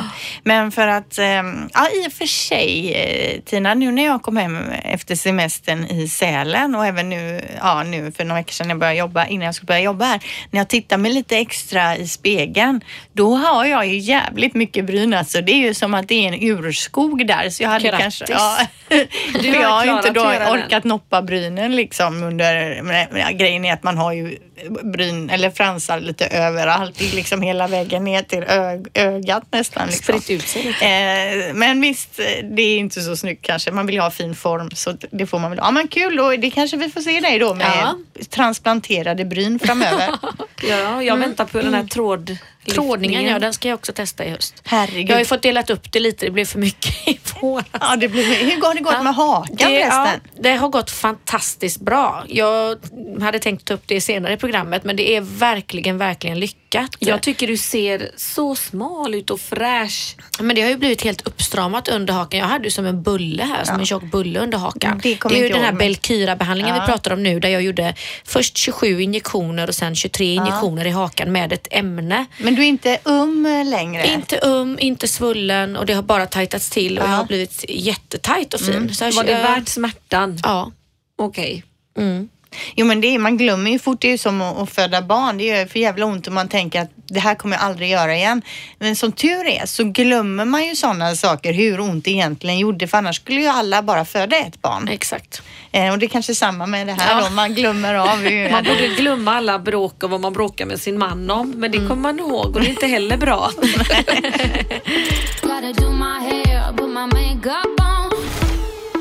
Men 0.45 0.73
för 0.73 0.89
att, 0.89 1.19
ehm, 1.19 1.69
ja 1.75 1.89
i 2.05 2.09
och 2.09 2.13
för 2.13 2.27
sig 2.27 2.93
eh, 2.95 3.41
Tina, 3.41 3.75
nu 3.75 3.93
när 3.93 4.05
jag 4.05 4.23
kom 4.23 4.37
hem 4.37 4.59
efter 4.85 5.15
semestern 5.15 5.85
i 5.87 6.09
Sälen 6.09 6.75
och 6.75 6.87
även 6.87 7.09
nu, 7.09 7.41
ja 7.59 7.83
nu 7.83 8.13
för 8.13 8.25
några 8.25 8.41
veckor 8.41 8.53
sedan 8.53 8.67
när 8.69 8.75
jag 8.75 8.81
började 8.81 8.99
jobba, 8.99 9.27
innan 9.27 9.47
jag 9.47 9.55
skulle 9.55 9.67
börja 9.67 9.81
jobba 9.81 10.05
här, 10.05 10.21
när 10.51 10.61
jag 10.61 10.69
tittar 10.69 10.97
mig 10.99 11.13
lite 11.13 11.37
extra 11.39 11.97
i 11.97 12.09
spegeln, 12.09 12.81
då 13.13 13.35
har 13.35 13.65
jag 13.65 13.87
ju 13.87 13.99
jävligt 13.99 14.42
mycket 14.55 14.85
bryn 14.85 15.15
alltså. 15.15 15.41
Det 15.41 15.53
är 15.53 15.57
ju 15.57 15.75
som 15.75 15.95
att 15.95 16.09
det 16.09 16.15
är 16.15 16.33
en 16.33 16.43
urskog 16.43 17.27
där. 17.27 17.51
Så 17.51 17.63
jag 17.63 17.71
hade 17.71 17.89
Grattis. 17.89 18.03
kanske, 18.03 18.25
ja, 18.29 18.59
du, 19.43 19.49
har 19.49 19.63
jag 19.63 19.69
har 19.69 19.97
inte 19.97 20.11
då 20.11 20.25
den. 20.25 20.49
orkat 20.49 20.85
noppa 20.85 21.23
brynen 21.23 21.77
liksom 21.77 22.23
under, 22.23 22.83
men, 22.83 23.37
grejen 23.39 23.65
är 23.65 23.73
att 23.73 23.83
man 23.83 23.99
har 23.99 24.13
ju 24.13 24.39
bryn 24.83 25.31
eller 25.31 25.51
fransar 25.51 26.01
lite 26.01 26.27
överallt, 26.27 27.01
liksom 27.15 27.43
hela 27.43 27.67
vägen 27.67 28.05
ner 28.05 28.23
till 28.23 28.43
ö, 28.43 28.79
ögat 28.95 29.43
nästan. 29.51 29.87
Liksom. 29.87 30.21
Spritt 30.21 30.31
ut 30.41 30.49
sig 30.49 30.63
lite. 30.63 30.87
Eh, 30.87 31.55
men 31.55 31.81
visst, 31.81 32.21
det 32.57 32.63
är 32.63 32.79
inte 32.79 33.01
så 33.01 33.17
snyggt 33.17 33.47
kanske. 33.47 33.71
Man 33.71 33.87
vill 33.87 33.95
ju 33.95 34.01
ha 34.01 34.11
fin 34.11 34.35
form 34.35 34.71
så 34.71 34.95
det 35.11 35.27
får 35.27 35.39
man 35.39 35.51
väl. 35.51 35.59
Ja 35.63 35.71
men 35.71 35.89
kul 35.89 36.17
då, 36.17 36.31
det 36.37 36.51
kanske 36.51 36.77
vi 36.77 36.89
får 36.89 37.01
se 37.01 37.21
dig 37.21 37.39
då 37.39 37.55
med 37.55 37.67
Ja. 37.83 37.95
transplanterade 38.31 39.25
bryn 39.25 39.59
framöver. 39.59 40.09
Ja, 40.69 41.03
jag 41.03 41.17
väntar 41.17 41.45
på 41.45 41.59
den 41.59 41.75
här 41.75 41.85
tråd... 41.85 42.37
Trådningen, 42.67 43.25
ja, 43.25 43.39
den 43.39 43.53
ska 43.53 43.69
jag 43.69 43.75
också 43.79 43.93
testa 43.93 44.25
i 44.25 44.31
höst. 44.31 44.63
Herregud. 44.65 45.09
Jag 45.11 45.15
har 45.15 45.19
ju 45.21 45.25
fått 45.25 45.43
delat 45.43 45.71
upp 45.71 45.93
det 45.93 46.01
lite, 46.01 46.27
det 46.27 46.31
blev 46.31 46.45
för 46.45 46.59
mycket 46.59 47.09
i 47.09 47.19
våras. 47.41 47.67
Ja, 47.81 47.97
det 47.97 48.09
blir, 48.09 48.25
hur 48.25 48.63
har 48.63 48.75
det 48.75 48.81
gått 48.81 49.03
med 49.03 49.15
hakan 49.15 49.57
Det, 49.57 49.79
ja, 49.81 49.91
förresten? 49.91 50.21
det 50.41 50.57
har 50.57 50.69
gått 50.69 50.91
fantastiskt 50.91 51.81
bra. 51.81 52.25
Jag 52.29 52.79
hade 53.21 53.39
tänkt 53.39 53.65
ta 53.65 53.75
upp 53.75 53.83
det 53.87 54.01
senare 54.01 54.33
i 54.33 54.37
programmet 54.37 54.85
men 54.85 54.97
det 54.97 55.17
är 55.17 55.21
verkligen, 55.21 55.99
verkligen 55.99 56.41
lyckat. 56.41 56.62
Jag 56.99 57.23
tycker 57.23 57.47
du 57.47 57.57
ser 57.57 58.11
så 58.17 58.55
smal 58.55 59.15
ut 59.15 59.31
och 59.31 59.41
fräsch. 59.41 60.17
Men 60.41 60.57
det 60.57 60.63
har 60.63 60.69
ju 60.69 60.77
blivit 60.77 61.03
helt 61.03 61.27
uppstramat 61.27 61.89
under 61.89 62.15
hakan. 62.15 62.41
Jag 62.41 62.47
hade 62.47 62.65
ju 62.65 62.71
som 62.71 62.87
en 62.87 63.03
bulle 63.03 63.43
här, 63.43 63.65
som 63.65 63.81
en 63.81 63.87
tjock 63.87 64.03
bulle 64.03 64.41
under 64.41 64.59
hakan. 64.59 65.01
Det 65.03 65.17
kommer 65.17 65.37
är 65.37 65.43
ju 65.43 65.49
den 65.49 65.63
här 65.63 65.73
Belkira-behandlingen 65.73 66.75
Ja. 66.77 66.83
vi 66.83 66.87
pratar 66.87 67.13
om 67.13 67.23
nu 67.23 67.41
där 67.41 67.49
jag 67.49 67.63
gjorde 67.63 67.95
först 68.25 68.57
27 68.57 69.03
injektioner 69.03 69.69
och 69.69 69.75
sen 69.75 69.95
23 69.95 70.35
injektioner 70.35 70.87
i 70.87 70.91
hakan 70.91 71.33
med 71.33 71.53
ett 71.53 71.69
ämne. 71.71 72.27
Men 72.39 72.55
du 72.55 72.63
är 72.63 72.67
inte 72.67 72.99
um 73.05 73.65
längre? 73.67 74.07
Inte 74.07 74.37
um, 74.37 74.79
inte 74.81 75.09
svullen 75.09 75.77
och 75.77 75.87
det 75.87 75.93
har 75.93 76.03
bara 76.03 76.27
tajtats 76.27 76.71
till 76.71 76.99
och 76.99 77.05
Ja. 77.05 77.11
jag 77.11 77.17
har 77.17 77.25
blivit 77.25 77.65
jättetajt 77.69 78.55
och 78.55 78.61
fin. 78.61 78.95
Så 78.95 79.05
jag, 79.05 79.13
Var 79.13 79.25
det 79.25 79.35
värt 79.35 79.69
smärtan? 79.69 80.39
Ja. 80.43 80.73
Okej. 81.19 81.65
Mm. 81.99 82.29
Jo 82.75 82.87
men 82.87 83.01
det 83.01 83.15
är, 83.15 83.19
man 83.19 83.37
glömmer 83.37 83.71
ju 83.71 83.79
fort, 83.79 84.01
det 84.01 84.09
är 84.09 84.13
ju 84.13 84.19
som 84.19 84.43
att, 84.43 84.59
att 84.59 84.71
föda 84.71 85.03
barn. 85.03 85.39
Det 85.39 85.45
gör 85.45 85.67
för 85.67 85.79
jävla 85.79 86.07
ont 86.07 86.29
om 86.29 86.35
man 86.35 86.49
tänker 86.49 86.81
att 86.83 86.91
det 87.09 87.21
här 87.21 87.35
kommer 87.35 87.57
jag 87.57 87.65
aldrig 87.65 87.91
göra 87.91 88.17
igen. 88.17 88.43
Men 88.79 88.97
som 88.97 89.13
tur 89.13 89.47
är 89.47 89.67
så 89.67 89.85
glömmer 89.85 90.45
man 90.45 90.65
ju 90.65 90.77
sådana 90.77 91.15
saker, 91.15 91.53
hur 91.53 91.81
ont 91.81 92.05
det 92.05 92.11
egentligen 92.11 92.59
gjorde. 92.59 92.89
För 92.89 92.99
annars 92.99 93.17
skulle 93.17 93.41
ju 93.41 93.47
alla 93.47 93.83
bara 93.83 94.05
föda 94.05 94.37
ett 94.37 94.63
barn. 94.63 94.89
Exakt. 94.89 95.43
Eh, 95.73 95.93
och 95.93 95.99
det 95.99 96.07
är 96.07 96.09
kanske 96.09 96.33
är 96.33 96.35
samma 96.35 96.67
med 96.67 96.87
det 96.87 96.93
här 96.93 97.21
Ja. 97.21 97.29
då, 97.29 97.35
man 97.35 97.55
glömmer 97.55 97.95
av 97.95 98.19
hur... 98.19 98.51
Man 98.53 98.65
borde 98.65 98.89
glömma 98.89 99.35
alla 99.37 99.59
bråk 99.59 100.03
och 100.03 100.11
vad 100.11 100.21
man 100.21 100.33
bråkar 100.33 100.67
med 100.67 100.81
sin 100.81 100.99
man 100.99 101.31
om. 101.31 101.51
Men 101.51 101.73
det 101.73 101.79
kommer 101.79 101.97
man 101.97 102.19
ihåg 102.19 102.57
och 102.57 102.61
det 102.61 102.67
är 102.67 102.71
inte 102.71 102.87
heller 102.87 103.17
bra. 103.17 103.51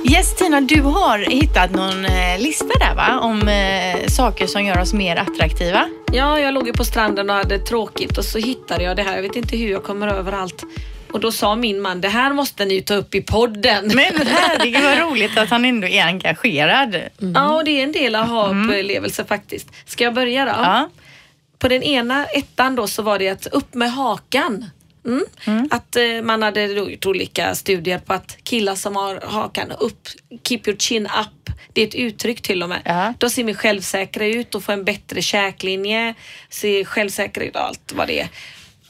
Yes 0.10 0.36
Tina, 0.36 0.62
du 0.62 0.82
har 0.82 1.20
hittat 1.20 1.72
någon 1.72 2.06
eh, 2.06 2.40
lista 2.40 2.80
där 2.80 2.96
va? 2.96 3.20
Om 3.20 3.48
eh, 3.48 4.08
saker 4.08 4.48
som 4.48 4.66
gör 4.66 4.82
oss 4.82 4.94
mer 4.94 5.16
attraktiva. 5.16 5.90
Ja, 6.12 6.40
jag 6.40 6.54
låg 6.54 6.68
ju 6.68 6.74
på 6.74 6.84
stranden 6.84 7.30
och 7.30 7.36
hade 7.36 7.60
tråkigt 7.60 8.18
och 8.18 8.26
så 8.26 8.38
hittade 8.38 8.84
jag 8.84 8.98
det 8.98 9.04
här. 9.04 9.16
Jag 9.16 9.22
vet 9.22 9.36
inte 9.36 9.58
hur 9.58 9.72
jag 9.72 9.84
kommer 9.84 10.08
över 10.08 10.32
allt. 10.32 10.64
Och 11.12 11.20
då 11.20 11.32
sa 11.32 11.56
min 11.56 11.82
man, 11.82 12.02
det 12.02 12.08
här 12.08 12.34
måste 12.34 12.66
ni 12.66 12.82
ta 12.82 12.94
upp 12.94 13.16
i 13.16 13.22
podden. 13.22 13.92
Men 13.96 14.28
herregud 14.28 14.84
vad 14.84 14.98
roligt 15.12 15.38
att 15.38 15.50
han 15.50 15.66
ändå 15.66 15.88
är 15.88 16.06
engagerad. 16.06 16.96
Ja, 17.18 17.56
och 17.56 17.64
det 17.66 17.72
är 17.72 17.84
en 17.84 17.92
del 17.92 18.16
aha-upplevelse 18.16 19.26
faktiskt. 19.26 19.68
Ska 19.86 20.04
jag 20.04 20.14
börja 20.14 20.46
då? 20.46 20.52
Ja. 20.52 20.90
På 21.60 21.68
den 21.68 21.84
ena 21.84 22.26
ettan 22.26 22.76
då 22.76 22.88
så 22.88 23.02
var 23.02 23.20
det 23.20 23.30
att 23.30 23.48
upp 23.48 23.74
med 23.74 23.92
hakan. 23.92 24.66
Mm. 25.06 25.68
Att 25.72 25.96
eh, 25.96 26.22
man 26.24 26.44
hade 26.44 26.66
gjort 26.66 27.06
olika 27.06 27.56
studier 27.56 28.00
på 28.00 28.14
att 28.14 28.38
killar 28.44 28.76
som 28.76 28.96
har 28.96 29.22
hakan 29.22 29.72
upp, 29.72 30.08
keep 30.44 30.62
your 30.66 30.78
chin 30.80 31.06
up, 31.06 31.56
det 31.74 31.82
är 31.82 31.88
ett 31.88 31.96
uttryck 31.96 32.42
till 32.42 32.64
och 32.64 32.70
med. 32.70 32.82
Ja. 32.86 33.14
Då 33.18 33.30
ser 33.30 33.44
vi 33.44 33.54
självsäkra 33.54 34.26
ut 34.26 34.56
och 34.56 34.64
får 34.64 34.74
en 34.74 34.84
bättre 34.84 35.22
käklinje, 35.22 36.14
ser 36.50 36.84
självsäkra 36.84 37.44
ut 37.44 37.56
och 37.56 37.62
allt 37.62 37.94
vad 37.96 38.08
det 38.08 38.20
är. 38.20 38.28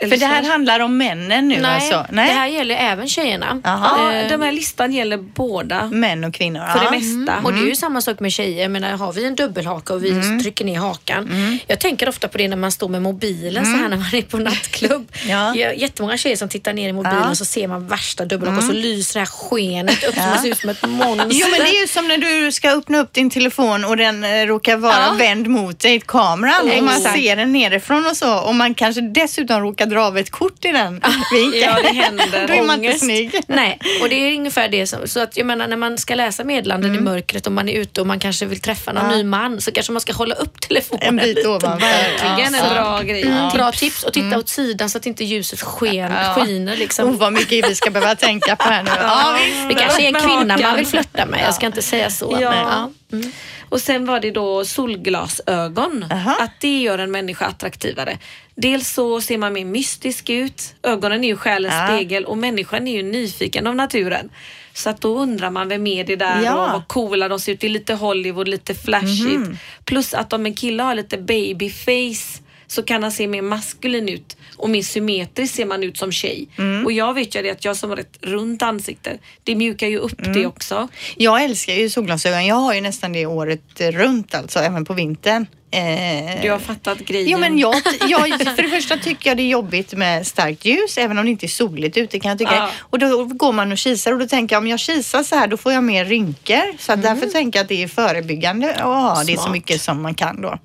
För 0.10 0.18
det 0.18 0.26
här 0.26 0.44
handlar 0.44 0.80
om 0.80 0.98
männen 0.98 1.48
nu 1.48 1.60
Nej, 1.62 1.76
alltså? 1.76 2.06
det 2.16 2.22
här 2.22 2.48
gäller 2.48 2.76
även 2.76 3.08
tjejerna. 3.08 3.62
Jaha. 3.64 4.14
Ja, 4.14 4.30
den 4.30 4.42
här 4.42 4.52
listan 4.52 4.94
gäller 4.94 5.18
båda. 5.18 5.86
Män 5.86 6.24
och 6.24 6.34
kvinnor? 6.34 6.60
För 6.74 6.84
ja. 6.84 6.92
det 6.92 6.98
mesta. 6.98 7.38
Och 7.44 7.54
det 7.54 7.60
är 7.60 7.66
ju 7.68 7.76
samma 7.76 8.02
sak 8.02 8.20
med 8.20 8.32
tjejer. 8.32 8.70
Menar, 8.70 8.92
har 8.92 9.14
vi 9.14 9.26
en 9.26 9.36
dubbelhaka 9.36 9.94
och 9.94 10.04
vi 10.04 10.12
Mm. 10.12 10.40
trycker 10.44 10.66
ner 10.66 10.80
hakan. 10.80 11.60
Jag 11.68 11.80
tänker 11.80 12.10
ofta 12.10 12.28
på 12.28 12.38
det 12.38 12.48
när 12.48 12.58
man 12.58 12.72
står 12.72 12.90
med 12.90 13.02
mobilen 13.02 13.66
så 13.66 13.72
här 13.72 13.88
när 13.90 13.98
man 13.98 14.16
är 14.16 14.22
på 14.22 14.38
nattklubb. 14.38 14.92
Mm. 15.24 15.56
Ja. 15.56 15.74
Jättemånga 15.74 16.18
tjejer 16.18 16.36
som 16.36 16.50
tittar 16.50 16.74
ner 16.74 16.90
i 16.90 16.94
mobilen 16.94 17.14
Ja. 17.16 17.20
Mm. 17.20 17.30
och 17.32 17.38
så 17.38 17.46
ser 17.46 17.68
man 17.68 17.88
värsta 17.88 18.26
dubbelhakan 18.26 18.58
och 18.58 18.64
så 18.64 18.74
lyser 18.74 19.14
det 19.14 19.20
här 19.20 19.26
skenet 19.26 20.04
upp 20.04 20.16
man 20.18 20.38
ser 20.40 20.50
ut 20.50 20.58
som 20.58 20.70
ett 20.70 20.90
monster. 20.90 21.28
Jo 21.32 21.48
men 21.52 21.60
det 21.60 21.78
är 21.78 21.82
ju 21.82 21.88
som 21.88 22.08
när 22.08 22.18
du 22.18 22.52
ska 22.52 22.70
öppna 22.72 22.98
upp 22.98 23.14
din 23.14 23.30
telefon 23.30 23.86
och 23.86 23.98
den 23.98 24.24
eh, 24.24 24.46
råkar 24.46 24.78
vara 24.78 24.94
Ja. 25.08 25.14
vänd 25.18 25.48
mot 25.48 25.80
dig, 25.80 26.00
kameran 26.08 26.72
och 26.78 26.84
man 26.84 27.00
ser 27.00 27.36
den 27.36 27.54
nerifrån 27.54 28.08
och 28.08 28.18
så 28.18 28.40
och 28.40 28.56
man 28.56 28.74
kanske 28.74 29.02
dessutom 29.02 29.62
råkar 29.62 29.86
dra 29.92 30.02
av 30.04 30.18
ett 30.18 30.30
kort 30.32 30.66
i 30.66 30.72
den 30.72 31.02
vinkeln. 31.34 31.54
Ja, 31.76 31.80
det 31.84 31.94
händer. 32.02 32.48
Då 32.48 32.54
är 32.54 32.64
man 32.64 32.84
inte 32.86 33.00
snygg. 33.00 33.32
Nej, 33.48 33.80
och 34.02 34.10
det 34.10 34.16
är 34.16 34.36
ungefär 34.38 34.70
det 34.70 34.88
som, 34.88 35.08
så 35.08 35.20
att 35.20 35.38
jag 35.38 35.46
menar 35.48 35.68
när 35.68 35.78
man 35.78 35.98
ska 35.98 36.16
läsa 36.16 36.44
meddelanden 36.44 36.92
Mm. 36.92 37.02
i 37.04 37.10
mörkret 37.10 37.48
och 37.48 37.54
man 37.54 37.70
är 37.70 37.74
ute 37.74 38.02
och 38.02 38.08
man 38.08 38.20
kanske 38.20 38.46
vill 38.46 38.62
träffa 38.62 38.94
någon 38.94 39.08
ny 39.10 39.24
man 39.24 39.62
så 39.62 39.72
kanske 39.72 39.92
man 39.92 40.02
ska 40.02 40.14
hålla 40.14 40.36
upp 40.36 40.62
telefonen 40.62 41.08
En 41.08 41.16
bit 41.18 41.36
lite. 41.36 41.48
ovanför. 41.50 41.88
Verkligen 41.88 42.54
Ja. 42.54 42.60
en 42.68 42.74
bra 42.76 43.02
grej. 43.02 43.22
Mm, 43.24 43.50
Bra 43.50 43.72
tips 43.72 44.04
och 44.04 44.14
titta 44.14 44.38
åt 44.38 44.50
sidan 44.50 44.90
så 44.90 44.98
att 44.98 45.06
inte 45.06 45.24
ljuset 45.24 45.62
sken, 45.62 46.12
Ja. 46.12 46.34
skiner 46.34 46.78
liksom. 46.78 47.10
Oh, 47.10 47.16
vad 47.18 47.34
mycket 47.34 47.70
vi 47.70 47.76
ska 47.76 47.90
behöva 47.90 48.16
tänka 48.16 48.56
på 48.56 48.64
här 48.64 48.84
nu. 48.84 48.92
Ja, 49.02 49.38
visst. 49.46 49.68
Det 49.70 49.74
kanske 49.76 50.02
är 50.04 50.08
en 50.08 50.14
kvinna 50.22 50.58
man 50.58 50.76
vill 50.76 50.88
flörta 50.88 51.26
med. 51.26 51.40
Jag 51.46 51.54
ska 51.56 51.66
inte 51.66 51.82
säga 51.82 52.10
så. 52.10 52.38
Ja. 52.42 52.90
Men, 53.10 53.22
ja. 53.24 53.30
Och 53.70 53.82
sen 53.82 54.06
var 54.06 54.20
det 54.20 54.32
då 54.32 54.66
solglasögon. 54.66 56.06
Aha. 56.12 56.36
Att 56.40 56.52
det 56.60 56.82
gör 56.82 56.98
en 57.00 57.12
människa 57.12 57.46
attraktivare. 57.46 58.18
Dels 58.62 58.94
så 58.94 59.22
ser 59.22 59.38
man 59.38 59.54
mer 59.54 59.66
mystisk 59.66 60.30
ut. 60.30 60.76
Ögonen 60.84 61.24
är 61.24 61.28
ju 61.28 61.38
själens 61.38 61.74
Ja. 61.74 61.88
spegel 61.88 62.26
och 62.26 62.38
människan 62.38 62.88
är 62.88 62.92
ju 62.96 63.04
nyfiken 63.04 63.68
av 63.68 63.76
naturen. 63.76 64.30
Så 64.74 64.90
att 64.90 65.02
då 65.02 65.20
undrar 65.20 65.50
man 65.52 65.68
vem 65.70 65.88
är 65.88 66.04
det 66.04 66.16
där 66.16 66.42
Ja. 66.44 66.66
och 66.66 66.72
vad 66.72 66.88
coola 66.88 67.28
de 67.30 67.40
ser 67.40 67.52
ut. 67.54 67.60
Det 67.60 67.68
är 67.68 67.72
lite 67.72 67.94
Hollywood, 67.94 68.48
lite 68.48 68.74
flashigt. 68.76 69.40
Mhm. 69.40 69.58
Plus 69.86 70.14
att 70.14 70.34
om 70.34 70.46
en 70.46 70.54
kille 70.54 70.84
har 70.84 70.96
lite 70.96 71.18
babyface 71.18 72.42
så 72.72 72.84
kan 72.84 73.04
han 73.04 73.12
se 73.12 73.28
mer 73.28 73.42
maskulin 73.42 74.10
ut 74.10 74.38
och 74.58 74.70
mer 74.70 74.82
symmetriskt 74.82 75.56
ser 75.56 75.66
man 75.66 75.84
ut 75.84 75.98
som 75.98 76.12
tjej. 76.12 76.48
Mm. 76.58 76.86
Och 76.86 76.92
jag 76.92 77.14
vet 77.14 77.36
ju 77.36 77.42
det 77.42 77.50
att 77.50 77.66
jag 77.66 77.78
som 77.78 77.90
har 77.90 77.98
ett 77.98 78.18
runt 78.22 78.62
ansikte, 78.62 79.18
det 79.44 79.56
mjukar 79.56 79.88
ju 79.88 79.98
upp 79.98 80.20
Mm. 80.22 80.34
det 80.34 80.46
också. 80.48 80.88
Jag 81.18 81.44
älskar 81.44 81.74
ju 81.74 81.90
solglasögon. 81.90 82.46
Jag 82.46 82.56
har 82.56 82.74
ju 82.74 82.82
nästan 82.82 83.14
det 83.14 83.26
året 83.26 83.82
runt 83.82 84.36
alltså, 84.36 84.60
även 84.60 84.86
på 84.86 84.94
vintern. 84.94 85.46
Eh, 85.74 86.42
Du 86.42 86.52
har 86.52 86.60
fattat 86.60 86.98
grejen. 87.00 87.30
Jo 87.30 87.38
men 87.40 87.60
jag, 87.60 87.76
jag, 88.10 88.30
för 88.56 88.64
det 88.64 88.70
första 88.70 88.98
tycker 88.98 89.30
jag 89.30 89.38
det 89.38 89.44
är 89.44 89.48
jobbigt 89.48 89.94
med 89.94 90.28
starkt 90.28 90.66
ljus 90.66 90.98
även 90.98 91.18
om 91.18 91.26
det 91.26 91.32
inte 91.32 91.46
är 91.46 91.48
soligt 91.48 91.98
ute 91.98 92.20
kan 92.20 92.30
jag 92.30 92.40
tycka. 92.40 92.56
Ja. 92.56 92.70
Och 92.80 93.00
då 93.00 93.26
går 93.26 93.52
man 93.54 93.72
och 93.72 93.78
kisar 93.78 94.12
och 94.14 94.20
då 94.20 94.28
tänker 94.28 94.56
jag 94.56 94.62
om 94.62 94.68
jag 94.68 94.80
kisar 94.80 95.24
så 95.24 95.36
här 95.36 95.48
då 95.48 95.58
får 95.58 95.74
jag 95.74 95.84
mer 95.84 96.06
rynkor. 96.06 96.78
Så 96.80 96.92
att 96.94 97.02
därför 97.04 97.28
tänker 97.28 97.60
jag 97.60 97.64
att 97.64 97.70
det 97.70 97.84
är 97.84 97.88
förebyggande 97.88 98.74
att 98.76 98.82
ha 98.82 99.24
det 99.28 99.38
så 99.40 99.50
mycket 99.50 99.82
som 99.82 100.02
man 100.02 100.14
kan 100.16 100.42
då. 100.42 100.60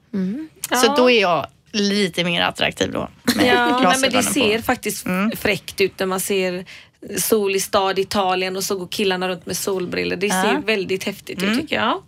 Så 0.80 0.86
Ja. 0.86 0.94
då 0.96 1.10
är 1.10 1.20
jag 1.20 1.46
lite 1.76 2.24
mer 2.24 2.42
attraktiv 2.42 2.92
då. 2.92 3.08
Ja, 3.44 3.80
nej, 3.82 3.96
men 4.00 4.10
det 4.10 4.22
ser 4.22 4.56
på. 4.56 4.62
faktiskt 4.62 5.06
Mm. 5.06 5.30
fräckt 5.36 5.80
ut 5.80 5.98
när 5.98 6.06
man 6.06 6.20
ser 6.20 6.64
sol 7.18 7.56
i 7.56 7.60
stad 7.60 7.98
Italien 7.98 8.56
och 8.56 8.64
så 8.64 8.76
går 8.78 8.86
killarna 8.88 9.28
runt 9.28 9.46
med 9.46 9.56
solbriller. 9.56 10.16
Det 10.16 10.26
Ja. 10.26 10.34
Mm. 10.44 10.56
ser 10.62 10.66
väldigt 10.66 11.04
häftigt 11.04 11.42
ut 11.42 11.60
tycker 11.60 11.76
jag. 11.76 12.02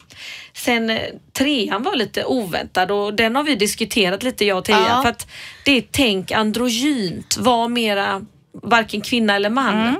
Sen 0.52 0.90
eh, 0.90 0.98
trean 1.32 1.82
var 1.82 1.96
lite 1.96 2.24
oväntad 2.24 2.90
och 2.90 3.14
den 3.14 3.36
har 3.36 3.42
vi 3.42 3.54
diskuterat 3.54 4.22
lite 4.22 4.44
jag 4.44 4.58
och 4.58 4.64
Teija 4.64 4.86
Ja. 4.88 5.02
för 5.02 5.08
att 5.10 5.26
det 5.64 5.72
är 5.72 5.84
tänk 5.90 6.32
androgynt, 6.32 7.36
var 7.38 7.68
mera 7.68 8.22
varken 8.62 9.00
kvinna 9.00 9.36
eller 9.36 9.50
man. 9.50 9.74
Mm. 9.80 9.94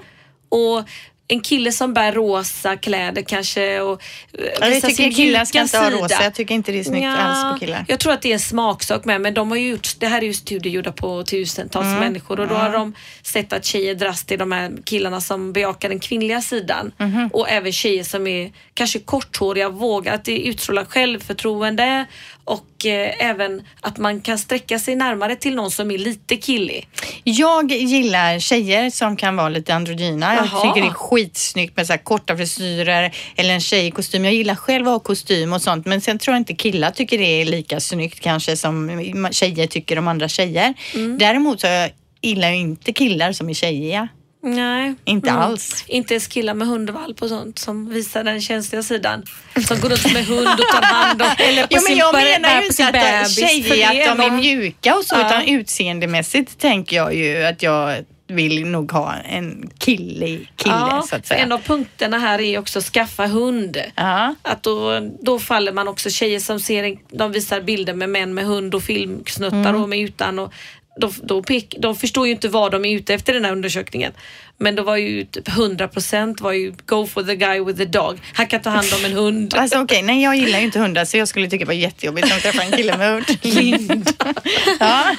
Och 0.49 0.85
en 1.31 1.41
kille 1.41 1.73
som 1.73 1.95
bär 1.95 2.13
rosa 2.13 2.77
kläder 2.77 3.23
kanske 3.23 3.81
och 3.81 4.03
eh, 4.33 4.45
Ja, 4.61 4.69
jag 4.69 4.83
tycker 4.83 5.11
killar 5.11 5.45
ska 5.45 5.61
inte 5.61 5.79
ha 5.79 5.91
rosa. 5.91 6.23
Jag 6.23 6.35
tycker 6.35 6.55
inte 6.55 6.73
det 6.73 6.79
är 6.79 6.85
snyggt 6.85 7.07
alls 7.07 7.53
på 7.55 7.61
killar. 7.67 7.85
Jag 7.89 7.99
tror 8.01 8.13
att 8.13 8.23
det 8.23 8.29
är 8.29 8.33
en 8.33 8.41
smaksak 8.41 9.05
med 9.05 9.21
men 9.21 9.35
de 9.35 9.51
har 9.51 9.59
ju 9.59 9.69
gjort, 9.69 9.89
det 9.99 10.07
här 10.07 10.19
är 10.23 10.27
ju 10.27 10.35
studier 10.35 10.73
gjorda 10.73 10.93
på 10.93 11.23
tusentals 11.23 11.87
Mm. 11.87 12.01
människor 12.01 12.41
och 12.41 12.49
då 12.49 12.55
har 12.55 12.73
de 12.73 12.95
sett 13.23 13.53
att 13.53 13.65
tjejer 13.65 13.95
dras 13.95 14.25
till 14.25 14.39
de 14.39 14.53
här 14.53 14.73
killarna 14.85 15.21
som 15.21 15.53
bejakar 15.53 15.89
den 15.89 16.01
kvinnliga 16.01 16.43
sidan 16.43 16.93
Mhm. 16.99 17.29
och 17.33 17.49
även 17.49 17.73
tjejer 17.73 18.05
som 18.05 18.27
är 18.27 18.53
kanske 18.75 18.99
korthåriga, 18.99 19.69
vågar 19.69 20.15
att 20.15 20.25
det 20.25 20.39
utstrålar 20.39 20.85
självförtroende 20.85 22.07
och 22.49 22.87
eh, 22.87 23.31
även 23.31 23.63
att 23.81 23.99
man 23.99 24.21
kan 24.21 24.39
sträcka 24.39 24.79
sig 24.79 24.97
närmare 24.97 25.37
till 25.37 25.55
någon 25.55 25.71
som 25.71 25.91
är 25.91 25.99
lite 25.99 26.37
killig. 26.37 26.89
Jag 27.25 27.73
gillar 27.73 28.39
tjejer 28.39 28.91
som 28.91 29.17
kan 29.17 29.37
vara 29.37 29.49
lite 29.49 29.75
androgyna. 29.75 30.35
Jag 30.35 30.63
tycker 30.63 30.81
det 30.81 30.89
är 30.89 30.93
skitsnyggt 30.93 31.77
med 31.77 31.87
så 31.87 31.93
här 31.93 31.99
korta 31.99 32.37
frisyrer 32.37 33.15
eller 33.37 33.55
en 33.55 33.61
tjej 33.61 33.87
i 33.87 33.91
kostym. 33.91 34.25
Jag 34.25 34.35
gillar 34.35 34.55
själv 34.55 34.89
att 34.89 34.93
ha 34.93 34.99
kostym 34.99 35.53
och 35.53 35.63
sånt 35.63 35.87
men 35.87 36.01
sen 36.01 36.19
tror 36.19 36.35
jag 36.35 36.41
inte 36.41 36.55
killar 36.55 36.91
tycker 36.91 37.19
det 37.19 37.41
är 37.41 37.45
lika 37.45 37.81
snyggt 37.81 38.21
kanske 38.21 38.57
som 38.57 39.29
tjejer 39.31 39.67
tycker 39.67 39.99
om 39.99 40.09
andra 40.09 40.29
tjejer. 40.29 40.75
Mm. 40.95 41.19
Däremot 41.19 41.61
så 41.61 41.89
gillar 42.21 42.49
jag 42.49 42.57
inte 42.57 42.93
killar 42.93 43.33
som 43.33 43.49
är 43.49 43.55
tjejiga. 43.55 44.09
Nej. 44.43 44.95
Inte 45.05 45.31
Mm. 45.31 45.43
alls. 45.43 45.85
Inte 45.89 46.15
ens 46.15 46.27
killar 46.27 46.55
med 46.55 46.69
hundvalp 46.69 47.23
och 47.23 47.29
sånt 47.29 47.59
som 47.59 47.89
visar 47.91 48.25
den 48.25 48.41
känsliga 48.41 48.83
sidan. 48.83 49.23
Som 49.67 49.81
går 49.81 49.89
runt 49.89 50.13
med 50.13 50.27
hund 50.27 50.49
och 50.49 50.59
tar 50.75 50.83
hand 50.83 51.23
om 51.23 51.29
eller 51.39 51.63
på 51.63 51.69
Jo, 51.71 51.81
men 51.89 51.97
jag 51.97 52.15
menar 52.15 52.61
ju 52.61 52.67
inte 52.67 52.87
att 52.87 52.93
bebis. 52.93 53.37
tjejer 53.69 54.11
att 54.11 54.19
de 54.19 54.25
är 54.27 54.31
mjuka 54.31 54.97
och 54.97 55.05
så 55.05 55.15
Ja. 55.15 55.27
utan 55.27 55.43
utseendemässigt 55.43 56.59
tänker 56.59 56.97
jag 56.97 57.15
ju 57.15 57.45
att 57.45 57.63
jag 57.63 58.05
vill 58.31 58.65
nog 58.67 58.93
ha 58.93 59.15
en 59.15 59.71
kille, 59.79 60.27
kille 60.27 60.75
Ja, 60.75 61.05
så 61.11 61.17
att 61.17 61.27
säga. 61.27 61.41
en 61.41 61.53
av 61.53 61.59
punkterna 61.59 62.19
här 62.19 62.41
är 62.41 62.59
också 62.59 62.81
skaffa 62.81 63.27
hund. 63.27 63.77
Ja. 63.95 64.35
Att 64.43 64.63
då, 64.63 65.01
då 65.23 65.39
faller 65.39 65.73
man 65.73 65.89
också 65.89 66.11
tjejer 66.11 66.41
som 66.41 66.61
ser, 66.61 66.99
de 67.17 67.33
visar 67.33 67.61
bilder 67.61 67.95
med 67.95 68.09
män 68.11 68.35
med 68.35 68.45
hund 68.45 68.75
och 68.75 68.83
filmsnuttar 68.83 69.57
Mm. 69.71 69.83
och 69.83 69.89
med 69.89 69.99
utan. 70.01 70.39
Och 70.39 70.53
då, 70.99 71.13
då 71.23 71.43
pek, 71.43 71.75
de 71.79 71.97
förstår 71.97 72.27
ju 72.27 72.33
inte 72.33 72.49
vad 72.49 72.73
de 72.73 72.85
är 72.85 72.97
ute 72.97 73.15
efter 73.15 73.35
den 73.35 73.45
här 73.45 73.53
undersökningen. 73.53 74.13
Men 74.61 74.75
då 74.75 74.83
var 74.83 74.97
ju 74.97 75.25
typ 75.25 75.49
100% 75.49 76.43
var 76.43 76.53
ju 76.53 76.73
go 76.87 77.07
for 77.07 77.23
the 77.23 77.37
guy 77.37 77.61
with 77.61 77.79
the 77.79 77.85
dog. 77.85 78.19
Han 78.35 78.47
kan 78.47 78.63
ta 78.63 78.71
hand 78.71 78.87
om 78.99 79.05
en 79.05 79.13
hund. 79.13 79.55
Alltså 79.59 79.79
okej, 79.79 80.03
nej 80.03 80.23
jag 80.23 80.37
gillar 80.37 80.59
ju 80.59 80.65
inte 80.65 80.79
hundar 80.79 81.05
så 81.05 81.17
jag 81.17 81.29
skulle 81.29 81.49
tycka 81.49 81.65
det 81.65 81.69
var 81.69 81.75
jättejobbigt 81.75 82.33
att 82.33 82.43
träffa 82.43 82.63
en 82.63 82.73
kille 82.73 82.97
med 82.99 83.13
hund. 83.13 83.25
Linda. 83.43 84.13
Ja. 84.81 85.17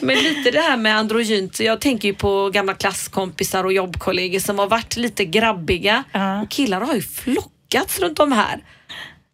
Men 0.00 0.16
lite 0.18 0.50
det 0.50 0.60
här 0.60 0.76
med 0.76 0.96
androgynt. 0.96 1.60
Jag 1.60 1.80
tänker 1.80 2.08
ju 2.08 2.14
på 2.14 2.50
gamla 2.50 2.74
klasskompisar 2.74 3.64
och 3.64 3.72
jobbkollegor 3.72 4.38
som 4.38 4.58
har 4.58 4.66
varit 4.66 4.96
lite 4.96 5.24
grabbiga. 5.24 6.04
Ja. 6.12 6.42
Och 6.42 6.50
killar 6.50 6.80
har 6.80 6.94
ju 6.94 7.02
flockats 7.02 7.98
runt 7.98 8.16
de 8.16 8.32
här. 8.32 8.60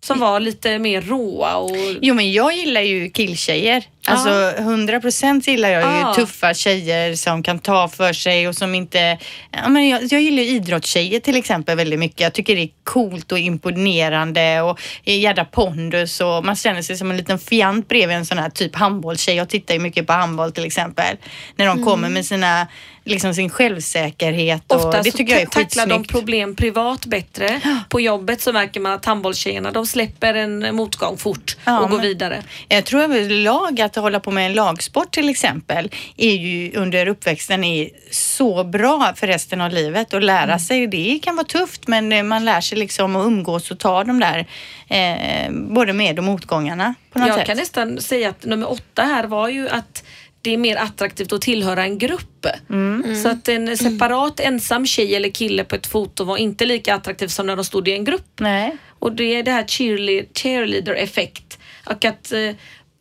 Som 0.01 0.21
var 0.21 0.41
lite 0.41 0.79
mer 0.79 1.01
råa 1.01 1.57
och... 1.57 1.77
Jo 2.03 2.15
men 2.15 2.33
jag 2.33 2.57
gillar 2.57 2.81
ju 2.81 3.11
killtjejer. 3.11 3.85
Alltså 4.07 4.29
100% 4.31 5.51
gillar 5.51 5.69
jag 5.69 5.83
ju 5.83 5.99
Ja. 5.99 6.15
tuffa 6.15 6.55
tjejer 6.55 7.15
som 7.15 7.43
kan 7.43 7.59
ta 7.59 7.89
för 7.89 8.13
sig 8.13 8.49
och 8.49 8.55
som 8.57 8.75
inte... 8.75 9.19
Ja, 9.51 9.69
men 9.69 9.89
jag, 9.89 10.03
jag 10.03 10.21
gillar 10.23 10.43
ju 10.43 10.49
idrottstjejer 10.49 11.21
till 11.21 11.37
exempel 11.37 11.77
väldigt 11.77 11.99
mycket. 11.99 12.21
Jag 12.21 12.33
tycker 12.33 12.57
det 12.57 12.63
är 12.63 12.69
coolt 12.85 13.33
och 13.33 13.39
imponerande 13.39 14.61
och 14.61 14.81
jädra 15.05 15.45
pondus 15.45 16.21
och 16.21 16.45
man 16.45 16.57
känner 16.57 16.83
sig 16.83 16.97
som 16.97 17.11
en 17.11 17.17
liten 17.17 17.39
fjant 17.39 17.89
bredvid 17.89 18.17
en 18.17 18.27
sån 18.27 18.39
här 18.39 18.51
typ 18.51 18.77
handbollstjej. 18.77 19.37
Jag 19.37 19.49
tittar 19.49 19.75
ju 19.75 19.81
mycket 19.81 20.07
på 20.07 20.13
handboll 20.13 20.53
till 20.53 20.65
exempel. 20.65 21.17
När 21.57 21.67
de 21.67 21.85
kommer 21.85 22.09
med 22.09 22.27
sina, 22.27 22.67
liksom 23.09 23.35
sin 23.35 23.51
självsäkerhet 23.51 24.73
och 24.73 24.77
Ofta 24.87 25.03
det 25.03 25.11
så 25.13 25.17
tycker 25.19 25.33
jag 25.33 25.43
är 25.43 25.47
ta- 25.47 25.61
tacklar 25.61 25.87
de 25.87 26.05
problem 26.05 26.55
privat 26.57 27.07
bättre. 27.07 27.61
På 27.89 28.01
jobbet 28.01 28.41
så 28.41 28.53
märker 28.53 28.81
man 28.81 28.93
att 28.93 29.05
handbollstjejerna 29.05 29.71
de 29.71 29.87
släpper 29.87 30.35
en 30.35 30.77
motgång 30.77 31.17
fort 31.17 31.57
Ja, 31.65 31.81
och 31.81 31.91
går 31.91 31.99
vidare. 31.99 32.43
Jag 32.69 32.85
tror 32.85 33.03
överlag 33.03 33.81
att 33.81 33.97
hålla 33.97 34.21
på 34.21 34.31
med 34.31 34.47
en 34.47 34.53
lagsport 34.53 35.11
till 35.11 35.29
exempel 35.29 35.91
är 36.17 36.35
ju 36.35 36.73
under 36.77 37.07
uppväxten 37.09 37.65
är 37.65 37.89
så 38.11 38.65
bra 38.65 39.13
för 39.17 39.27
resten 39.27 39.61
av 39.61 39.71
livet 39.71 40.13
och 40.15 40.23
lära 40.23 40.43
Mm. 40.45 40.59
sig. 40.59 40.87
Det 40.87 41.19
kan 41.23 41.37
vara 41.37 41.47
tufft 41.47 41.89
men 41.89 42.13
eh, 42.13 42.23
man 42.23 42.45
lär 42.45 42.61
sig 42.61 42.79
liksom 42.79 43.17
att 43.17 43.27
umgås 43.27 43.71
och 43.71 43.79
ta 43.79 44.05
de 44.05 44.21
där 44.21 44.47
eh, 44.89 45.51
både 45.53 45.93
med 45.93 46.19
och 46.19 46.25
motgångarna 46.25 46.95
på 47.13 47.19
något 47.19 47.29
Jag 47.29 47.37
sätt. 47.37 47.47
kan 47.47 47.57
nästan 47.57 48.01
säga 48.01 48.29
att 48.29 48.45
nummer 48.45 48.71
åtta 48.71 49.03
här 49.03 49.25
var 49.25 49.49
ju 49.49 49.69
att 49.69 50.05
det 50.43 50.55
är 50.55 50.57
mer 50.59 50.77
attraktivt 50.77 51.33
att 51.33 51.41
tillhöra 51.41 51.83
en 51.83 51.99
grupp. 51.99 52.47
Mm. 52.71 53.23
Så 53.23 53.29
att 53.29 53.49
en 53.49 53.77
separat 53.77 54.41
ensam 54.41 54.87
tjej 54.87 55.15
eller 55.15 55.29
kille 55.29 55.65
på 55.65 55.75
ett 55.75 55.87
foto 55.87 56.25
var 56.25 56.37
inte 56.37 56.67
lika 56.67 56.95
attraktivt 56.95 57.31
som 57.31 57.47
när 57.47 57.57
de 57.57 57.65
stod 57.65 57.89
i 57.89 57.93
en 57.93 58.05
grupp. 58.05 58.33
Nej. 58.41 58.77
Och 58.99 59.13
det 59.13 59.35
är 59.35 59.43
det 59.43 59.51
här 59.51 59.65
cheerle- 59.65 60.27
cheerleader-effekt. 60.35 61.59
Och 61.85 62.05
att, 62.05 62.33
eh, 62.33 62.51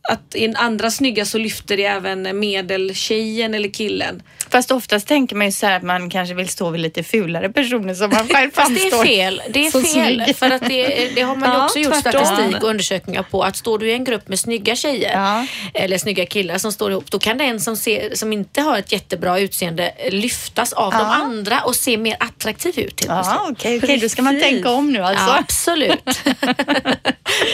att 0.09 0.35
i 0.35 0.45
en 0.45 0.55
andra 0.55 0.91
snygga 0.91 1.25
så 1.25 1.37
lyfter 1.37 1.77
det 1.77 1.85
även 1.85 2.39
medeltjejen 2.39 3.53
eller 3.53 3.69
killen. 3.69 4.21
Fast 4.57 4.71
oftast 4.71 5.07
tänker 5.07 5.35
man 5.35 5.45
ju 5.47 5.51
så 5.51 5.65
här 5.65 5.75
att 5.77 5.83
man 5.83 6.09
kanske 6.09 6.35
vill 6.35 6.49
stå 6.49 6.69
vid 6.69 6.81
lite 6.81 7.03
fulare 7.03 7.49
personer 7.49 7.93
som 7.93 8.09
man 8.09 8.27
själv 8.27 8.51
Fast 8.55 8.75
det 8.75 8.87
är 8.87 9.03
fel. 9.03 9.41
Det 9.49 9.67
är 9.67 9.71
fel. 9.71 9.85
snygg. 9.85 10.35
För 10.37 10.51
att 10.51 10.61
det, 10.69 11.09
det 11.15 11.21
har 11.21 11.35
man 11.35 11.49
ju 11.49 11.55
Ja, 11.57 11.65
också 11.65 11.79
gjort 11.79 12.01
tvärtom. 12.03 12.25
statistik 12.25 12.63
och 12.63 12.69
undersökningar 12.69 13.23
på. 13.23 13.43
Att 13.43 13.57
står 13.57 13.79
du 13.79 13.89
i 13.89 13.93
en 13.93 14.03
grupp 14.03 14.27
med 14.27 14.39
snygga 14.39 14.75
tjejer 14.75 15.11
Ja. 15.13 15.45
eller 15.73 15.97
snygga 15.97 16.25
killar 16.25 16.57
som 16.57 16.71
står 16.71 16.91
ihop, 16.91 17.11
då 17.11 17.19
kan 17.19 17.37
den 17.37 17.59
som, 17.59 17.77
ser, 17.77 18.15
som 18.15 18.33
inte 18.33 18.61
har 18.61 18.77
ett 18.79 18.91
jättebra 18.91 19.39
utseende 19.39 19.91
lyftas 20.11 20.73
av 20.73 20.91
de 20.91 20.99
Ja. 20.99 21.05
andra 21.15 21.59
och 21.61 21.75
se 21.75 21.97
mer 21.97 22.15
attraktiv 22.19 22.79
ut. 22.79 23.03
Ja, 23.07 23.47
okej, 23.49 23.79
okej, 23.83 23.97
då 23.97 24.09
ska 24.09 24.21
man 24.21 24.39
tänka 24.41 24.69
om 24.69 24.91
nu 24.93 24.99
alltså. 25.03 25.29
Absolut. 25.39 26.07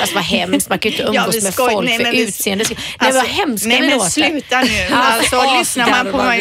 alltså 0.01 0.15
vad 0.15 0.23
hemskt, 0.23 0.69
man 0.69 0.79
kan 0.79 0.91
ju 0.91 0.97
inte 0.97 1.09
umgås 1.17 1.43
med 1.43 1.53
skoj- 1.53 1.71
folk 1.71 1.85
nej, 1.87 1.97
för 1.97 2.03
men 2.03 2.11
vi- 2.11 2.21
utseende. 2.23 2.65
Nej 2.69 2.77
Alltså, 2.97 3.21
vad 3.21 3.29
hemska 3.29 3.67
Nej 3.67 3.81
vi 3.81 3.87
men 3.87 3.97
låter. 3.97 4.09
sluta 4.11 4.61
nu. 4.61 4.95
Alltså 4.95 5.57
lyssnar 5.59 5.89
man 6.03 6.11
på 6.11 6.17
man 6.17 6.37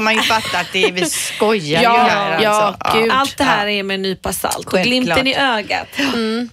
får 0.00 0.04
man 0.04 0.14
ju 0.14 0.20
fatta 0.22 0.58
att 0.58 0.72
det 0.72 0.84
är, 0.84 0.92
vi 0.92 1.04
skojar 1.06 1.82
Ja, 1.82 2.04
ju 2.04 2.10
här 2.10 2.42
ja, 2.42 2.50
alltså. 2.50 2.98
gud. 2.98 3.10
Allt 3.12 3.36
det 3.38 3.44
här 3.44 3.66
är 3.66 3.82
med 3.82 3.94
en 3.94 4.02
nypa 4.02 4.32
salt 4.32 4.66
och 4.72 4.78
glimten 4.78 5.26
i 5.26 5.34
ögat. 5.36 5.88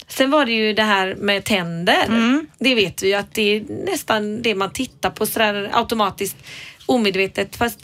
Sen 0.07 0.31
var 0.31 0.45
det 0.45 0.51
ju 0.51 0.73
det 0.73 0.83
här 0.83 1.15
med 1.15 1.43
tänder. 1.43 2.05
Mm. 2.07 2.47
Det 2.59 2.75
vet 2.75 3.03
vi 3.03 3.07
ju 3.07 3.13
att 3.13 3.33
det 3.33 3.55
är 3.55 3.63
nästan 3.91 4.41
det 4.41 4.55
man 4.55 4.71
tittar 4.73 5.09
på 5.09 5.25
sådär 5.25 5.69
automatiskt 5.73 6.37
omedvetet. 6.85 7.55
Fast 7.55 7.79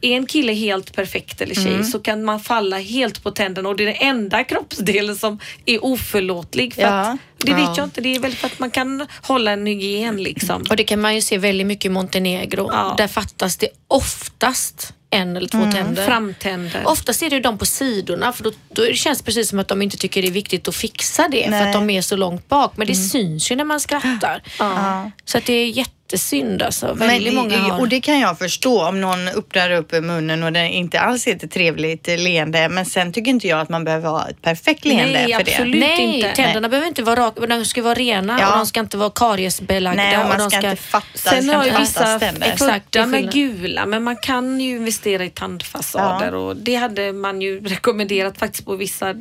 är 0.00 0.16
en 0.16 0.26
kille 0.26 0.52
helt 0.52 0.94
perfekt 0.96 1.40
eller 1.40 1.54
tjej 1.54 1.68
Mm. 1.74 1.84
så 1.84 1.98
kan 1.98 2.24
man 2.24 2.40
falla 2.40 2.78
helt 2.78 3.22
på 3.22 3.30
tänderna 3.30 3.68
och 3.68 3.76
det 3.76 3.82
är 3.82 3.86
den 3.86 3.96
enda 4.08 4.44
kroppsdelen 4.44 5.16
som 5.16 5.38
är 5.66 5.84
oförlåtlig. 5.84 6.74
För 6.74 6.82
Ja. 6.82 6.88
att, 6.88 7.18
det 7.38 7.52
vet 7.52 7.60
Ja. 7.60 7.74
jag 7.76 7.84
inte, 7.86 8.00
det 8.00 8.16
är 8.16 8.20
väl 8.20 8.32
för 8.32 8.46
att 8.46 8.58
man 8.58 8.70
kan 8.70 9.06
hålla 9.22 9.50
en 9.50 9.66
hygien 9.66 10.22
liksom. 10.22 10.64
Och 10.70 10.76
det 10.76 10.84
kan 10.84 11.00
man 11.00 11.14
ju 11.14 11.20
se 11.22 11.38
väldigt 11.38 11.66
mycket 11.66 11.84
i 11.84 11.88
Montenegro. 11.88 12.68
Ja. 12.72 12.94
Där 12.98 13.08
fattas 13.08 13.56
det 13.56 13.68
oftast 13.88 14.94
en 15.10 15.36
eller 15.36 15.48
två 15.48 15.70
tänder. 15.72 16.06
Framtänder. 16.06 16.82
Oftast 16.86 17.22
är 17.22 17.30
det 17.30 17.36
ju 17.36 17.42
de 17.42 17.58
på 17.58 17.66
sidorna 17.66 18.32
för 18.32 18.44
då, 18.44 18.50
då 18.68 18.92
känns 18.92 19.18
det 19.18 19.24
precis 19.24 19.48
som 19.48 19.58
att 19.58 19.68
de 19.68 19.82
inte 19.82 19.96
tycker 19.96 20.22
det 20.22 20.28
är 20.28 20.32
viktigt 20.32 20.68
att 20.68 20.74
fixa 20.76 21.28
det 21.28 21.44
för 21.44 21.50
Nej. 21.50 21.66
att 21.66 21.72
de 21.72 21.90
är 21.90 22.02
så 22.02 22.16
långt 22.16 22.48
bak. 22.48 22.72
Men 22.76 22.86
det 22.86 22.94
syns 22.94 23.50
ju 23.50 23.56
när 23.56 23.64
man 23.64 23.80
skrattar. 23.80 24.42
Ja. 24.58 25.10
Så 25.24 25.38
att 25.38 25.46
det 25.46 25.52
är 25.52 25.66
jättesynd 26.12 26.62
alltså. 26.62 26.92
Väldigt 26.94 27.34
Men, 27.34 27.42
många 27.44 27.58
har... 27.58 27.80
Och 27.80 27.88
det 27.88 28.00
kan 28.00 28.20
jag 28.20 28.38
förstå 28.38 28.88
om 28.88 29.00
någon 29.00 29.28
öppnar 29.28 29.70
upp 29.70 29.92
munnen 29.92 30.42
och 30.42 30.52
det 30.52 30.68
inte 30.68 31.00
alls 31.00 31.26
är 31.26 31.36
ett 31.36 31.50
trevligt 31.50 32.06
leende. 32.06 32.68
Men 32.68 32.86
sen 32.86 33.12
tycker 33.12 33.30
inte 33.30 33.48
jag 33.48 33.60
att 33.60 33.68
man 33.68 33.84
behöver 33.84 34.08
ha 34.08 34.28
ett 34.28 34.42
perfekt 34.42 34.84
leende 34.84 35.12
Nej, 35.12 35.34
för 35.34 35.44
det. 35.44 35.52
absolut. 35.52 35.80
Nej, 35.80 36.16
inte. 36.16 36.32
tänderna 36.34 36.68
behöver 36.68 36.88
inte 36.88 37.02
vara 37.02 37.20
raka, 37.20 37.46
de 37.46 37.64
ska 37.64 37.82
vara 37.82 37.94
rena 37.94 38.38
Ja. 38.40 38.50
och 38.52 38.56
de 38.58 38.66
ska 38.66 38.80
inte 38.80 38.96
vara 38.96 39.10
kariesbelagda. 39.10 40.02
Nej, 40.02 40.18
och 40.18 40.28
man 40.28 40.38
de 40.38 40.50
ska 40.50 40.56
inte 40.70 40.76
fatta. 40.82 41.06
Sen 41.14 41.36
det 41.36 41.42
ska 41.42 41.56
har 41.56 41.64
ju 41.64 41.70
vissa 41.78 42.18
det 42.18 42.56
födda 42.58 43.06
med 43.06 43.32
gula 43.32 43.86
men 43.86 44.02
man 44.02 44.16
kan 44.16 44.60
ju 44.60 44.76
investera 44.76 45.24
i 45.24 45.30
tandfasader 45.30 46.34
och 46.34 46.56
det 46.56 46.74
hade 46.74 47.12
man 47.12 47.40
ju 47.42 47.60
rekommenderat 47.64 48.38
faktiskt 48.38 48.64
på 48.64 48.76
vissa. 48.76 49.14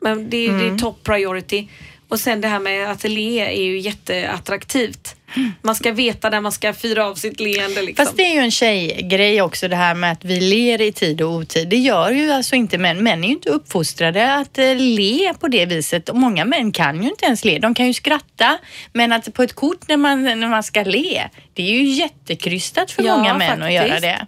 Men 0.00 0.30
det, 0.30 0.46
det 0.46 0.48
Mm. 0.48 0.74
är 0.74 0.78
top 0.78 1.04
priority. 1.04 1.68
Och 2.08 2.20
sen 2.20 2.40
det 2.40 2.48
här 2.48 2.60
med 2.60 2.90
ateljé 2.90 3.40
är 3.40 3.62
ju 3.64 3.78
jätteattraktivt. 3.78 5.14
Man 5.62 5.74
ska 5.74 5.92
veta 5.92 6.30
när 6.30 6.40
man 6.40 6.52
ska 6.52 6.74
fyra 6.74 7.06
av 7.06 7.14
sitt 7.14 7.40
leende. 7.40 7.82
Liksom. 7.82 8.04
Fast 8.06 8.16
det 8.16 8.22
är 8.22 8.34
ju 8.34 8.40
en 8.40 8.50
tjejgrej 8.50 9.42
också 9.42 9.68
det 9.68 9.76
här 9.76 9.94
med 9.94 10.12
att 10.12 10.24
vi 10.24 10.40
ler 10.40 10.80
i 10.80 10.92
tid 10.92 11.20
och 11.22 11.30
otid. 11.32 11.68
Det 11.68 11.76
gör 11.76 12.10
ju 12.10 12.30
alltså 12.30 12.56
inte 12.56 12.78
män. 12.78 13.02
Män 13.02 13.24
är 13.24 13.28
ju 13.28 13.34
inte 13.34 13.50
uppfostrade 13.50 14.34
att 14.34 14.58
eh, 14.58 14.74
le 14.76 15.34
på 15.40 15.48
det 15.48 15.66
viset. 15.66 16.08
Och 16.08 16.16
många 16.16 16.44
män 16.44 16.72
kan 16.72 17.02
ju 17.02 17.08
inte 17.08 17.24
ens 17.26 17.44
le. 17.44 17.58
De 17.58 17.74
kan 17.74 17.86
ju 17.86 17.94
skratta. 17.94 18.58
Men 18.92 19.12
att 19.12 19.34
på 19.34 19.42
ett 19.42 19.54
kort 19.54 19.88
när 19.88 19.96
man, 19.96 20.22
när 20.24 20.48
man 20.48 20.62
ska 20.62 20.82
le, 20.82 21.22
det 21.54 21.62
är 21.62 21.72
ju 21.72 21.82
jättekrystat 21.84 22.90
för 22.90 23.02
Ja, 23.02 23.16
många 23.16 23.34
män 23.34 23.62
att 23.62 23.72
göra 23.72 23.84
faktiskt. 23.88 24.02
det. 24.02 24.26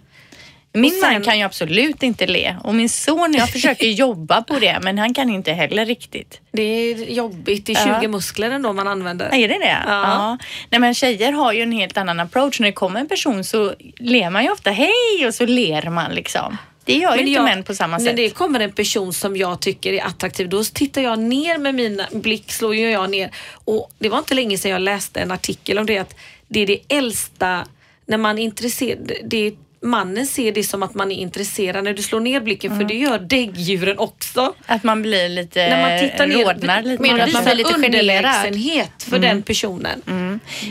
Min 0.73 0.91
sen- 0.91 1.13
man 1.13 1.23
kan 1.23 1.37
ju 1.37 1.43
absolut 1.43 2.03
inte 2.03 2.27
le 2.27 2.55
och 2.63 2.75
min 2.75 2.89
son, 2.89 3.33
jag 3.37 3.49
försöker 3.49 3.87
jobba 3.91 4.41
på 4.41 4.59
det 4.59 4.79
men 4.83 4.97
han 4.97 5.13
kan 5.13 5.29
inte 5.29 5.51
heller 5.53 5.85
riktigt. 5.85 6.41
Det 6.51 6.61
är 6.63 6.95
jobbigt. 7.11 7.65
Det 7.65 7.71
är 7.71 7.75
20 7.85 7.99
Ja. 8.01 8.07
muskler 8.09 8.51
ändå 8.51 8.73
man 8.73 8.87
använder. 8.87 9.25
Är 9.25 9.47
det 9.47 9.57
det? 9.59 9.77
Ja. 9.87 10.37
Nej 10.69 10.79
men 10.81 10.93
tjejer 10.93 11.31
har 11.31 11.53
ju 11.53 11.61
en 11.61 11.71
helt 11.71 11.97
annan 11.97 12.19
approach. 12.19 12.59
När 12.59 12.67
det 12.67 12.71
kommer 12.73 12.99
en 12.99 13.07
person 13.07 13.43
så 13.43 13.73
ler 13.97 14.29
man 14.29 14.43
ju 14.43 14.51
ofta 14.51 14.71
hej 14.71 15.27
och 15.27 15.33
så 15.33 15.45
ler 15.45 15.89
man 15.89 16.11
liksom. 16.11 16.57
Det 16.85 16.93
gör 16.97 17.13
ju 17.15 17.19
inte 17.19 17.31
jag- 17.31 17.43
män 17.43 17.63
på 17.63 17.75
samma 17.75 17.97
När 17.97 18.05
sätt. 18.05 18.15
det 18.15 18.29
kommer 18.29 18.59
en 18.59 18.71
person 18.71 19.13
som 19.13 19.37
jag 19.37 19.59
tycker 19.61 19.93
är 19.93 20.03
attraktiv, 20.05 20.49
då 20.49 20.63
tittar 20.63 21.01
jag 21.01 21.19
ner 21.19 21.57
med 21.57 21.75
min 21.75 22.01
blick, 22.11 22.51
slår 22.51 22.75
ju 22.75 22.89
jag 22.91 23.09
ner. 23.09 23.31
Och 23.53 23.91
det 23.99 24.09
var 24.09 24.17
inte 24.17 24.33
länge 24.33 24.57
sedan 24.57 24.71
jag 24.71 24.81
läste 24.81 25.19
en 25.19 25.31
artikel 25.31 25.77
om 25.79 25.85
det 25.85 25.97
att 25.97 26.15
det 26.47 26.59
är 26.59 26.67
det 26.67 26.79
äldsta, 26.87 27.65
när 28.05 28.17
man 28.17 28.37
är 28.39 28.43
intresserad, 28.43 29.11
det 29.23 29.47
är, 29.47 29.53
mannen 29.81 30.27
ser 30.27 30.51
det 30.51 30.63
som 30.63 30.83
att 30.83 30.93
man 30.93 31.11
är 31.11 31.15
intresserad 31.15 31.83
när 31.83 31.93
du 31.93 32.01
slår 32.01 32.19
ner 32.19 32.41
blicken, 32.41 32.77
för 32.77 32.83
det 32.83 32.93
gör 32.93 33.19
däggdjuren 33.19 33.99
också. 33.99 34.53
Att 34.65 34.83
man 34.83 35.01
blir 35.01 35.29
lite, 35.29 35.69
när 35.69 35.89
man 35.89 36.09
tittar 36.09 36.27
ner, 36.27 36.45
rodnar 36.45 36.81
lite. 36.81 37.03
Du 37.03 37.21
att 37.21 37.33
man 37.33 37.43
blir 37.43 37.55
lite 37.55 37.73
underlägsenhet 37.75 39.03
för 39.03 39.19
den 39.19 39.41
personen. 39.41 40.01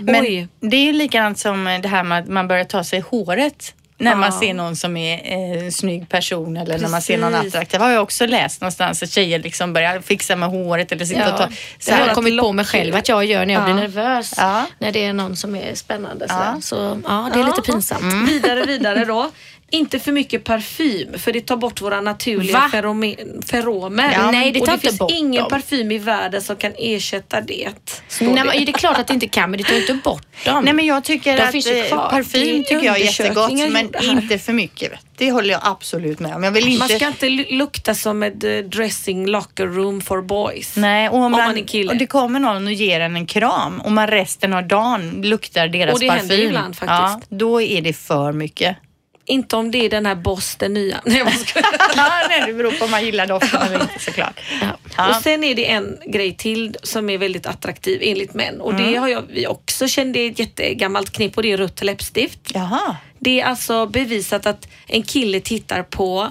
Men 0.03 0.23
Oj. 0.25 0.49
det 0.61 0.77
är 0.77 0.85
ju 0.85 0.93
likadant 0.93 1.39
som 1.39 1.79
det 1.83 1.89
här 1.89 2.03
med 2.05 2.19
att 2.19 2.29
man 2.29 2.49
börjar 2.49 2.65
ta 2.65 2.85
sig 2.85 3.01
håret. 3.01 3.75
När 4.01 4.15
man 4.17 4.31
Ja. 4.33 4.41
ser 4.41 4.55
någon 4.55 4.77
som 4.77 4.97
är 4.97 5.15
eh, 5.25 5.65
en 5.65 5.73
snygg 5.73 6.09
person 6.09 6.57
eller 6.57 6.79
när 6.79 6.89
man 6.89 7.03
ser 7.03 7.19
någon 7.19 7.33
Precis. 7.33 7.55
attraktiv. 7.55 7.81
har 7.81 7.91
jag 7.91 8.03
också 8.03 8.27
läst 8.27 8.61
någonstans 8.61 9.03
att 9.03 9.11
tjejer 9.11 9.39
liksom 9.39 9.73
börjar 9.73 10.01
fixa 10.01 10.37
med 10.37 10.49
håret 10.49 10.93
eller 10.93 11.05
sitta 11.05 11.33
och 11.33 11.37
ta... 11.39 11.43
Ja, 11.43 11.49
Så 11.79 11.91
det 11.91 11.97
har 11.97 12.07
jag 12.07 12.15
kommit 12.15 12.41
på 12.41 12.53
mig 12.53 12.65
själv 12.65 12.97
att 12.97 13.09
jag 13.09 13.25
gör 13.25 13.47
när 13.47 13.55
jag 13.55 13.61
Ja. 13.61 13.65
blir 13.65 13.75
nervös. 13.75 14.35
Ja. 14.37 14.67
När 14.79 14.93
det 14.93 15.05
är 15.05 15.13
någon 15.13 15.37
som 15.37 15.57
är 15.57 15.75
spännande. 15.75 16.27
Ja. 16.29 16.57
sådär. 16.61 16.61
Så 16.61 17.01
ja, 17.09 17.31
det 17.35 17.41
är 17.41 17.45
lite 17.45 17.61
Ja. 17.67 17.73
pinsamt. 17.73 18.29
Vidare, 18.29 18.63
vidare 18.65 19.05
då. 19.05 19.31
Inte 19.73 19.99
för 19.99 20.13
mycket 20.13 20.45
parfym 20.45 21.19
för 21.19 21.33
det 21.33 21.41
tar 21.41 21.57
bort 21.57 21.81
våra 21.81 22.01
naturliga 22.01 22.59
ferome- 22.73 23.47
feromer. 23.47 24.13
Ja, 24.13 24.31
nej, 24.31 24.53
det 24.53 24.61
och 24.61 24.67
tar 24.67 24.73
det 24.73 24.77
inte 24.77 24.87
finns 24.89 24.99
bort 24.99 25.11
ingen 25.13 25.43
dem. 25.43 25.51
parfym 25.51 25.93
i 25.93 25.99
världen 25.99 26.43
som 26.43 26.57
kan 26.57 26.73
ersätta 26.79 27.41
det. 27.41 27.69
Nej, 28.21 28.29
det. 28.35 28.45
men, 28.45 28.47
det 28.47 28.69
är 28.69 28.73
klart 28.73 28.99
att 28.99 29.07
det 29.07 29.15
inte 29.15 29.29
kan, 29.29 29.51
men 29.51 29.59
det 29.59 29.65
tar 29.65 29.77
inte 29.77 29.95
bort 29.95 30.27
dem. 30.45 30.65
Nej 30.65 30.73
men 30.75 30.87
jag 30.87 31.05
tycker 31.05 31.37
De 31.37 31.43
att 31.43 31.93
eh, 31.93 32.11
parfym 32.11 32.65
tycker 32.65 32.83
jag 32.87 33.01
är 33.01 33.05
jättegott 33.05 33.53
men 33.53 33.89
inte 34.03 34.39
för 34.39 34.53
mycket. 34.53 34.93
Det 35.17 35.31
håller 35.33 35.51
jag 35.51 35.61
absolut 35.65 36.21
med 36.21 36.35
om. 36.37 36.43
Jag 36.45 36.51
vill 36.51 36.65
Man 36.65 36.73
inte... 36.73 36.97
ska 36.97 37.07
inte 37.07 37.29
lu- 37.29 37.47
lukta 37.51 37.95
som 37.95 38.23
ett 38.23 38.45
eh, 38.45 38.51
dressing 38.57 39.27
locker 39.27 39.67
room 39.67 40.01
for 40.01 40.23
boys. 40.23 40.77
Nej, 40.77 41.09
och 41.09 41.15
om, 41.17 41.23
Om 41.25 41.33
man, 41.33 41.41
man 41.41 41.59
är 41.59 41.65
kille. 41.65 41.91
och 41.93 41.97
det 41.97 42.07
kommer 42.07 42.41
någon 42.41 42.67
och 42.67 42.73
ger 42.73 43.01
en 43.01 43.17
en 43.17 43.27
kram 43.27 43.81
och 43.81 43.93
man 43.93 44.07
resten 44.09 44.53
av 44.53 44.69
dagen 44.69 45.23
luktar 45.23 45.69
deras 45.69 45.95
Och 45.95 46.01
det 46.01 46.09
parfym. 46.09 46.29
händer 46.29 46.45
ibland 46.47 46.77
faktiskt. 46.77 47.29
Ja, 47.31 47.37
då 47.37 47.61
är 47.63 47.83
det 47.83 47.93
för 47.93 48.33
mycket. 48.33 48.77
Inte 49.31 49.57
om 49.57 49.71
det 49.71 49.79
är 49.87 49.91
den 49.91 50.07
här 50.07 50.15
Boss, 50.15 50.57
den 50.57 50.75
nya. 50.75 51.01
Nej. 51.05 51.23
Nej, 51.97 52.43
det 52.47 52.53
beror 52.53 52.71
på 52.73 52.85
om 52.85 52.91
man 52.91 53.05
gillar 53.05 53.27
doften 53.27 53.63
eller 53.63 53.83
inte 53.83 53.99
såklart. 53.99 54.41
Ja. 54.97 55.09
Och 55.09 55.23
sen 55.23 55.45
är 55.45 55.55
det 55.55 55.71
en 55.71 55.99
grej 56.07 56.37
till 56.37 56.77
som 56.83 57.11
är 57.11 57.19
väldigt 57.19 57.47
attraktiv 57.47 57.99
enligt 58.03 58.35
män 58.35 58.61
och 58.61 58.73
Mm. 58.73 58.93
det 58.93 58.99
har 58.99 59.09
jag, 59.09 59.23
vi 59.31 59.47
också 59.47 59.89
känt, 59.89 60.13
det 60.15 60.21
är 60.21 60.31
ett 60.31 60.39
jättegammalt 60.39 61.11
knep 61.11 61.37
och 61.37 61.43
det 61.43 61.53
är 61.53 61.57
rött 61.57 61.83
läppstift. 61.85 62.41
Jaha. 62.55 62.97
Det 63.19 63.41
är 63.41 63.45
alltså 63.45 63.87
bevisat 63.87 64.47
att 64.47 64.69
en 64.87 65.03
kille 65.03 65.41
tittar 65.41 65.83
på 65.83 66.29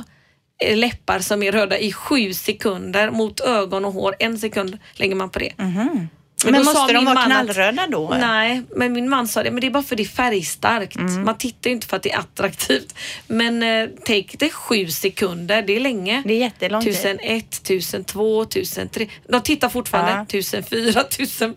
eh, 0.64 0.78
läppar 0.78 1.20
som 1.20 1.44
är 1.44 1.52
röda 1.52 1.78
i 1.78 1.92
sju 1.94 2.34
sekunder 2.34 3.12
mot 3.12 3.40
ögon 3.40 3.86
och 3.86 3.94
hår. 3.94 4.16
En 4.20 4.40
sekund 4.40 4.78
lägger 4.94 5.16
man 5.16 5.30
på 5.30 5.40
det. 5.40 5.54
Mhm. 5.58 6.08
Men 6.46 6.66
sa 6.66 6.74
måste 6.74 6.94
de 6.94 7.06
vara 7.06 7.14
man 7.16 7.18
att- 7.18 7.26
knallröda 7.46 7.88
då? 7.88 8.18
Nej, 8.20 8.62
men 8.76 8.94
min 8.94 9.10
man 9.10 9.28
sa 9.28 9.44
det, 9.44 9.52
men 9.52 9.62
det 9.62 9.68
är 9.68 9.72
bara 9.72 9.84
för 9.84 9.96
det 9.96 10.04
är 10.04 10.08
färgstarkt. 10.08 10.96
Mm. 10.96 11.24
Man 11.24 11.38
tittar 11.38 11.70
ju 11.70 11.76
inte 11.76 11.88
för 11.88 11.98
att 11.98 12.04
det 12.04 12.12
är 12.12 12.20
attraktivt. 12.20 12.96
Men 13.28 13.64
eh, 13.64 13.88
take 14.06 14.38
det 14.38 14.50
sju 14.50 14.88
sekunder, 14.88 15.62
det 15.62 15.76
är 15.76 15.80
länge. 15.80 16.24
Det 16.26 16.34
är 16.34 16.38
jättelång 16.38 16.82
tid. 16.84 16.94
1001, 16.94 17.46
1002, 17.54 18.42
1003. 18.44 19.08
De 19.30 19.42
tittar 19.42 19.70
fortfarande. 19.70 20.12
Ja. 20.12 20.22
1004, 20.22 21.02
1000, 21.02 21.56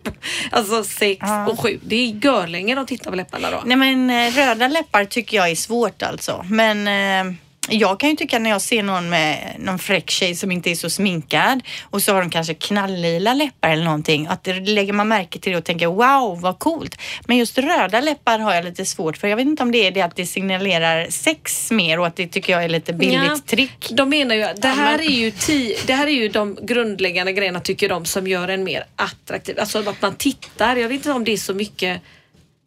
alltså 0.50 0.84
6 0.84 1.18
Ja. 1.20 1.46
och 1.48 1.60
7. 1.60 1.80
Det 1.84 1.96
är 1.96 2.24
görlänge 2.24 2.74
de 2.74 2.86
tittar 2.86 3.10
på 3.10 3.16
läpparna 3.16 3.50
då. 3.50 3.62
Nej 3.66 3.76
men 3.76 4.10
eh, 4.10 4.32
röda 4.32 4.68
läppar 4.68 5.04
tycker 5.04 5.36
jag 5.36 5.50
är 5.50 5.54
svårt 5.54 6.02
alltså. 6.02 6.44
Men 6.48 7.28
eh, 7.28 7.34
jag 7.68 8.00
kan 8.00 8.10
ju 8.10 8.16
tycka 8.16 8.38
när 8.38 8.50
jag 8.50 8.62
ser 8.62 8.82
någon 8.82 9.10
med 9.10 9.56
någon 9.58 9.78
fräck 9.78 10.10
tjej 10.10 10.34
som 10.34 10.52
inte 10.52 10.70
är 10.70 10.74
så 10.74 10.90
sminkad 10.90 11.62
och 11.82 12.02
så 12.02 12.14
har 12.14 12.20
de 12.20 12.30
kanske 12.30 12.54
knalllila 12.54 13.34
läppar 13.34 13.70
eller 13.70 13.84
någonting. 13.84 14.26
Att 14.26 14.44
det 14.44 14.60
lägger 14.60 14.92
man 14.92 15.08
märke 15.08 15.38
till 15.38 15.52
det 15.52 15.58
och 15.58 15.64
tänker 15.64 15.86
wow 15.86 16.40
vad 16.40 16.58
coolt. 16.58 17.00
Men 17.26 17.36
just 17.36 17.58
röda 17.58 18.00
läppar 18.00 18.38
har 18.38 18.54
jag 18.54 18.64
lite 18.64 18.84
svårt 18.84 19.16
för. 19.16 19.28
Jag 19.28 19.36
vet 19.36 19.46
inte 19.46 19.62
om 19.62 19.72
det 19.72 19.86
är 19.86 19.90
det 19.90 20.02
att 20.02 20.16
det 20.16 20.26
signalerar 20.26 21.06
sex 21.10 21.70
mer 21.70 21.98
och 21.98 22.06
att 22.06 22.16
det 22.16 22.26
tycker 22.26 22.52
jag 22.52 22.64
är 22.64 22.68
lite 22.68 22.92
billigt 22.92 23.14
Ja, 23.14 23.38
trick. 23.46 23.90
De 23.90 24.08
menar 24.08 24.34
ju 24.34 24.42
att 24.42 24.62
det 24.62 24.68
här, 24.68 24.98
är 24.98 25.02
ju 25.02 25.30
ti, 25.30 25.76
det 25.86 25.94
här 25.94 26.06
är 26.06 26.10
ju 26.10 26.28
de 26.28 26.58
grundläggande 26.62 27.32
grejerna 27.32 27.60
tycker 27.60 27.88
de 27.88 28.04
som 28.04 28.26
gör 28.26 28.48
en 28.48 28.64
mer 28.64 28.84
attraktiv. 28.96 29.60
Alltså 29.60 29.78
att 29.78 30.02
man 30.02 30.14
tittar. 30.14 30.76
Jag 30.76 30.88
vet 30.88 30.96
inte 30.96 31.12
om 31.12 31.24
det 31.24 31.32
är 31.32 31.36
så 31.36 31.54
mycket 31.54 32.02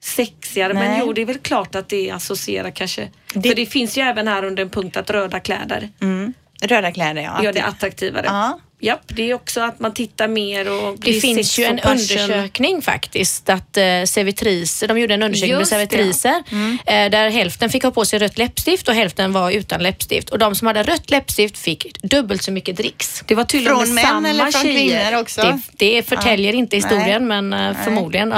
sexigare 0.05 0.73
men 0.73 0.91
Nej. 0.91 0.99
jo 1.05 1.13
det 1.13 1.21
är 1.21 1.25
väl 1.25 1.37
klart 1.37 1.75
att 1.75 1.89
det 1.89 2.11
associerar 2.11 2.71
kanske. 2.71 3.09
Det- 3.33 3.49
För 3.49 3.55
det 3.55 3.65
finns 3.65 3.97
ju 3.97 4.01
även 4.01 4.27
här 4.27 4.43
under 4.45 4.63
en 4.63 4.69
punkt 4.69 4.97
att 4.97 5.09
röda 5.09 5.39
kläder 5.39 5.89
Mm. 6.01 6.33
Röda 6.61 6.91
kläder 6.91 7.21
ja. 7.21 7.43
gör 7.43 7.53
det 7.53 7.61
attraktivare. 7.63 8.25
Ja. 8.25 8.59
Japp, 8.85 9.01
det 9.07 9.29
är 9.29 9.33
också 9.33 9.61
att 9.61 9.79
man 9.79 9.93
tittar 9.93 10.27
mer 10.27 10.71
och 10.71 10.93
Det 10.93 10.99
blir 11.01 11.19
finns 11.21 11.37
sex 11.37 11.59
ju 11.59 11.63
och 11.63 11.69
en 11.69 11.77
passion. 11.77 11.91
undersökning 11.91 12.81
faktiskt 12.81 13.49
att 13.49 13.77
eh, 13.77 13.83
servitriser, 14.05 14.87
de 14.87 14.99
gjorde 14.99 15.13
en 15.13 15.23
undersökning 15.23 15.59
Just 15.59 15.71
med 15.71 15.79
det. 15.89 15.95
Mm. 15.95 16.13
servitriser 16.13 17.05
eh, 17.05 17.09
där 17.09 17.29
hälften 17.29 17.69
fick 17.69 17.83
ha 17.83 17.91
på 17.91 18.05
sig 18.05 18.19
rött 18.19 18.37
läppstift 18.37 18.87
och 18.87 18.93
hälften 18.95 19.33
var 19.33 19.51
utan 19.51 19.83
läppstift 19.83 20.29
och 20.29 20.39
de 20.39 20.55
som 20.55 20.67
hade 20.67 20.83
rött 20.83 21.09
läppstift 21.11 21.57
fick 21.57 22.01
dubbelt 22.01 22.43
så 22.43 22.51
mycket 22.51 22.77
dricks. 22.77 23.23
Det 23.27 23.35
var 23.35 23.43
tydligen 23.43 23.75
Från 23.77 23.93
med 23.93 23.95
män 23.95 24.05
samma 24.05 24.29
eller 24.29 24.45
från 24.51 24.61
tjejer. 24.63 25.03
kvinnor 25.05 25.21
också? 25.21 25.41
Det, 25.41 25.59
det 25.77 26.03
förtäljer 26.09 26.53
inte 26.55 26.75
historien 26.75 27.27
Nej. 27.27 27.41
men 27.41 27.53
eh, 27.75 27.83
förmodligen 27.83 28.29
då, 28.29 28.37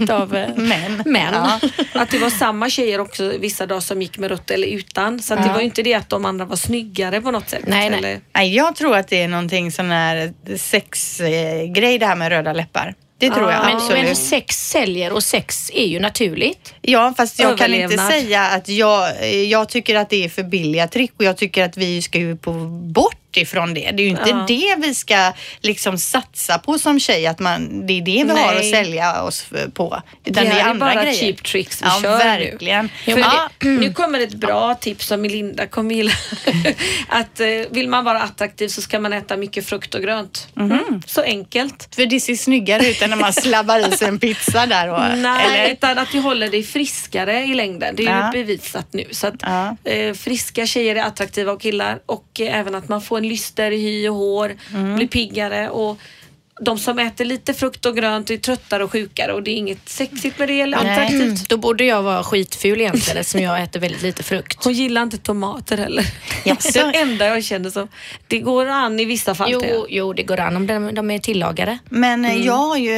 utav 0.02 0.36
eh, 0.36 0.48
Män. 0.56 1.02
män. 1.06 1.34
Ja. 1.34 1.60
Att 2.00 2.10
det 2.10 2.18
var 2.18 2.30
samma 2.30 2.70
tjejer 2.70 3.00
också 3.00 3.32
vissa 3.38 3.66
dagar 3.66 3.80
som 3.80 4.02
gick 4.02 4.18
med 4.18 4.30
rött 4.30 4.50
eller 4.50 4.66
utan. 4.68 5.20
Så 5.22 5.34
att 5.34 5.42
det 5.46 5.52
var 5.52 5.58
ju 5.58 5.64
inte 5.64 5.82
det 5.82 5.94
att 5.94 6.08
de 6.08 6.24
andra 6.24 6.44
var 6.44 6.56
snyggare 6.56 7.20
på 7.20 7.30
något 7.30 7.48
sätt. 7.50 7.62
Nej, 7.66 7.90
nej. 7.90 7.98
Eller, 7.98 8.20
Nej, 8.34 8.54
jag 8.54 8.76
tror 8.76 8.96
att 8.96 9.08
det 9.08 9.22
är 9.22 9.28
någonting 9.28 9.72
sån 9.88 9.96
här 9.96 10.32
sexgrej 10.56 11.98
det 11.98 12.06
här 12.06 12.16
med 12.16 12.28
röda 12.28 12.52
läppar. 12.52 12.94
Det 13.18 13.30
tror 13.30 13.50
jag 13.50 13.64
Men, 13.64 13.76
absolut. 13.76 14.04
men 14.04 14.16
sex 14.16 14.70
säljer 14.70 15.12
och 15.12 15.22
sex 15.22 15.70
är 15.74 15.86
ju 15.86 16.00
naturligt. 16.00 16.74
Ja, 16.82 17.14
fast 17.16 17.38
jag 17.38 17.58
kan 17.58 17.74
inte 17.74 17.84
Överlevnad. 17.84 18.12
säga 18.12 18.42
att 18.42 18.68
jag, 18.68 19.26
jag 19.34 19.68
tycker 19.68 19.96
att 19.96 20.10
det 20.10 20.24
är 20.24 20.28
för 20.28 20.42
billiga 20.42 20.88
trick 20.88 21.12
och 21.16 21.24
jag 21.24 21.36
tycker 21.36 21.64
att 21.64 21.76
vi 21.76 22.02
ska 22.02 22.18
ju 22.18 22.36
på 22.36 22.52
bort 22.92 23.27
ifrån 23.40 23.74
det. 23.74 23.80
Det 23.94 24.02
är 24.02 24.04
ju 24.04 24.10
inte 24.10 24.30
Ja. 24.30 24.44
det 24.48 24.74
vi 24.86 24.94
ska 24.94 25.32
liksom 25.60 25.98
satsa 25.98 26.58
på 26.58 26.78
som 26.78 27.00
tjej, 27.00 27.26
att 27.26 27.38
man, 27.38 27.86
det 27.86 27.92
är 27.92 28.02
det 28.02 28.24
vi 28.34 28.40
har 28.40 28.48
att 28.54 28.60
Nej. 28.60 28.70
sälja 28.72 29.22
oss 29.22 29.46
på. 29.74 30.02
Utan 30.24 30.44
det 30.44 30.50
det 30.50 30.60
är 30.60 30.64
andra 30.68 30.86
bara 30.94 31.02
grejer. 31.04 31.14
cheap 31.20 31.42
tricks 31.42 31.82
vi 31.82 31.86
ja, 31.86 31.98
kör 32.02 32.18
verkligen. 32.18 32.90
nu. 33.06 33.12
För 33.12 33.20
Ja. 33.20 33.48
det, 33.58 33.68
nu 33.68 33.92
kommer 33.92 34.20
ett 34.20 34.34
bra 34.34 34.74
tips 34.74 35.06
som 35.06 35.20
Melinda 35.20 35.66
kommer 35.66 35.94
gilla. 35.94 36.12
att 37.08 37.40
eh, 37.40 37.46
vill 37.70 37.88
man 37.88 38.04
vara 38.04 38.20
attraktiv 38.20 38.68
så 38.68 38.82
ska 38.82 39.00
man 39.00 39.12
äta 39.12 39.36
mycket 39.36 39.66
frukt 39.66 39.94
och 39.94 40.02
grönt. 40.02 40.48
Mhm. 40.54 40.72
Mm. 40.72 41.02
Så 41.06 41.22
enkelt. 41.22 41.94
För 41.94 42.06
det 42.06 42.20
ser 42.20 42.34
snyggare 42.34 42.86
ut 42.88 43.02
än 43.02 43.10
när 43.10 43.16
man 43.16 43.32
slabbar 43.32 43.88
i 43.94 43.96
sig 43.96 44.08
en 44.08 44.18
pizza 44.18 44.66
där. 44.66 44.88
Och, 44.88 45.00
Nej, 45.18 45.46
eller? 45.64 45.72
utan 45.72 45.98
att 45.98 46.12
det 46.12 46.18
håller 46.20 46.48
dig 46.48 46.62
friskare 46.62 47.42
i 47.44 47.54
längden. 47.54 47.96
Det 47.96 48.06
är 48.06 48.26
ju 48.26 48.32
bevisat 48.44 48.86
nu. 48.92 49.04
Så 49.10 49.26
att 49.26 49.34
eh, 49.84 50.14
friska 50.14 50.66
tjejer 50.66 50.96
är 50.96 51.02
attraktiva 51.02 51.52
och 51.52 51.60
killar 51.60 51.98
och 52.06 52.40
eh, 52.40 52.58
även 52.58 52.74
att 52.74 52.88
man 52.88 53.02
får 53.02 53.18
en 53.18 53.27
lyster 53.28 53.70
i 53.70 53.76
hy 53.82 54.08
och 54.08 54.14
hår, 54.16 54.56
Mm. 54.74 54.96
blir 54.96 55.06
piggare 55.08 55.70
och 55.70 55.98
de 56.60 56.78
som 56.78 56.98
äter 56.98 57.24
lite 57.24 57.54
frukt 57.54 57.86
och 57.86 57.96
grönt 57.96 58.30
är 58.30 58.36
tröttare 58.36 58.84
och 58.84 58.92
sjukare 58.92 59.32
och 59.32 59.42
det 59.42 59.50
är 59.50 59.54
inget 59.56 59.88
sexigt 59.88 60.38
med 60.38 60.48
det 60.48 60.60
eller 60.60 60.82
Nej. 60.82 60.92
attraktivt. 60.92 61.48
Då 61.48 61.56
borde 61.56 61.84
jag 61.84 62.02
vara 62.02 62.24
skitful 62.24 62.80
egentligen 62.80 63.18
eftersom 63.18 63.40
jag 63.42 63.62
äter 63.62 63.80
väldigt 63.80 64.02
lite 64.02 64.22
frukt. 64.22 64.64
Hon 64.64 64.72
gillar 64.72 65.02
inte 65.02 65.18
tomater 65.18 65.76
heller. 65.78 66.04
Jaså? 66.44 66.70
Det 66.84 66.92
det 66.92 66.98
enda 66.98 67.26
jag 67.26 67.44
känner 67.44 67.70
som. 67.70 67.88
Det 68.26 68.38
går 68.40 68.66
an 68.66 69.00
i 69.00 69.04
vissa 69.04 69.34
fall. 69.34 69.50
Jo, 69.52 69.62
jag. 69.64 69.86
jo, 69.88 70.12
det 70.12 70.22
går 70.22 70.40
an 70.40 70.56
om 70.56 70.66
de, 70.66 70.94
de 70.94 71.10
är 71.10 71.18
tillagade. 71.18 71.78
Men 71.88 72.24
Mm. 72.24 72.40
eh, 72.40 72.46
jag 72.46 72.52
har 72.56 72.76
ju 72.76 72.96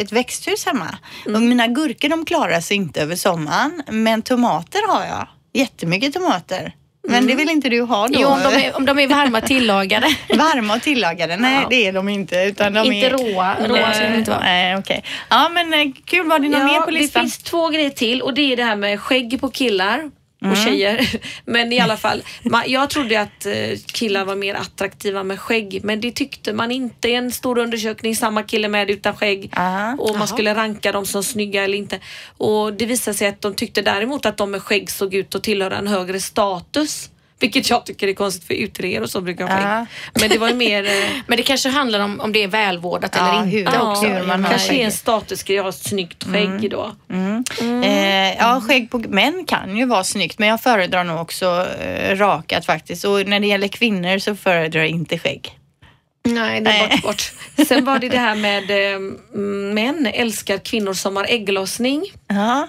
ett 0.00 0.12
växthus 0.12 0.66
hemma 0.66 0.98
och 1.24 1.42
mina 1.42 1.66
gurkor 1.66 2.08
de 2.08 2.24
klarar 2.24 2.60
sig 2.60 2.76
inte 2.76 3.00
över 3.00 3.16
sommaren. 3.16 3.82
Men 3.90 4.22
tomater 4.22 4.88
har 4.92 5.04
jag. 5.06 5.28
Jättemycket 5.52 6.12
tomater. 6.12 6.72
Men 7.08 7.26
det 7.26 7.34
vill 7.34 7.48
inte 7.50 7.68
du 7.68 7.80
ha 7.82 8.06
då? 8.08 8.18
Jo, 8.20 8.28
om 8.28 8.40
de 8.42 8.54
är, 8.66 8.76
om 8.76 8.86
de 8.86 8.98
är 8.98 9.06
varma 9.06 9.40
tillagade. 9.40 10.06
Varma 10.28 10.74
och 10.74 10.82
tillagade? 10.82 11.36
Nej, 11.36 11.58
Ja. 11.62 11.66
det 11.70 11.86
är 11.86 11.92
de 11.92 12.08
inte. 12.08 12.36
Utan 12.36 12.72
de 12.72 12.92
Inte 12.92 13.06
är... 13.06 13.10
råa. 13.10 13.56
Råa 13.66 13.92
ska 13.92 14.04
de 14.08 14.14
inte 14.14 14.30
vara. 14.30 14.40
Nej, 14.40 14.76
okej. 14.76 15.04
Ja, 15.28 15.48
men 15.48 15.74
eh, 15.74 15.86
kul. 16.04 16.26
Var 16.26 16.38
det 16.38 16.48
något 16.48 16.64
mer 16.64 16.80
på 16.80 16.90
det 16.90 16.98
listan? 16.98 17.22
finns 17.22 17.38
två 17.38 17.68
grejer 17.68 17.90
till 17.90 18.22
och 18.22 18.34
det 18.34 18.52
är 18.52 18.56
det 18.56 18.64
här 18.64 18.76
med 18.76 19.00
skägg 19.00 19.40
på 19.40 19.50
killar 19.50 20.10
och 20.40 20.46
Mm. 20.46 20.64
tjejer. 20.64 21.08
Men 21.44 21.72
i 21.72 21.80
alla 21.80 21.96
fall, 21.96 22.22
man, 22.42 22.62
jag 22.66 22.90
trodde 22.90 23.20
att 23.20 23.46
eh, 23.46 23.52
killar 23.86 24.24
var 24.24 24.36
mer 24.36 24.54
attraktiva 24.54 25.22
med 25.22 25.40
skägg 25.40 25.80
men 25.84 26.00
det 26.00 26.12
tyckte 26.12 26.52
man 26.52 26.70
inte. 26.70 27.08
I 27.08 27.14
en 27.14 27.32
stor 27.32 27.58
undersökning, 27.58 28.16
samma 28.16 28.42
kille 28.42 28.68
med 28.68 28.90
utan 28.90 29.16
skägg 29.16 29.50
Aha. 29.56 29.96
och 29.98 30.18
man 30.18 30.28
skulle 30.28 30.54
ranka 30.54 30.92
dem 30.92 31.06
som 31.06 31.22
snygga 31.22 31.64
eller 31.64 31.78
inte. 31.78 32.00
Och 32.38 32.72
det 32.72 32.86
visade 32.86 33.16
sig 33.16 33.28
att 33.28 33.40
de 33.40 33.54
tyckte 33.54 33.82
däremot 33.82 34.26
att 34.26 34.36
de 34.36 34.50
med 34.50 34.62
skägg 34.62 34.90
såg 34.90 35.14
ut 35.14 35.34
att 35.34 35.42
tillhöra 35.42 35.76
en 35.78 35.86
högre 35.86 36.20
status. 36.20 37.10
Vilket 37.40 37.70
jag 37.70 37.86
tycker 37.86 38.08
är 38.08 38.14
konstigt 38.14 38.44
för 38.46 38.54
uteliggare 38.54 39.04
och 39.04 39.10
så 39.10 39.20
brukar 39.20 39.46
skägg. 39.46 39.64
Ja. 39.64 39.86
Men 40.20 40.30
det 40.30 40.38
var 40.38 40.48
ju 40.48 40.54
mer 40.54 40.84
eh, 40.84 41.08
Men 41.26 41.36
det 41.36 41.42
kanske 41.42 41.68
handlar 41.68 42.00
om 42.00 42.20
om 42.20 42.32
det 42.32 42.42
är 42.42 42.48
välvårdat 42.48 43.12
Ja, 43.18 43.28
eller 43.44 43.58
inte 43.58 43.70
hur- 43.72 43.82
också. 43.90 44.06
hur 44.06 44.26
man 44.26 44.44
har 44.44 44.50
kanske 44.50 44.74
är 44.74 44.84
en 44.84 44.92
statusgrej 44.92 45.58
att 45.58 45.64
ha 45.64 45.72
snyggt 45.72 46.24
skägg 46.24 46.70
då. 46.70 46.92
Eh, 47.84 48.34
ja, 48.38 48.60
skägg 48.68 48.90
på 48.90 48.98
män 48.98 49.44
kan 49.46 49.76
ju 49.76 49.86
vara 49.86 50.04
snyggt, 50.04 50.38
men 50.38 50.48
jag 50.48 50.60
föredrar 50.62 51.04
nog 51.04 51.20
också 51.20 51.66
eh, 51.80 52.16
rakat 52.16 52.66
faktiskt. 52.66 53.04
Och 53.04 53.26
när 53.28 53.40
det 53.40 53.46
gäller 53.46 53.68
kvinnor 53.68 54.18
så 54.18 54.36
föredrar 54.36 54.80
jag 54.80 54.88
inte 54.90 55.18
skägg. 55.18 55.58
Nej, 56.24 56.60
det 56.60 56.70
är 56.70 56.88
bort, 56.88 57.02
bort. 57.02 57.32
Sen 57.68 57.84
var 57.84 57.98
det 57.98 58.08
det 58.08 58.18
här 58.18 58.34
med 58.34 58.92
eh, 58.94 58.98
män 59.74 60.06
älskar 60.14 60.58
kvinnor 60.58 60.92
som 60.92 61.16
har 61.16 61.24
ägglossning. 61.28 62.04
Ja. 62.28 62.68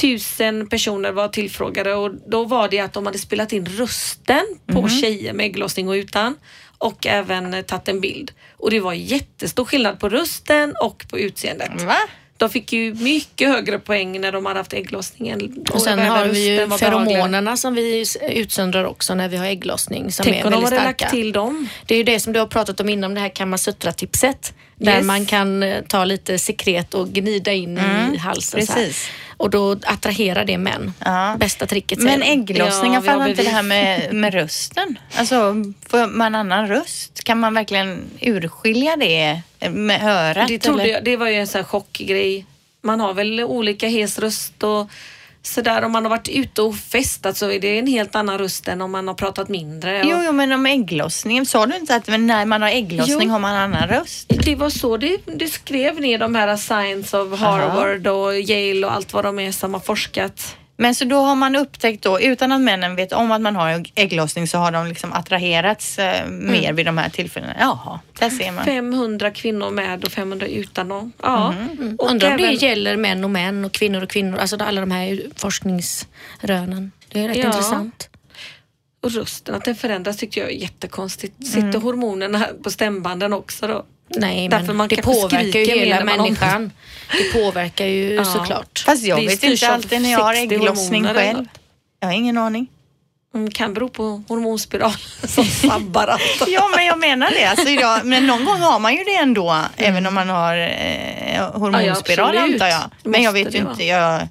Tusen 0.00 0.68
personer 0.68 1.12
var 1.12 1.28
tillfrågade 1.28 1.94
och 1.94 2.10
då 2.28 2.44
var 2.44 2.68
det 2.68 2.78
att 2.80 2.92
de 2.92 3.06
hade 3.06 3.18
spelat 3.18 3.52
in 3.52 3.66
rösten 3.66 4.42
på 4.66 4.88
tjejer 4.88 5.32
med 5.32 5.46
ägglossning 5.46 5.88
och 5.88 5.92
utan 5.92 6.34
och 6.78 7.06
även 7.06 7.64
tagit 7.64 7.88
en 7.88 8.00
bild. 8.00 8.32
Och 8.56 8.70
det 8.70 8.80
var 8.80 8.92
jättestor 8.92 9.64
skillnad 9.64 10.00
på 10.00 10.08
rösten 10.08 10.74
och 10.82 11.04
på 11.10 11.18
utseendet. 11.18 11.82
Va? 11.82 11.96
De 12.36 12.50
fick 12.50 12.72
ju 12.72 12.94
mycket 12.94 13.48
högre 13.48 13.78
poäng 13.78 14.20
när 14.20 14.32
de 14.32 14.46
hade 14.46 14.60
haft 14.60 14.72
ägglossningen. 14.72 15.64
Och 15.70 15.82
sen 15.82 15.98
har 15.98 16.26
vi 16.26 16.48
ju 16.48 16.68
feromonerna 16.70 17.56
som 17.56 17.74
vi 17.74 18.04
utsöndrar 18.30 18.84
också 18.84 19.14
när 19.14 19.28
vi 19.28 19.36
har 19.36 19.46
ägglossning 19.46 20.12
som 20.12 20.24
Tänk 20.24 20.36
är 20.36 20.44
om 20.44 20.50
de 20.50 20.56
väldigt 20.62 20.78
hade 20.80 20.82
starka. 20.82 21.04
lagt 21.04 21.14
till 21.14 21.32
dem. 21.32 21.68
Det 21.86 21.94
är 21.94 21.98
ju 21.98 22.04
det 22.04 22.20
som 22.20 22.32
du 22.32 22.38
har 22.38 22.46
pratat 22.46 22.80
om 22.80 22.88
innan, 22.88 23.14
det 23.14 23.20
här 23.20 23.28
Kamasutra-tipset. 23.28 24.54
Där 24.76 24.96
Yes. 24.96 25.04
man 25.04 25.26
kan 25.26 25.62
eh, 25.62 25.82
ta 25.88 26.04
lite 26.04 26.38
sekret 26.38 26.94
och 26.94 27.08
gnida 27.08 27.52
in 27.52 27.78
i 28.14 28.16
halsen. 28.16 28.60
Precis. 28.60 29.08
Och 29.42 29.50
då 29.50 29.76
attraherar 29.82 30.44
det 30.44 30.58
män. 30.58 30.92
Ja. 31.04 31.36
Bästa 31.38 31.66
tricket 31.66 32.02
säger 32.02 32.18
Men 32.18 32.20
de. 32.20 32.32
ägglossning, 32.32 32.94
Ja, 32.94 33.02
fattar 33.02 33.28
inte 33.28 33.42
det 33.42 33.48
här 33.48 33.62
med, 33.62 34.14
med 34.14 34.34
rösten. 34.34 34.98
Alltså, 35.16 35.36
får 35.88 36.06
man 36.06 36.34
annan 36.34 36.68
röst? 36.68 37.24
Kan 37.24 37.40
man 37.40 37.54
verkligen 37.54 38.04
urskilja 38.20 38.96
det 38.96 39.40
med 39.70 40.02
örat? 40.02 40.48
Det, 40.48 40.58
trodde 40.58 40.82
eller? 40.82 40.92
jag, 40.92 41.04
det 41.04 41.16
var 41.16 41.28
ju 41.28 41.34
en 41.34 41.46
sån 41.46 41.58
här 41.58 41.64
chockgrej. 41.64 42.46
Man 42.82 43.00
har 43.00 43.14
väl 43.14 43.40
olika 43.40 43.88
hes 43.88 44.18
röst 44.18 44.62
och 44.62 44.90
sådär. 45.42 45.82
Om 45.82 45.92
man 45.92 46.04
har 46.04 46.10
varit 46.10 46.28
ute 46.28 46.62
och 46.62 46.76
festat 46.76 47.36
så 47.36 47.50
är 47.50 47.60
det 47.60 47.78
en 47.78 47.86
helt 47.86 48.14
annan 48.14 48.38
röst 48.38 48.68
än 48.68 48.80
om 48.80 48.92
man 48.92 49.08
har 49.08 49.14
pratat 49.14 49.48
mindre. 49.48 50.00
Och 50.00 50.06
Jo, 50.06 50.22
jo, 50.26 50.32
men 50.32 50.52
om 50.52 50.66
ägglossningen. 50.66 51.46
Sa 51.46 51.66
du 51.66 51.76
inte 51.76 51.94
att 51.96 52.06
när 52.06 52.44
man 52.44 52.62
har 52.62 52.68
ägglossning 52.68 53.28
Jo. 53.28 53.32
har 53.32 53.38
man 53.38 53.56
annan 53.56 53.88
röst? 53.88 54.26
Det 54.28 54.54
var 54.54 54.70
så 54.70 54.96
det, 54.96 55.16
det 55.26 55.48
skrev 55.48 56.00
ner 56.00 56.18
de 56.18 56.34
här 56.34 56.56
Science 56.56 57.18
of 57.18 57.40
Harvard 57.40 58.06
och 58.06 58.34
Yale 58.34 58.86
och 58.86 58.92
allt 58.92 59.12
vad 59.12 59.24
de 59.24 59.38
är 59.38 59.52
som 59.52 59.74
har 59.74 59.80
forskat. 59.80 60.56
Men 60.82 60.94
så 60.94 61.04
då 61.04 61.16
har 61.16 61.34
man 61.34 61.56
upptäckt 61.56 62.02
då, 62.04 62.20
utan 62.20 62.52
att 62.52 62.60
männen 62.60 62.96
vet 62.96 63.12
om 63.12 63.32
att 63.32 63.40
man 63.40 63.56
har 63.56 63.84
ägglossning, 63.94 64.48
så 64.48 64.58
har 64.58 64.70
de 64.72 64.86
liksom 64.86 65.12
attraherats 65.12 65.98
eh, 65.98 66.26
mer 66.28 66.72
vid 66.72 66.86
de 66.86 66.98
här 66.98 67.08
tillfällena. 67.08 67.56
Jaha, 67.60 68.00
där 68.18 68.30
ser 68.30 68.52
man. 68.52 68.64
500 68.64 69.30
kvinnor 69.30 69.70
med 69.70 70.04
och 70.04 70.12
500 70.12 70.46
utan 70.46 70.88
dem. 70.88 71.12
Ja. 71.22 71.52
Mm. 71.52 71.96
Och 71.98 72.10
Undrar 72.10 72.30
om 72.30 72.36
det 72.36 72.44
även- 72.44 72.54
gäller 72.56 72.96
män 72.96 73.24
och 73.24 73.30
män 73.30 73.64
och 73.64 73.72
kvinnor 73.72 74.02
och 74.02 74.08
kvinnor. 74.10 74.38
Alltså 74.38 74.56
alla 74.56 74.80
de 74.80 74.90
här 74.90 75.20
forskningsrönen. 75.36 76.92
Det 77.08 77.20
är 77.24 77.28
rätt 77.28 77.36
Ja. 77.36 77.46
intressant. 77.46 78.08
Och 79.02 79.12
rösten, 79.12 79.54
att 79.54 79.64
den 79.64 79.74
förändras 79.76 80.16
tyckte 80.16 80.40
jag 80.40 80.48
är 80.48 80.54
jättekonstigt. 80.54 81.46
Sitter 81.46 81.78
hormonerna 81.78 82.46
på 82.62 82.70
stämbanden 82.70 83.32
också 83.32 83.66
då? 83.66 83.84
Nej, 84.16 84.48
Därför 84.48 84.66
men 84.66 84.76
man 84.76 84.88
det 84.88 85.02
påverkar 85.02 85.60
ju 85.60 85.64
hela 85.66 86.04
man 86.04 86.08
Mm. 86.14 86.22
människan. 86.22 86.72
Det 87.12 87.32
påverkar 87.32 87.86
ju 87.86 88.14
Ja. 88.14 88.24
såklart. 88.24 88.82
Fast 88.86 89.04
jag 89.04 89.18
Det 89.20 89.26
vet 89.26 89.42
inte 89.44 89.68
alltid 89.68 90.02
när 90.02 90.10
jag 90.12 90.18
har 90.18 90.34
60 90.34 90.54
ägglossning 90.54 91.04
själv. 91.04 91.44
Jag 92.00 92.08
har 92.08 92.14
ingen 92.14 92.38
aning. 92.38 92.66
Mm, 93.34 93.50
kan 93.50 93.74
bero 93.74 93.88
på 93.88 94.22
hormonspiral 94.28 94.92
som 95.26 95.44
sabbar 95.70 96.06
allt. 96.06 96.44
Ja, 96.48 96.68
men 96.76 96.86
jag 96.86 96.98
menar 96.98 97.30
det. 97.30 97.44
Alltså, 97.44 97.68
jag, 97.68 98.04
men 98.04 98.26
någon 98.26 98.44
gång 98.44 98.60
har 98.60 98.78
man 98.78 98.92
ju 98.96 99.04
det 99.04 99.14
ändå, 99.16 99.56
även 99.76 100.06
om 100.06 100.14
man 100.14 100.28
har 100.28 100.56
eh, 100.56 101.50
hormonspiral 101.60 102.36
Mm. 102.36 102.42
Ja, 102.42 102.46
ja, 102.48 102.52
antar 102.54 102.66
jag. 102.66 103.10
Men 103.10 103.22
jag 103.22 103.32
vet 103.32 103.46
ju 103.46 103.50
det 103.50 103.58
inte. 103.70 103.84
Jag, 103.84 104.28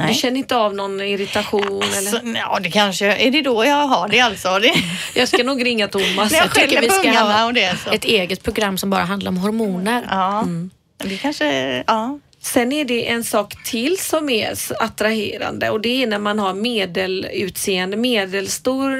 Du 0.00 0.06
nej. 0.06 0.14
känner 0.14 0.36
inte 0.38 0.56
av 0.56 0.74
någon 0.74 1.00
irritation 1.00 1.82
Alltså, 1.82 2.16
eller? 2.16 2.38
ja, 2.38 2.58
det 2.62 2.70
kanske, 2.70 3.06
är 3.16 3.30
det 3.30 3.42
då 3.42 3.64
jag 3.64 3.86
har 3.86 4.08
det 4.08 4.20
alltså? 4.20 4.58
Det, 4.58 4.72
Jag 5.14 5.28
ska 5.28 5.44
nog 5.44 5.64
ringa 5.66 5.88
Thomas. 5.88 6.32
när 6.32 6.38
jag 6.38 6.54
tycker 6.54 6.80
vi 6.80 6.90
ska 6.90 7.10
ha 7.10 7.44
och 7.46 7.54
det. 7.54 7.76
Så. 7.84 7.90
Ett 7.90 8.04
eget 8.04 8.42
program 8.42 8.78
som 8.78 8.90
bara 8.90 9.04
handlar 9.04 9.28
om 9.30 9.36
hormoner. 9.36 10.06
Ja, 10.10 10.40
Mm. 10.40 10.70
det 11.04 11.16
kanske, 11.16 11.84
ja. 11.86 12.18
Sen 12.42 12.72
är 12.72 12.84
det 12.84 13.08
en 13.08 13.24
sak 13.24 13.64
till 13.64 13.98
som 13.98 14.28
är 14.30 14.54
attraherande 14.80 15.70
och 15.70 15.80
det 15.80 16.02
är 16.02 16.06
när 16.06 16.18
man 16.18 16.38
har 16.38 16.54
medelutseende, 16.54 17.96
medelstor 17.96 18.90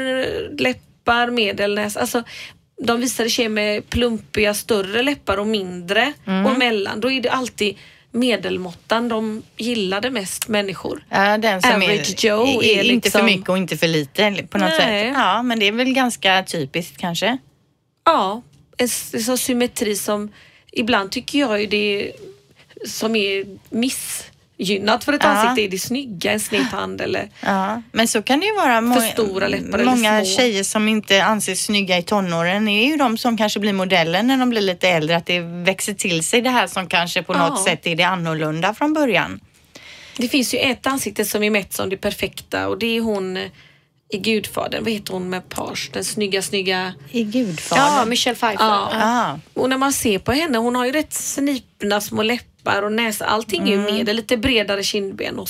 läppar, 0.63 1.31
medelnäs. 1.31 1.97
Alltså, 1.97 2.23
de 2.83 3.01
visade 3.01 3.29
tjejer 3.31 3.49
med 3.49 3.91
plumpiga 3.91 4.55
större 4.55 5.03
läppar 5.03 5.37
och 5.37 5.47
mindre 5.47 6.13
Mm. 6.27 6.47
och 6.47 6.59
mellan. 6.59 7.01
Då 7.01 7.11
är 7.11 7.21
det 7.21 7.29
alltid 7.31 7.77
medelmåttan 8.13 9.09
de 9.09 9.43
gillade 9.57 10.11
mest 10.11 10.49
människor. 10.49 11.05
Ja, 11.09 11.39
den 11.39 11.63
som 11.63 11.71
Average 11.71 12.25
är, 12.25 12.29
Joe 12.29 12.63
är 12.63 12.83
inte 12.83 13.11
för 13.11 13.19
liksom- 13.19 13.27
mycket 13.27 13.49
och 13.49 13.59
inte 13.59 13.77
för 13.77 13.89
lite 13.89 14.43
på 14.51 14.59
något 14.59 14.69
Nej. 14.79 14.79
sätt. 14.79 15.15
Ja, 15.17 15.43
men 15.43 15.59
det 15.59 15.67
är 15.69 15.73
väl 15.73 15.93
ganska 15.93 16.45
typiskt 16.47 16.99
kanske. 16.99 17.39
Ja, 18.05 18.43
en 18.77 18.89
en 19.13 19.23
sån 19.23 19.39
symmetri 19.39 19.97
som 19.97 20.33
ibland 20.73 21.11
tycker 21.11 21.39
jag 21.39 21.61
ju 21.61 21.67
det 21.67 22.13
som 22.87 23.17
är 23.17 23.45
missgynnat 24.61 25.05
för 25.05 25.13
ett 25.13 25.21
Ja. 25.25 25.29
ansikte 25.29 25.63
är 25.63 25.69
det 25.71 25.79
snygga, 25.79 26.33
en 26.33 26.41
sned 26.41 26.71
tand 26.71 27.01
eller 27.01 27.29
Ja, 27.41 27.83
men 27.93 28.09
så 28.09 28.23
kan 28.23 28.41
det 28.41 28.47
ju 28.47 28.55
vara 28.57 28.81
många, 28.81 29.01
stora 29.01 29.49
läppar 29.49 29.79
eller 29.79 29.91
många 29.91 30.25
små. 30.25 30.37
tjejer 30.37 30.63
som 30.65 30.89
inte 30.89 31.25
anses 31.25 31.65
snygga 31.65 31.99
i 31.99 32.03
tonåren 32.03 32.69
är 32.69 32.87
ju 32.91 32.97
de 32.97 33.19
som 33.19 33.37
kanske 33.37 33.61
blir 33.61 33.73
modeller 33.73 34.23
när 34.23 34.37
de 34.39 34.51
blir 34.51 34.61
lite 34.61 34.89
äldre. 34.89 35.17
Att 35.17 35.27
det 35.27 35.41
växer 35.41 35.95
till 35.95 36.23
sig 36.25 36.41
det 36.43 36.51
här 36.51 36.67
som 36.67 36.87
kanske 36.87 37.23
på 37.23 37.33
något 37.33 37.53
Ja. 37.59 37.65
sätt 37.65 37.87
är 37.87 37.97
det 37.97 38.03
annorlunda 38.05 38.75
från 38.75 38.93
början. 38.93 39.41
Det 40.17 40.29
finns 40.29 40.55
ju 40.55 40.59
ett 40.59 40.87
ansikte 40.87 41.25
som 41.25 41.43
är 41.43 41.51
mätt 41.51 41.73
som 41.73 41.89
det 41.91 41.97
perfekta 41.97 42.69
och 42.69 42.79
det 42.79 42.97
är 42.97 43.01
hon 43.01 43.37
eh, 43.37 43.43
i 44.13 44.19
Gudfadern. 44.19 44.85
Vad 44.85 44.93
heter 44.93 45.13
hon 45.13 45.31
med 45.31 45.49
page? 45.49 45.91
Den 45.93 46.05
snygga, 46.05 46.43
snygga... 46.43 46.93
I 47.11 47.23
Gudfadern. 47.25 47.85
Ja, 47.99 48.05
Michelle 48.05 48.37
Pfeiffer. 48.37 48.65
Ja. 48.65 48.91
Ja. 48.93 49.39
Och 49.55 49.71
när 49.71 49.77
man 49.79 49.93
ser 49.93 50.19
på 50.19 50.33
henne, 50.33 50.59
hon 50.59 50.75
har 50.77 50.87
ju 50.87 50.93
rätt 50.93 51.13
snipna 51.13 52.01
små 52.01 52.23
läppar 52.23 52.50
och 52.83 52.93
näsa. 52.93 53.25
Allting 53.27 53.63
är 53.63 53.67
ju 53.67 53.81
Mm. 53.81 53.95
medel, 53.95 54.17
lite 54.17 54.37
bredare 54.37 54.83
kindben 54.83 55.39
och 55.39 55.49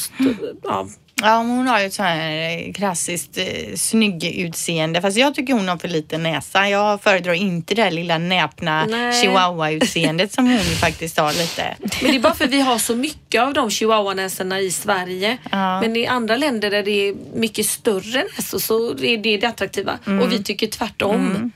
ja. 0.63 0.89
Ja, 1.23 1.37
hon 1.37 1.67
har 1.69 1.81
ju 1.81 1.87
ett 1.87 1.93
sånt 1.95 2.09
här 2.09 2.59
eh, 2.67 2.73
klassiskt 2.73 3.39
eh, 3.39 3.75
snygg 3.77 4.25
utseende. 4.25 5.01
Fast 5.01 5.17
jag 5.17 5.35
tycker 5.35 5.53
hon 5.53 5.69
har 5.69 5.77
för 5.77 5.89
liten 5.89 6.23
näsa. 6.23 6.69
Jag 6.69 7.03
föredrar 7.03 7.33
inte 7.33 7.75
det 7.75 7.83
här 7.83 7.91
lilla 7.91 8.19
näpna 8.19 8.87
chihuahua-utseendet 9.23 10.33
som 10.33 10.47
hon 10.47 10.59
faktiskt 10.61 11.19
har 11.19 11.33
lite. 11.33 11.77
Men 12.03 12.11
det 12.11 12.17
är 12.17 12.21
bara 12.21 12.35
för 12.35 12.47
vi 12.47 12.61
har 12.61 12.79
så 12.79 12.95
mycket 12.97 13.43
av 13.43 13.55
de 13.55 13.71
chihuahuanäsorna 13.71 14.61
i 14.61 14.71
Sverige. 14.71 15.39
Ja. 15.51 15.81
Men 15.81 15.97
i 15.97 16.07
andra 16.07 16.37
länder 16.37 16.71
där 16.71 16.83
det 16.83 17.09
är 17.09 17.15
mycket 17.35 17.67
större 17.67 18.25
näsor 18.37 18.59
så 18.59 18.91
är 18.91 19.17
det 19.17 19.37
det 19.37 19.47
attraktiva. 19.47 19.99
Mm. 20.07 20.23
Och 20.23 20.33
vi 20.33 20.43
tycker 20.43 20.67
tvärtom. 20.67 21.53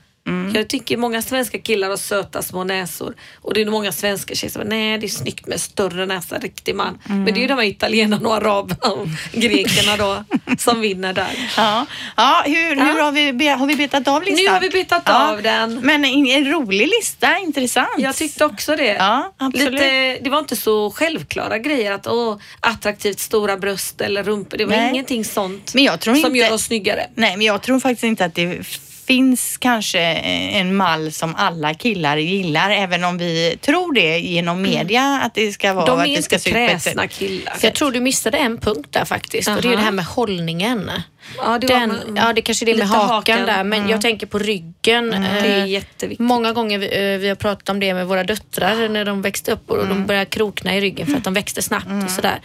Jag 0.54 0.68
tycker 0.68 0.96
många 0.96 1.22
svenska 1.22 1.58
killar 1.58 1.88
har 1.90 1.96
söta 1.96 2.42
små 2.42 2.64
näsor 2.64 3.14
och 3.40 3.54
det 3.54 3.60
är 3.62 3.66
många 3.66 3.92
svenska 3.92 4.34
tjejer 4.34 4.50
som 4.52 4.62
säger 4.62 4.70
nej 4.74 4.98
det 4.98 5.06
är 5.06 5.08
snyggt 5.08 5.46
med 5.46 5.60
större 5.60 6.06
näsa, 6.06 6.38
riktig 6.38 6.74
man. 6.74 6.98
Men 7.04 7.24
det 7.24 7.30
är 7.30 7.38
ju 7.40 7.46
de 7.46 7.54
här 7.58 7.64
italienarna 7.64 8.28
och 8.28 8.34
araberna 8.34 8.92
och 8.92 9.06
grekerna 9.32 9.96
då 9.96 10.24
som 10.58 10.80
vinner 10.80 11.12
där. 11.12 11.50
Ja, 11.56 11.86
ja 12.16 12.42
hur, 12.46 12.76
hur 12.76 13.02
har, 13.02 13.12
vi, 13.32 13.48
har 13.48 13.66
vi 13.66 13.76
betat 13.76 14.08
av 14.08 14.22
listan? 14.22 14.44
Nu 14.44 14.50
har 14.50 14.60
vi 14.60 14.70
betat 14.70 15.08
av 15.10 15.42
den. 15.42 15.80
Men 15.82 16.04
en, 16.04 16.26
en 16.26 16.52
rolig 16.52 16.88
lista, 16.88 17.38
intressant. 17.38 17.88
Jag 17.98 18.16
tyckte 18.16 18.44
också 18.44 18.76
det. 18.76 18.94
Ja, 18.94 19.32
absolut. 19.38 19.72
Lite, 19.72 20.18
det 20.20 20.30
var 20.30 20.38
inte 20.38 20.56
så 20.56 20.90
självklara 20.90 21.58
grejer 21.58 21.92
att 21.92 22.06
åh, 22.06 22.36
attraktivt 22.60 23.18
stora 23.18 23.56
bröst 23.56 24.00
eller 24.00 24.22
rumpor. 24.22 24.56
Det 24.56 24.64
var 24.64 24.76
Nej. 24.76 24.90
ingenting 24.90 25.24
sånt 25.24 25.74
Men 25.74 25.84
jag 25.84 26.00
tror 26.00 26.14
som 26.14 26.26
inte- 26.26 26.38
gör 26.38 26.52
oss 26.52 26.64
snyggare. 26.64 27.06
Nej, 27.14 27.36
men 27.36 27.46
jag 27.46 27.62
tror 27.62 27.80
faktiskt 27.80 28.04
inte 28.04 28.24
att 28.24 28.34
det 28.34 28.60
finns 29.06 29.56
kanske 29.58 30.00
en 30.00 30.76
mall 30.76 31.12
som 31.12 31.34
alla 31.34 31.74
killar 31.74 32.16
gillar, 32.16 32.70
även 32.70 33.04
om 33.04 33.18
vi 33.18 33.58
tror 33.60 33.92
det 33.92 34.18
genom 34.18 34.62
media 34.62 35.20
att 35.24 35.34
det 35.34 35.52
ska 35.52 35.72
vara 35.72 35.84
Mm. 35.84 35.98
De 35.98 36.02
att 36.02 36.08
är 36.08 36.16
det 36.16 36.22
ska 36.22 36.36
inte 36.36 36.50
kräsna 36.50 37.08
killar. 37.08 37.56
Jag 37.62 37.74
tror 37.74 37.92
du 37.92 38.00
missade 38.00 38.38
en 38.38 38.58
punkt 38.58 38.88
där 38.90 39.04
faktiskt 39.04 39.48
och 39.48 39.62
det 39.62 39.68
är 39.68 39.76
det 39.76 39.82
här 39.82 39.92
med 39.92 40.04
hållningen. 40.04 40.90
Ja, 41.36 41.58
det 41.58 41.66
Den, 41.66 41.88
med- 41.88 42.00
ja, 42.16 42.32
det 42.32 42.42
kanske 42.42 42.64
är 42.64 42.66
det 42.66 42.76
med 42.76 42.88
hakan, 42.88 43.08
hakan. 43.08 43.34
Mm. 43.38 43.46
där, 43.46 43.64
men 43.64 43.88
jag 43.88 44.00
tänker 44.00 44.26
på 44.26 44.38
ryggen. 44.38 45.10
Det 45.10 45.16
är 45.16 45.58
Eh, 45.58 45.66
jätteviktigt. 45.66 46.20
Många 46.26 46.52
gånger 46.52 46.78
vi, 46.78 46.86
eh, 47.14 47.18
vi 47.20 47.28
har 47.28 47.34
pratat 47.34 47.68
om 47.68 47.80
det 47.80 47.94
med 47.94 48.06
våra 48.06 48.24
döttrar 48.24 48.88
när 48.88 49.04
de 49.04 49.22
växte 49.22 49.52
upp 49.52 49.70
och 49.70 49.88
de 49.88 50.06
började 50.06 50.26
krokna 50.26 50.76
i 50.76 50.80
ryggen 50.80 51.06
för 51.06 51.16
att 51.16 51.24
de 51.24 51.34
växte 51.34 51.62
snabbt 51.62 51.86
och 52.04 52.10
sådär. 52.10 52.40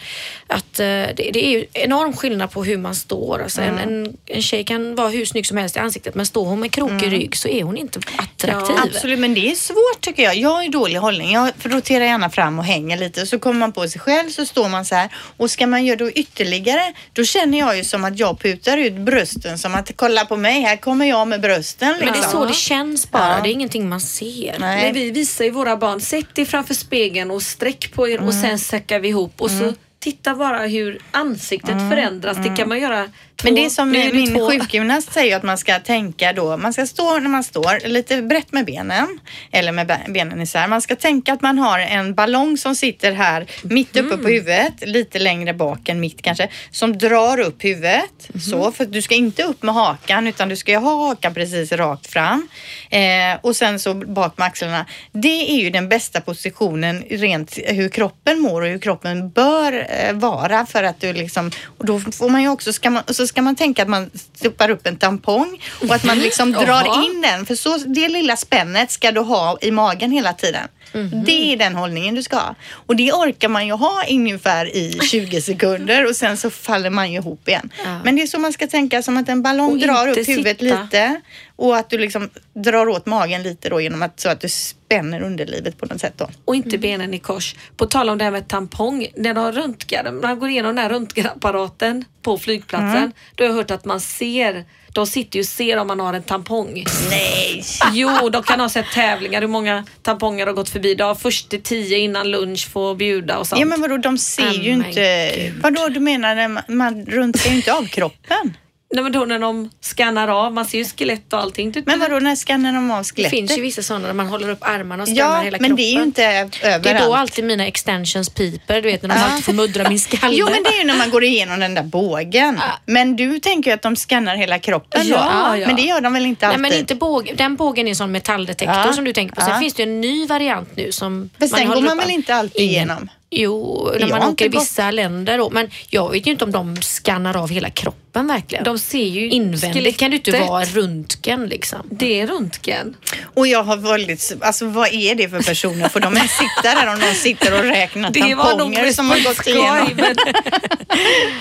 Att, 0.48 0.80
eh, 0.80 0.86
det, 0.86 1.30
det 1.34 1.46
är 1.46 1.50
ju 1.52 1.66
enorm 1.74 2.14
skillnad 2.14 2.52
på 2.52 2.64
hur 2.64 2.78
man 2.78 2.96
står. 2.96 3.44
Alltså, 3.44 3.62
en, 3.62 3.78
en, 3.80 4.18
en 4.26 4.42
tjej 4.42 4.64
kan 4.64 4.96
vara 4.96 5.10
hur 5.10 5.26
snygg 5.26 5.48
som 5.48 5.58
helst 5.58 5.76
i 5.76 5.80
ansiktet 5.80 6.16
men 6.16 6.26
står 6.26 6.46
hon 6.46 6.60
med 6.60 6.72
krokig 6.72 7.12
rygg 7.12 7.36
så 7.38 7.48
är 7.48 7.64
hon 7.64 7.78
inte 7.78 8.00
attraktiv. 8.18 8.76
Absolut, 8.84 9.20
men 9.20 9.34
det 9.34 9.52
är 9.52 9.56
svårt 9.56 10.02
tycker 10.02 10.24
jag. 10.24 10.36
Jag 10.36 10.64
ju 10.64 10.70
dålig 10.70 10.98
hållning. 11.00 11.32
Jag 11.32 11.52
roterar 11.64 12.06
gärna 12.06 12.30
fram 12.30 12.60
och 12.60 12.66
hänger 12.66 12.98
lite. 12.98 13.26
Så 13.26 13.40
kommer 13.40 13.60
man 13.60 13.72
på 13.72 13.88
sig 13.88 14.02
själv 14.02 14.30
så 14.30 14.46
står 14.46 14.70
man 14.70 14.86
så 14.86 14.96
här. 14.96 15.10
Och 15.38 15.52
ska 15.52 15.68
man 15.68 15.86
göra 15.86 15.98
då 15.98 16.10
ytterligare, 16.12 16.94
då 17.14 17.24
känner 17.24 17.60
jag 17.60 17.78
ju 17.78 17.84
som 17.84 18.06
att 18.06 18.20
jag 18.20 18.40
putar 18.40 18.69
ut 18.78 18.94
brösten. 18.94 19.58
Som 19.58 19.76
att 19.76 19.92
kolla 19.96 20.26
på 20.26 20.38
mig, 20.38 20.62
här 20.62 20.78
kommer 20.78 21.06
jag 21.06 21.28
med 21.28 21.42
brösten. 21.42 21.90
Men 21.90 22.00
det 22.00 22.06
är 22.06 22.14
liksom. 22.14 22.32
så 22.32 22.46
det 22.46 22.54
känns 22.54 23.12
bara. 23.12 23.36
Ja. 23.36 23.42
Det 23.44 23.50
är 23.50 23.52
ingenting 23.52 23.90
man 23.90 24.02
ser. 24.02 24.56
Nej. 24.60 24.84
Men 24.86 24.94
vi 24.94 25.12
visar 25.12 25.46
ju 25.46 25.52
våra 25.52 25.78
barn, 25.78 26.02
sätt 26.02 26.38
er 26.40 26.46
framför 26.46 26.74
spegeln 26.74 27.32
och 27.32 27.42
sträck 27.42 27.92
på 27.94 28.08
er 28.10 28.18
och 28.18 28.24
Mm. 28.34 28.42
sen 28.42 28.60
säckar 28.60 29.00
vi 29.00 29.08
ihop 29.08 29.42
och 29.42 29.52
så 29.52 29.74
titta 30.00 30.36
bara 30.36 30.60
hur 30.60 31.00
ansiktet 31.12 31.90
förändras. 31.90 32.38
Det 32.38 32.56
kan 32.58 32.70
man 32.70 32.80
göra 32.80 32.98
Mm. 32.98 33.12
Men 33.44 33.56
det 33.56 33.66
är 33.66 33.70
som 33.70 33.92
nu 33.92 34.00
är 34.00 34.06
det 34.06 34.14
min 34.14 34.34
två. 34.36 34.50
sjukgymnast 34.50 35.14
säger 35.14 35.36
att 35.38 35.44
man 35.44 35.58
ska 35.58 35.80
tänka 35.80 36.34
då, 36.34 36.58
man 36.58 36.74
ska 36.74 36.86
stå 36.86 37.20
när 37.20 37.30
man 37.30 37.44
står 37.44 37.88
lite 37.88 38.22
brett 38.22 38.52
med 38.52 38.66
benen 38.66 39.20
eller 39.52 39.72
med 39.72 39.88
be- 39.88 40.00
benen 40.08 40.42
isär. 40.42 40.68
Man 40.68 40.82
ska 40.82 40.96
tänka 40.96 41.34
att 41.34 41.42
man 41.42 41.58
har 41.60 41.80
en 41.80 42.14
ballong 42.16 42.58
som 42.58 42.76
sitter 42.76 43.12
här 43.12 43.46
mitt 43.64 43.90
uppe 43.98 44.00
Mm. 44.14 44.22
på 44.24 44.30
huvudet, 44.30 44.74
lite 44.82 45.20
längre 45.20 45.54
bak 45.54 45.90
än 45.90 46.00
mitt 46.00 46.22
kanske, 46.22 46.48
som 46.72 46.98
drar 46.98 47.40
upp 47.40 47.64
huvudet. 47.64 48.30
Mhm. 48.30 48.40
Så, 48.42 48.72
för 48.72 48.86
du 48.86 49.02
ska 49.02 49.16
inte 49.16 49.44
upp 49.44 49.64
med 49.64 49.76
hakan 49.76 50.28
utan 50.28 50.50
du 50.50 50.56
ska 50.56 50.72
ju 50.72 50.78
ha 50.78 51.08
hakan 51.08 51.34
precis 51.34 51.72
rakt 51.72 52.08
fram 52.08 52.48
eh, 52.90 53.00
och 53.42 53.56
sen 53.56 53.80
så 53.80 53.94
bak 53.94 54.38
med 54.38 54.48
axlarna. 54.48 54.86
Det 55.12 55.52
är 55.52 55.58
ju 55.64 55.70
den 55.70 55.90
bästa 55.90 56.22
positionen 56.22 57.04
rent 57.10 57.58
hur 57.66 57.90
kroppen 57.90 58.40
mår 58.40 58.62
och 58.62 58.68
hur 58.68 58.80
kroppen 58.80 59.30
bör 59.30 59.88
eh, 59.90 60.14
vara 60.14 60.66
för 60.66 60.84
att 60.84 61.02
du 61.02 61.14
liksom, 61.14 61.52
och 61.78 61.86
då 61.86 62.00
får 62.00 62.30
man 62.30 62.42
ju 62.42 62.50
också, 62.50 62.74
ska 62.74 62.90
man, 62.90 63.04
så 63.08 63.28
ska 63.30 63.42
man 63.42 63.56
tänka 63.56 63.82
att 63.82 63.88
man 63.90 64.10
stoppar 64.36 64.70
upp 64.70 64.88
en 64.88 64.98
tampong 64.98 65.62
och 65.82 65.96
att 65.96 66.04
man 66.04 66.20
liksom 66.20 66.52
drar 66.66 67.06
in 67.06 67.22
den 67.22 67.46
för 67.46 67.56
så 67.56 67.78
det 67.78 68.08
lilla 68.08 68.36
spännet 68.38 68.92
ska 68.92 69.12
du 69.12 69.20
ha 69.22 69.58
i 69.62 69.72
magen 69.72 70.12
hela 70.12 70.34
tiden. 70.34 70.68
Mhm. 70.94 71.24
Det 71.26 71.54
är 71.54 71.58
den 71.58 71.76
hållningen 71.76 72.16
du 72.16 72.24
ska 72.24 72.36
ha. 72.36 72.56
Och 72.72 72.96
det 72.96 73.12
orkar 73.12 73.50
man 73.50 73.68
ju 73.68 73.74
ha 73.74 74.04
ungefär 74.10 74.76
i 74.76 75.00
20 75.12 75.42
sekunder 75.42 76.06
och 76.10 76.16
sen 76.16 76.38
så 76.38 76.50
faller 76.50 76.90
man 76.90 77.12
ju 77.12 77.18
ihop 77.20 77.48
igen. 77.48 77.70
Ja. 77.86 78.00
Men 78.04 78.16
det 78.16 78.22
är 78.22 78.28
så 78.28 78.40
man 78.40 78.54
ska 78.54 78.68
tänka 78.68 79.02
som 79.02 79.18
att 79.18 79.30
en 79.30 79.42
ballong 79.42 79.72
Och 79.72 79.78
drar 79.80 80.08
upp 80.08 80.18
huvudet 80.28 80.60
sitta. 80.60 80.82
lite 80.84 81.22
och 81.62 81.78
att 81.78 81.90
du 81.90 81.98
liksom 81.98 82.30
drar 82.54 82.88
åt 82.88 83.06
magen 83.06 83.44
lite 83.44 83.70
då 83.70 83.82
genom 83.82 84.02
att 84.02 84.20
så 84.20 84.30
att 84.30 84.42
du 84.42 84.50
spänner 84.50 85.22
underlivet 85.22 85.78
på 85.78 85.86
något 85.86 86.02
sätt 86.02 86.14
då. 86.18 86.30
och 86.46 86.56
inte 86.56 86.78
benen 86.78 87.14
i 87.14 87.20
kors. 87.20 87.56
På 87.78 87.86
tal 87.86 88.10
om 88.10 88.18
det 88.18 88.24
här 88.24 88.32
med 88.32 88.48
tampong, 88.48 89.08
när 89.16 89.34
de 89.34 89.52
röntgar, 89.52 90.12
man 90.12 90.40
går 90.40 90.50
igenom 90.50 90.76
den 90.76 90.84
här 90.84 90.90
röntgenapparaten 90.90 92.06
på 92.22 92.38
flygplatsen, 92.38 92.90
Mm. 92.98 93.12
då 93.36 93.44
har 93.44 93.50
jag 93.50 93.56
hört 93.56 93.72
att 93.72 93.86
man 93.86 94.02
ser, 94.02 94.66
de 94.94 95.08
sitter 95.08 95.36
ju 95.38 95.42
och 95.42 95.46
ser 95.48 95.78
om 95.78 95.88
man 95.88 96.00
har 96.00 96.14
en 96.14 96.24
tampong. 96.24 96.84
Nej! 97.10 97.64
Jo, 97.94 98.30
de 98.30 98.44
kan 98.44 98.60
ha 98.60 98.70
sett 98.70 98.92
tävlingar, 98.94 99.42
hur 99.42 99.48
många 99.48 99.86
tamponger 100.02 100.48
har 100.48 100.54
gått 100.54 100.70
förbi. 100.70 100.96
De 100.96 101.04
har 101.04 101.16
först 101.16 101.50
till 101.50 101.62
tio 101.62 101.98
innan 101.98 102.32
lunch 102.32 102.70
får 102.70 102.96
bjuda 102.96 103.38
och 103.38 103.48
sånt. 103.48 103.60
Ja 103.60 103.66
men 103.66 103.82
vadå, 103.82 103.98
de 103.98 104.18
ser 104.18 104.50
Oh 104.50 104.64
ju 104.66 104.72
inte... 104.72 105.32
Gud. 105.36 105.62
Vadå, 105.64 105.88
du 105.90 106.00
menar 106.00 106.36
när 106.36 106.48
man, 106.48 106.64
man 106.68 107.06
röntgar 107.06 107.50
ju 107.50 107.56
inte 107.56 107.74
av 107.74 107.86
kroppen? 107.88 108.58
Nej, 108.94 109.04
men 109.04 109.12
då 109.12 109.26
när 109.26 109.40
de 109.40 109.70
skannar 109.82 110.28
av, 110.28 110.54
man 110.54 110.66
ser 110.66 110.78
ju 110.78 110.86
skelett 110.86 111.34
och 111.34 111.40
allting. 111.42 111.74
Men 111.86 112.00
vadå, 112.00 112.20
när 112.20 112.36
skannar 112.36 112.74
de 112.74 112.92
av 112.92 112.98
Det 112.98 113.04
skelettet? 113.04 113.32
finns 113.32 113.58
ju 113.58 113.62
vissa 113.62 113.84
sådana 113.84 114.08
där 114.08 114.14
man 114.14 114.28
håller 114.28 114.50
upp 114.50 114.58
armarna 114.62 115.04
och 115.04 115.10
skannar 115.10 115.36
Ja, 115.38 115.42
hela 115.42 115.58
men 115.62 115.70
kroppen. 115.70 115.76
det 115.76 115.84
är 115.84 115.94
ju 115.98 116.04
inte 116.04 116.24
överallt. 116.26 116.84
Det 116.84 116.90
är 116.90 117.00
då 117.06 117.16
alltid 117.16 117.46
mina 117.46 117.68
extensions 117.68 118.30
piper, 118.30 118.82
du 118.82 118.92
vet 118.92 119.02
när 119.02 119.10
de 119.10 119.16
Ja. 119.16 119.26
alltid 119.26 119.46
får 119.46 119.54
muddra 119.54 119.90
min 119.90 120.00
skalle. 120.00 120.36
Jo, 120.36 120.46
men 120.52 120.64
det 120.64 120.70
är 120.70 120.78
ju 120.80 120.84
när 120.84 120.98
man 120.98 121.10
går 121.10 121.24
igenom 121.24 121.60
den 121.60 121.74
där 121.74 121.84
bågen. 121.84 122.60
Men 122.86 123.16
du 123.16 123.40
tänker 123.40 123.72
ju 123.72 123.76
att 123.76 123.82
de 123.82 123.96
skannar 123.96 124.36
hela 124.36 124.60
kroppen 124.60 125.02
då? 125.10 125.16
Ja, 125.16 125.58
ja. 125.58 125.68
Men 125.68 125.76
det 125.76 125.82
gör 125.82 126.02
de 126.02 126.14
väl 126.14 126.26
inte 126.26 126.46
Nej 126.48 126.56
alltid? 126.56 126.62
men 126.72 126.80
inte 126.80 126.96
båg, 126.96 127.34
den 127.38 127.56
bågen 127.56 127.86
är 127.88 127.90
en 127.90 127.96
sån 127.96 128.12
metalldetektor 128.12 128.76
Ja. 128.86 128.94
som 128.94 129.04
du 129.06 129.14
tänker 129.14 129.36
på. 129.36 129.42
Sen 129.42 129.50
Ja. 129.54 129.60
finns 129.60 129.74
det 129.74 129.84
ju 129.84 129.90
en 129.90 130.02
ny 130.02 130.26
variant 130.28 130.70
nu 130.76 130.92
som 130.92 131.30
För 131.40 131.48
sen 131.48 131.68
går 131.68 131.82
man 131.82 131.98
upp 132.00 132.04
väl 132.06 132.10
inte 132.12 132.36
alltid 132.36 132.62
igenom? 132.62 133.10
Jo, 133.32 133.90
när 133.94 134.00
Jag 134.00 134.10
man 134.10 134.20
åker 134.20 134.28
i 134.28 134.30
inte 134.30 134.48
gått- 134.58 134.62
vissa 134.64 134.92
länder 134.92 135.38
då. 135.38 135.50
Men 135.50 135.70
jag 135.90 136.12
vet 136.12 136.28
ju 136.28 136.32
inte 136.32 136.44
om 136.44 136.52
de 136.52 136.76
skannar 136.82 137.38
av 137.38 137.50
hela 137.50 137.70
kroppen 137.70 138.28
verkligen. 138.28 138.64
De 138.64 138.80
ser 138.80 139.04
ju 139.04 139.30
Invändigt 139.30 139.98
kan 140.00 140.12
det 140.12 140.16
ju 140.16 140.18
inte 140.20 140.32
skelettet. 140.32 140.50
vara 140.50 140.66
röntgen 140.66 141.46
liksom. 141.48 141.80
Det 141.92 142.20
är 142.22 142.28
röntgen. 142.28 142.96
Och 143.36 143.48
jag 143.48 143.64
har 143.64 143.78
väldigt, 143.78 144.34
alltså 144.42 144.66
vad 144.66 144.94
är 144.94 145.16
det 145.16 145.30
för 145.30 145.42
personer? 145.42 145.90
Får 145.90 146.00
de 146.00 146.16
ens 146.18 146.32
sitta 146.32 146.76
där 146.76 146.94
om 146.94 147.00
de 147.00 147.14
sitter 147.16 147.54
och 147.58 147.64
räknar 147.64 148.12
Det 148.12 148.20
tamponger 148.36 148.92
som 148.92 149.10
har 149.10 149.18
på 149.18 149.30
gått 149.30 149.48
igenom? 149.48 149.90
men 149.96 150.16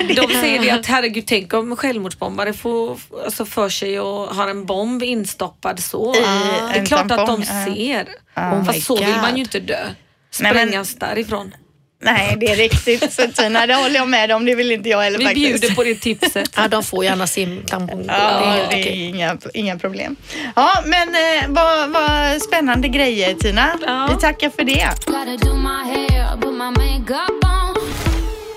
De 0.16 0.28
säger 0.40 0.62
det 0.62 0.70
att 0.70 0.86
herregud, 0.86 1.24
tänk 1.26 1.54
om 1.54 1.76
självmordsbombare 1.76 2.52
får 2.52 2.98
alltså 3.24 3.44
för 3.44 3.68
sig 3.68 4.00
och 4.00 4.34
har 4.36 4.48
en 4.48 4.66
bomb 4.66 5.02
instoppad 5.02 5.80
så. 5.80 6.14
I 6.14 6.18
det 6.20 6.24
är 6.26 6.78
en 6.78 6.86
klart 6.86 7.00
att 7.02 7.08
tampong, 7.08 7.40
de 7.40 7.46
ja. 7.68 7.74
ser. 7.74 8.08
Oh 8.36 8.64
Fast 8.64 8.82
så 8.86 8.96
vill 8.96 9.16
man 9.16 9.36
ju 9.36 9.42
inte 9.42 9.60
dö. 9.60 9.78
Nej, 10.40 10.52
men- 10.54 10.68
Sprängas 10.68 10.94
därifrån. 10.94 11.52
Nej, 12.00 12.36
det 12.40 12.46
är 12.46 12.56
riktigt. 12.56 13.12
Så 13.12 13.22
Tina, 13.26 13.66
det 13.66 13.74
håller 13.74 13.94
jag 13.94 14.08
med 14.08 14.32
om. 14.32 14.44
Det 14.44 14.54
vill 14.54 14.72
inte 14.72 14.88
jag 14.88 15.00
heller 15.02 15.18
Vi 15.18 15.24
faktiskt. 15.24 15.60
bjuder 15.60 15.74
på 15.74 15.84
det 15.84 15.94
tipset. 15.94 16.50
Ja, 16.56 16.68
de 16.68 16.82
får 16.82 17.04
gärna 17.04 17.26
sin 17.26 17.64
tampong. 17.66 18.04
Ja, 18.08 18.56
det 18.70 18.76
är 18.88 18.92
inga, 19.08 19.38
inga 19.54 19.78
problem. 19.78 20.16
Ja, 20.56 20.82
men 20.86 21.08
eh, 21.08 21.44
vad, 21.48 21.90
vad 21.90 22.42
spännande 22.42 22.88
grejer 22.88 23.34
Tina. 23.34 23.68
Ja. 23.86 24.08
Vi 24.14 24.20
tackar 24.20 24.50
för 24.50 24.64
det. 24.64 24.88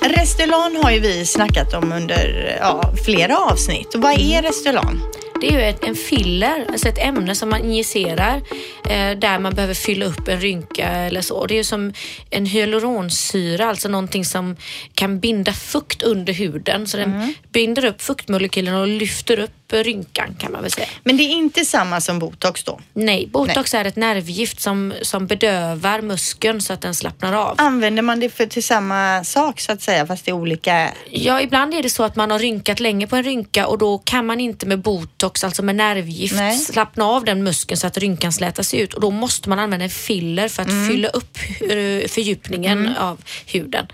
Restylane 0.01 0.79
har 0.83 0.91
ju 0.91 0.99
vi 0.99 1.25
snackat 1.25 1.73
om 1.73 1.91
under 1.91 2.57
ja, 2.59 2.93
flera 3.05 3.37
avsnitt. 3.37 3.95
Och 3.95 4.01
vad 4.01 4.13
är 4.19 4.41
Restylane? 4.41 4.99
Det 5.41 5.47
är 5.47 5.51
ju 5.51 5.61
ett, 5.61 5.83
en 5.83 5.95
filler, 5.95 6.65
alltså 6.69 6.87
ett 6.87 6.97
ämne 6.97 7.35
som 7.35 7.49
man 7.49 7.63
injicerar 7.63 8.35
eh, 8.89 9.17
där 9.17 9.39
man 9.39 9.53
behöver 9.53 9.73
fylla 9.73 10.05
upp 10.05 10.27
en 10.27 10.41
rynka 10.41 10.87
eller 10.87 11.21
så. 11.21 11.45
Det 11.45 11.53
är 11.53 11.57
ju 11.57 11.63
som 11.63 11.93
en 12.29 12.45
hyaluronsyra, 12.45 13.65
alltså 13.65 13.89
någonting 13.89 14.25
som 14.25 14.55
kan 14.93 15.19
binda 15.19 15.53
fukt 15.53 16.03
under 16.03 16.33
huden. 16.33 16.87
Så 16.87 16.97
den 16.97 17.33
binder 17.51 17.85
upp 17.85 18.01
fuktmolekylerna 18.01 18.81
och 18.81 18.87
lyfter 18.87 19.39
upp 19.39 19.51
rynkan 19.77 20.35
kan 20.39 20.51
man 20.51 20.61
väl 20.61 20.71
säga. 20.71 20.87
Men 21.03 21.17
det 21.17 21.23
är 21.23 21.29
inte 21.29 21.65
samma 21.65 22.01
som 22.01 22.19
botox 22.19 22.63
då? 22.63 22.79
Nej, 22.93 23.27
botox 23.27 23.73
är 23.73 23.85
ett 23.85 23.95
nervgift 23.95 24.59
som, 24.59 24.93
som 25.01 25.27
bedövar 25.27 26.01
muskeln 26.01 26.61
så 26.61 26.73
att 26.73 26.81
den 26.81 26.95
slappnar 26.95 27.33
av. 27.33 27.55
Använder 27.57 28.01
man 28.01 28.19
det 28.19 28.29
för 28.29 28.45
till 28.45 28.63
samma 28.63 29.23
sak 29.23 29.59
så 29.59 29.71
att 29.71 29.81
säga 29.81 30.07
fast 30.07 30.25
det 30.25 30.31
är 30.31 30.35
olika? 30.35 30.91
Ja, 31.09 31.41
ibland 31.41 31.73
är 31.73 31.83
det 31.83 31.89
så 31.89 32.03
att 32.03 32.15
man 32.15 32.31
har 32.31 32.39
rynkat 32.39 32.79
länge 32.79 33.07
på 33.07 33.15
en 33.15 33.23
rynka 33.23 33.67
och 33.67 33.77
då 33.77 33.97
kan 33.97 34.25
man 34.25 34.39
inte 34.39 34.65
med 34.65 34.79
botox, 34.79 35.43
alltså 35.43 35.63
med 35.63 35.75
nervgift, 35.75 36.35
Nej. 36.35 36.57
slappna 36.57 37.05
av 37.05 37.25
den 37.25 37.43
muskeln 37.43 37.77
så 37.77 37.87
att 37.87 37.97
rynkan 37.97 38.33
slätas 38.33 38.73
ut 38.73 38.93
och 38.93 39.01
då 39.01 39.11
måste 39.11 39.49
man 39.49 39.59
använda 39.59 39.83
en 39.83 39.89
filler 39.89 40.47
för 40.47 40.61
att 40.61 40.87
fylla 40.87 41.07
upp 41.07 41.37
eh, 41.61 42.07
fördjupningen 42.07 42.95
av 42.97 43.21
huden. 43.45 43.87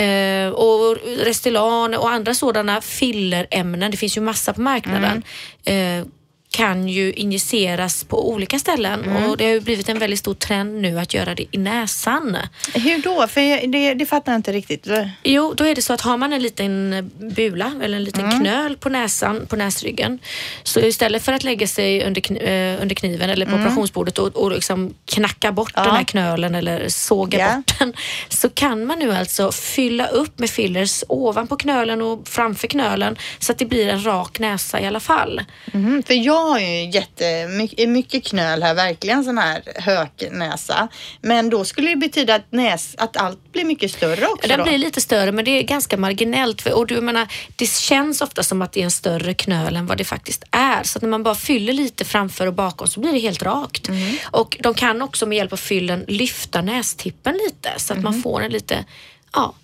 Eh, 0.00 0.48
och 0.48 0.96
Restylane 1.24 1.96
och 1.96 2.10
andra 2.10 2.34
sådana 2.34 2.80
fillerämnen, 2.80 3.90
det 3.90 3.96
finns 3.96 4.16
ju 4.16 4.20
massa 4.20 4.52
på 4.52 4.60
marknaden, 4.60 5.22
eh, 5.64 6.06
kan 6.52 6.88
ju 6.88 7.12
injiceras 7.12 8.04
på 8.04 8.30
olika 8.30 8.58
ställen 8.58 9.16
och 9.16 9.36
det 9.36 9.44
har 9.44 9.52
ju 9.52 9.60
blivit 9.60 9.88
en 9.88 9.98
väldigt 9.98 10.18
stor 10.18 10.34
trend 10.34 10.80
nu 10.80 10.98
att 10.98 11.14
göra 11.14 11.34
det 11.34 11.46
i 11.50 11.58
näsan. 11.58 12.36
Hur 12.74 13.02
då? 13.02 13.26
För 13.28 13.66
det, 13.66 13.94
det 13.94 14.06
fattar 14.06 14.32
jag 14.32 14.38
inte 14.38 14.52
riktigt. 14.52 14.86
Jo, 15.24 15.54
då 15.56 15.64
är 15.64 15.74
det 15.74 15.82
så 15.82 15.92
att 15.92 16.00
har 16.00 16.16
man 16.16 16.32
en 16.32 16.42
liten 16.42 17.10
bula 17.36 17.72
eller 17.82 17.96
en 17.96 18.04
liten 18.04 18.40
knöl 18.40 18.76
på 18.76 18.88
näsan, 18.88 19.46
på 19.46 19.56
näsryggen, 19.56 20.18
så 20.62 20.80
istället 20.80 21.22
för 21.22 21.32
att 21.32 21.44
lägga 21.44 21.66
sig 21.66 22.04
under, 22.04 22.32
eh, 22.48 22.82
under 22.82 22.94
kniven 22.94 23.30
eller 23.30 23.46
på 23.46 23.52
operationsbordet 23.54 24.18
och, 24.18 24.36
och 24.36 24.50
liksom 24.52 24.94
knacka 25.04 25.52
bort 25.52 25.72
Ja. 25.76 25.84
den 25.84 25.94
här 25.94 26.04
knölen 26.04 26.54
eller 26.54 26.88
såga 26.88 27.38
Ja. 27.38 27.56
bort 27.56 27.78
den, 27.78 27.92
så 28.28 28.48
kan 28.48 28.84
man 28.86 28.98
nu 28.98 29.12
alltså 29.12 29.52
fylla 29.52 30.06
upp 30.06 30.38
med 30.38 30.50
fillers 30.50 31.04
ovanpå 31.08 31.56
knölen 31.56 32.02
och 32.02 32.28
framför 32.28 32.68
knölen 32.68 33.16
så 33.38 33.52
att 33.52 33.58
det 33.58 33.66
blir 33.66 33.88
en 33.88 34.06
rak 34.06 34.38
näsa 34.38 34.80
i 34.80 34.86
alla 34.86 35.00
fall. 35.00 35.40
Mhm, 35.72 36.02
för 36.06 36.14
jag 36.14 36.39
har 36.48 36.58
ju 36.58 36.90
jättemycket 36.90 37.88
mycket 37.88 38.24
knöl 38.24 38.62
här, 38.62 38.74
verkligen 38.74 39.24
sån 39.24 39.38
här 39.38 39.62
höknäsa. 39.76 40.88
Men 41.20 41.50
då 41.50 41.64
skulle 41.64 41.90
det 41.90 41.96
betyda 41.96 42.34
att, 42.34 42.52
näs, 42.52 42.94
att 42.98 43.16
allt 43.16 43.52
blir 43.52 43.64
mycket 43.64 43.90
större 43.90 44.26
också 44.26 44.48
Den 44.48 44.58
då? 44.58 44.64
blir 44.64 44.78
lite 44.78 45.00
större 45.00 45.32
men 45.32 45.44
det 45.44 45.50
är 45.50 45.62
ganska 45.62 45.96
marginellt. 45.96 46.62
För, 46.62 46.72
och 46.72 46.86
du, 46.86 47.00
menar, 47.00 47.32
det 47.56 47.70
känns 47.70 48.20
ofta 48.20 48.42
som 48.42 48.62
att 48.62 48.72
det 48.72 48.80
är 48.80 48.84
en 48.84 48.90
större 48.90 49.34
knöl 49.34 49.76
än 49.76 49.86
vad 49.86 49.98
det 49.98 50.04
faktiskt 50.04 50.44
är. 50.50 50.82
Så 50.82 50.98
att 50.98 51.02
när 51.02 51.08
man 51.08 51.22
bara 51.22 51.34
fyller 51.34 51.72
lite 51.72 52.04
framför 52.04 52.46
och 52.46 52.54
bakom 52.54 52.88
så 52.88 53.00
blir 53.00 53.12
det 53.12 53.18
helt 53.18 53.42
rakt. 53.42 53.88
Och 54.24 54.56
de 54.60 54.74
kan 54.74 55.02
också 55.02 55.26
med 55.26 55.38
hjälp 55.38 55.52
av 55.52 55.56
fyllen 55.56 56.04
lyfta 56.08 56.62
nästippen 56.62 57.34
lite 57.46 57.70
så 57.76 57.92
att 57.92 58.02
man 58.02 58.22
får 58.22 58.42
en 58.42 58.52
lite, 58.52 58.84
ja, 59.32 59.54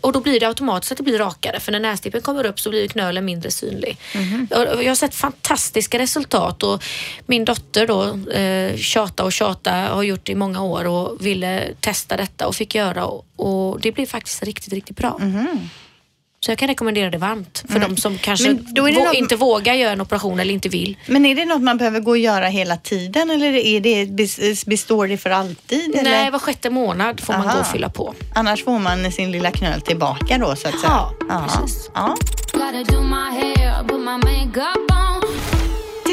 och 0.00 0.12
då 0.12 0.20
blir 0.20 0.40
det 0.40 0.46
automatiskt 0.46 0.92
att 0.92 0.98
det 0.98 1.04
blir 1.04 1.18
rakare 1.18 1.60
för 1.60 1.72
när 1.72 1.80
nästippen 1.80 2.22
kommer 2.22 2.46
upp 2.46 2.60
så 2.60 2.70
blir 2.70 2.88
knölen 2.88 3.24
mindre 3.24 3.50
synlig. 3.50 3.98
Jag, 4.50 4.84
jag 4.84 4.90
har 4.90 4.94
sett 4.94 5.14
fantastiska 5.14 5.98
resultat 5.98 6.62
och 6.62 6.82
min 7.26 7.44
dotter 7.44 7.86
då 7.86 8.30
eh, 8.30 8.76
tjata 8.76 9.24
och 9.24 9.32
tjata 9.32 9.70
har 9.70 10.02
gjort 10.02 10.24
det 10.24 10.32
i 10.32 10.34
många 10.34 10.62
år 10.62 10.84
och 10.84 11.26
ville 11.26 11.68
testa 11.80 12.16
detta 12.16 12.46
och 12.46 12.54
fick 12.54 12.74
göra 12.74 13.06
och, 13.06 13.26
och 13.36 13.80
det 13.80 13.92
blev 13.92 14.06
faktiskt 14.06 14.42
riktigt, 14.42 14.72
riktigt 14.72 14.96
bra. 14.96 15.20
Så 16.44 16.50
jag 16.50 16.58
kan 16.58 16.68
rekommendera 16.68 17.10
det 17.10 17.18
varmt 17.18 17.64
för 17.68 17.78
de 17.80 17.96
som 17.96 18.18
kanske 18.18 18.48
Men 18.48 18.74
då 18.74 18.88
är 18.88 18.92
det 18.92 18.98
vå- 18.98 19.04
något- 19.04 19.14
inte 19.14 19.36
vågar 19.36 19.74
göra 19.74 19.92
en 19.92 20.00
operation 20.00 20.40
eller 20.40 20.54
inte 20.54 20.68
vill. 20.68 20.96
Men 21.06 21.26
är 21.26 21.34
det 21.34 21.44
något 21.44 21.62
man 21.62 21.78
behöver 21.78 22.00
gå 22.00 22.10
och 22.10 22.18
göra 22.18 22.46
hela 22.46 22.76
tiden 22.76 23.30
eller 23.30 23.52
är 23.52 23.80
det, 23.80 24.04
bes- 24.04 24.68
består 24.68 25.08
det 25.08 25.18
för 25.18 25.30
alltid? 25.30 25.94
Eller? 25.96 26.10
Nej, 26.10 26.30
var 26.30 26.38
sjätte 26.38 26.70
månad 26.70 27.20
får 27.20 27.32
man 27.32 27.42
Aha. 27.46 27.54
gå 27.54 27.60
och 27.60 27.66
fylla 27.66 27.88
på. 27.88 28.14
Annars 28.34 28.64
får 28.64 28.78
man 28.78 29.12
sin 29.12 29.32
lilla 29.32 29.50
knöl 29.50 29.80
tillbaka 29.80 30.38
då 30.38 30.46
så 30.56 30.68
att 30.68 30.80
säga. 30.80 30.92
Ja, 31.28 31.46
precis. 31.48 31.90
Ja. 31.94 32.16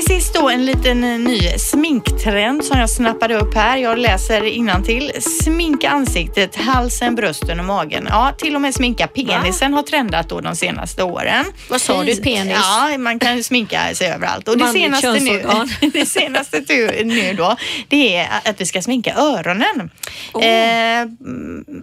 Sist 0.10 0.34
då 0.34 0.50
en 0.50 0.66
liten 0.66 1.04
eh, 1.04 1.20
ny 1.20 1.40
sminktrend 1.58 2.66
som 2.66 2.80
jag 2.80 2.90
snappade 2.90 3.36
upp 3.36 3.56
här. 3.56 3.78
Jag 3.78 3.98
läser 3.98 4.84
till. 4.84 5.12
Sminka 5.22 5.90
ansiktet, 5.90 6.56
halsen, 6.56 7.16
brösten 7.16 7.60
och 7.60 7.66
magen. 7.66 8.08
Ja, 8.10 8.34
till 8.38 8.56
och 8.56 8.62
med 8.62 8.74
sminka 8.74 9.08
penisen 9.08 9.74
har 9.74 9.84
trendat 9.84 10.30
då 10.30 10.42
de 10.42 10.56
senaste 10.56 11.04
åren. 11.04 11.46
Vad 11.70 11.82
sa 11.82 12.04
du, 12.04 12.16
penis? 12.16 12.58
Ja, 12.62 12.98
man 12.98 13.20
kan 13.20 13.44
sminka 13.44 13.96
sig 13.96 14.08
överallt. 14.08 14.48
Och 14.48 14.58
det 14.58 14.64
Manligt 14.64 14.84
senaste, 14.84 15.20
nu, 15.82 15.90
det 15.94 16.06
senaste 16.06 16.64
nu 17.04 17.34
då, 17.34 17.56
det 17.88 18.16
är 18.16 18.28
att 18.46 18.62
vi 18.62 18.66
ska 18.66 18.82
sminka 18.82 19.14
öronen. 19.14 19.90
Oh. 20.34 20.46
Eh, 20.46 21.08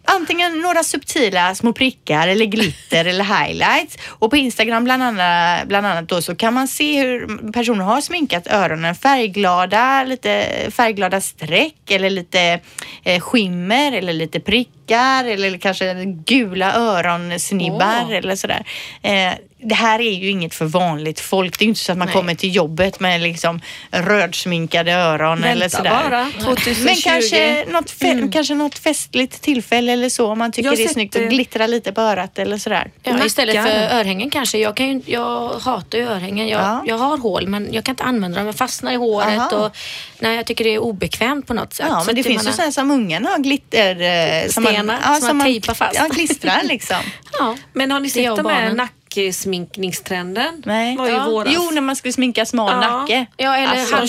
antingen 0.04 0.60
några 0.60 0.82
subtila 0.82 1.54
små 1.54 1.72
prickar 1.72 2.28
eller 2.28 2.44
glitter 2.44 3.04
eller 3.08 3.24
highlights. 3.24 3.98
Och 4.06 4.30
på 4.30 4.36
Instagram 4.36 4.84
bland 4.84 5.02
annat, 5.02 5.68
bland 5.68 5.86
annat 5.86 6.08
då 6.08 6.22
så 6.22 6.34
kan 6.34 6.54
man 6.54 6.68
se 6.68 7.00
hur 7.00 7.52
personer 7.52 7.84
har 7.84 8.00
sminkat 8.00 8.15
öronen 8.46 8.94
färgglada, 8.94 10.04
lite 10.04 10.46
färgglada 10.70 11.20
streck 11.20 11.90
eller 11.90 12.10
lite 12.10 12.60
eh, 13.04 13.20
skimmer 13.20 13.92
eller 13.92 14.12
lite 14.12 14.40
prickar 14.40 15.24
eller 15.24 15.58
kanske 15.58 16.04
gula 16.04 16.74
öronsnibbar 16.74 18.04
Åh. 18.08 18.16
eller 18.16 18.36
sådär. 18.36 18.66
Eh, 19.02 19.32
det 19.62 19.74
här 19.74 19.98
är 20.00 20.10
ju 20.12 20.30
inget 20.30 20.54
för 20.54 20.64
vanligt 20.64 21.20
folk. 21.20 21.58
Det 21.58 21.62
är 21.62 21.66
ju 21.66 21.68
inte 21.68 21.80
så 21.80 21.92
att 21.92 21.98
man 21.98 22.06
Nej. 22.06 22.14
kommer 22.14 22.34
till 22.34 22.54
jobbet 22.56 23.00
med 23.00 23.20
liksom 23.20 23.60
rödsminkade 23.90 24.92
öron 24.92 25.44
eller 25.44 25.60
Vänta 25.60 25.76
sådär. 25.76 26.10
bara, 26.10 26.30
2020. 26.44 26.84
Men 26.84 26.96
kanske 26.96 27.64
något, 27.68 27.90
fe- 27.92 28.32
kanske 28.32 28.54
något 28.54 28.78
festligt 28.78 29.40
tillfälle 29.42 29.92
eller 29.92 30.08
så 30.08 30.26
om 30.30 30.38
man 30.38 30.52
tycker 30.52 30.68
Jag 30.68 30.76
det 30.78 30.84
är 30.84 30.88
snyggt 30.88 31.16
att 31.16 31.22
glittra 31.28 31.66
lite 31.66 31.92
på 31.92 32.00
örat 32.00 32.38
eller 32.38 32.58
sådär. 32.58 32.90
Ja, 33.02 33.24
istället 33.24 33.54
för 33.62 33.96
örhängen 33.98 34.30
kanske. 34.30 34.58
Jag, 34.58 34.76
kan 34.76 34.86
ju, 34.88 35.02
jag 35.06 35.48
hatar 35.48 35.98
ju 35.98 36.04
örhängen. 36.08 36.48
Jag, 36.48 36.60
Ja. 36.60 36.82
jag 36.86 36.98
har 36.98 37.18
hål 37.18 37.48
men 37.48 37.68
jag 37.72 37.84
kan 37.84 37.92
inte 37.92 38.04
använda 38.04 38.38
dem. 38.38 38.46
Jag 38.46 38.56
fastnar 38.56 38.92
i 38.92 38.96
håret 38.96 39.28
Aha. 39.52 39.64
och 39.66 39.76
nej, 40.18 40.36
jag 40.36 40.46
tycker 40.46 40.64
det 40.64 40.74
är 40.74 40.78
obekvämt 40.78 41.46
på 41.46 41.54
något 41.54 41.74
sätt. 41.74 41.86
Ja, 41.90 42.02
men 42.06 42.14
det 42.14 42.22
finns 42.22 42.48
ju 42.48 42.52
sådana 42.52 42.72
som 42.72 42.90
ungarna 42.90 43.28
har 43.28 43.38
glitter... 43.38 44.00
eh, 44.00 44.48
som 44.48 44.64
Stenar 44.64 45.20
som 45.20 45.36
man 45.36 45.46
tejpar 45.46 45.74
fast. 45.74 45.94
Ja, 46.00 46.08
klistrar 46.14 46.62
liksom. 46.64 46.96
Ja. 47.38 47.56
Men 47.72 47.90
har 47.90 48.00
ni 48.00 48.10
sett 48.10 48.24
de 48.24 48.36
här 48.36 48.42
barnen. 48.42 48.88
Nacksminkningstrenden? 49.24 50.62
Nej. 50.66 50.96
var 50.96 51.06
ju 51.06 51.12
Ja. 51.12 51.26
våras. 51.26 51.52
Jo, 51.54 51.70
när 51.72 51.80
man 51.80 51.96
skulle 51.96 52.12
sminka 52.12 52.46
smal 52.46 52.70
Ja. 52.82 52.98
nacke. 52.98 53.26
Ja, 53.36 53.56
eller 53.56 53.66
Alltså, 53.66 53.94
vad 53.96 54.08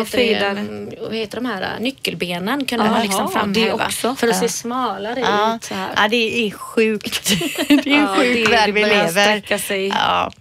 och 0.00 0.08
fadar. 0.08 0.50
mm, 0.50 0.90
Vad 1.00 1.14
heter 1.14 1.36
de 1.36 1.46
här? 1.46 1.62
äh, 1.62 1.80
Nyckelbenen 1.82 2.64
kunde 2.64 2.84
Jaha, 2.84 2.92
man 2.92 3.02
liksom 3.02 3.26
det 3.26 3.32
framhäva. 3.32 3.84
också. 3.86 4.14
För 4.14 4.28
att 4.28 4.34
Ja. 4.34 4.40
se 4.40 4.48
smalare 4.48 5.20
Ja. 5.20 5.56
ut 5.56 5.64
så 5.64 5.74
här. 5.74 5.88
ja, 5.96 6.08
det 6.08 6.46
är 6.46 6.50
sjukt. 6.50 7.28
det 7.68 7.72
är 7.74 7.86
en 7.88 7.92
Ja, 8.02 8.14
sjuk 8.16 8.46
det- 8.46 8.50
värld 8.50 8.68
det 8.68 8.72
vi 8.72 8.80
lever. 8.84 9.58
sig. 9.58 9.86
Ja. 9.88 10.32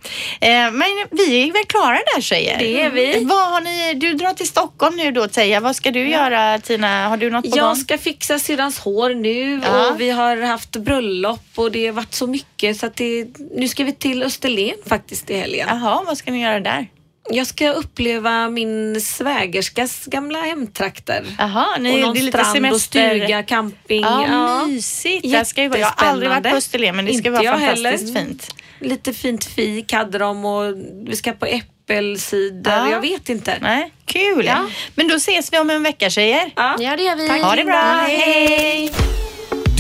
Eh, 0.42 0.50
men 0.50 0.88
vi 1.12 1.50
är 1.50 1.54
väl 1.54 1.66
klara 1.68 2.00
där 2.16 2.22
tjejer? 2.22 2.60
Det 2.60 2.82
är 2.82 2.90
vi. 2.90 3.24
Vad 3.26 3.50
har 3.52 3.62
ni, 3.62 3.94
du 3.94 4.14
drar 4.14 4.34
till 4.34 4.48
Stockholm 4.48 4.96
nu 4.96 5.12
då 5.12 5.28
Teija. 5.28 5.60
Vad 5.60 5.76
ska 5.76 5.92
du 5.92 6.08
göra 6.10 6.60
Tina? 6.60 7.08
Har 7.08 7.18
du 7.18 7.30
något 7.30 7.44
på 7.44 7.50
gång? 7.50 7.58
Jag 7.60 7.78
ska 7.78 7.98
fixa 7.98 8.40
syrrans 8.40 8.80
hår 8.80 9.10
nu 9.14 9.62
Ja. 9.66 9.90
och 9.90 10.02
vi 10.02 10.10
har 10.10 10.38
haft 10.42 10.72
bröllop 10.72 11.40
och 11.56 11.72
det 11.72 11.86
har 11.86 11.94
varit 11.94 12.14
så 12.14 12.28
mycket 12.28 12.78
så 12.78 12.86
att 12.86 12.96
det, 12.96 13.26
nu 13.56 13.68
ska 13.68 13.84
vi 13.84 13.91
till 13.92 14.24
Österlen 14.24 14.76
faktiskt 14.88 15.30
i 15.30 15.38
helgen. 15.38 15.68
Jaha, 15.72 16.04
vad 16.06 16.18
ska 16.18 16.32
ni 16.32 16.42
göra 16.42 16.60
där? 16.60 16.88
Jag 17.30 17.48
ska 17.48 17.72
uppleva 17.72 18.50
min 18.50 19.02
svägerskas 19.02 20.06
gamla 20.06 20.42
hemtrakter. 20.42 21.26
Jaha, 21.38 21.78
ni, 21.80 21.96
och 21.96 22.00
någon 22.00 22.14
det 22.14 22.20
är 22.20 22.24
lite 22.24 22.38
strand 22.38 22.56
semester. 22.56 22.76
och 22.76 22.82
stuga, 22.82 23.44
camping. 23.44 24.02
Ja, 24.02 24.28
ja. 24.28 24.66
mysigt. 24.66 25.32
Där 25.32 25.44
ska 25.44 25.64
jag, 25.64 25.70
vara. 25.70 25.80
jag 25.80 25.88
har 25.88 26.08
aldrig 26.08 26.30
varit 26.30 26.44
på. 26.44 26.50
Österlen 26.50 26.96
men 26.96 27.06
det 27.06 27.12
ska 27.12 27.18
Inte 27.18 27.30
vara 27.30 27.44
jag 27.44 27.60
fantastiskt 27.60 28.16
heller. 28.16 28.28
fint. 28.28 28.56
Lite 28.80 29.14
fint 29.14 29.46
fik 29.46 29.94
hade 29.94 30.18
de 30.18 30.46
och 30.46 30.74
vi 31.08 31.16
ska 31.16 31.32
på 31.32 31.46
äppelcider. 31.46 32.78
Ja. 32.78 32.92
Jag 32.92 33.02
vet 33.02 33.30
inte. 33.30 33.58
Nej, 33.62 33.94
kul. 34.06 34.46
Ja. 34.46 34.66
Men 34.96 35.08
då 35.08 35.16
ses 35.16 35.54
vi 35.54 35.60
om 35.60 35.70
en 35.70 35.84
vecka 35.84 36.10
tjejer. 36.10 36.52
Ja. 36.56 36.76
Ja, 36.80 36.96
det 36.98 37.04
gör 37.04 37.16
vi. 37.16 37.42
Ha 37.42 37.56
det 37.56 37.64
bra, 37.64 38.06
hej! 38.08 38.92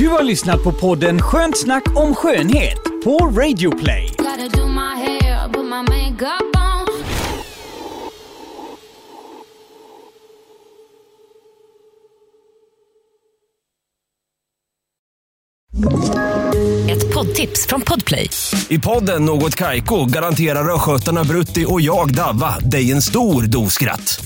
Du 0.01 0.07
har 0.07 0.23
lyssnat 0.23 0.63
på 0.63 0.71
podden 0.71 1.21
Skönt 1.21 1.57
snack 1.57 1.83
om 1.95 2.15
skönhet 2.15 2.83
på 3.03 3.17
Radio 3.17 3.77
Play. 3.77 4.15
Ett 16.89 17.13
poddtips 17.13 17.67
från 17.67 17.81
Podplay. 17.81 18.29
I 18.69 18.79
podden 18.79 19.25
Något 19.25 19.55
Kaiko 19.55 20.05
garanterar 20.05 20.75
östgötarna 20.75 21.23
Brutti 21.23 21.65
och 21.67 21.81
jag, 21.81 22.13
Davva, 22.13 22.59
dig 22.59 22.91
en 22.91 23.01
stor 23.01 23.43
dos 23.43 23.73
skratt. 23.73 24.25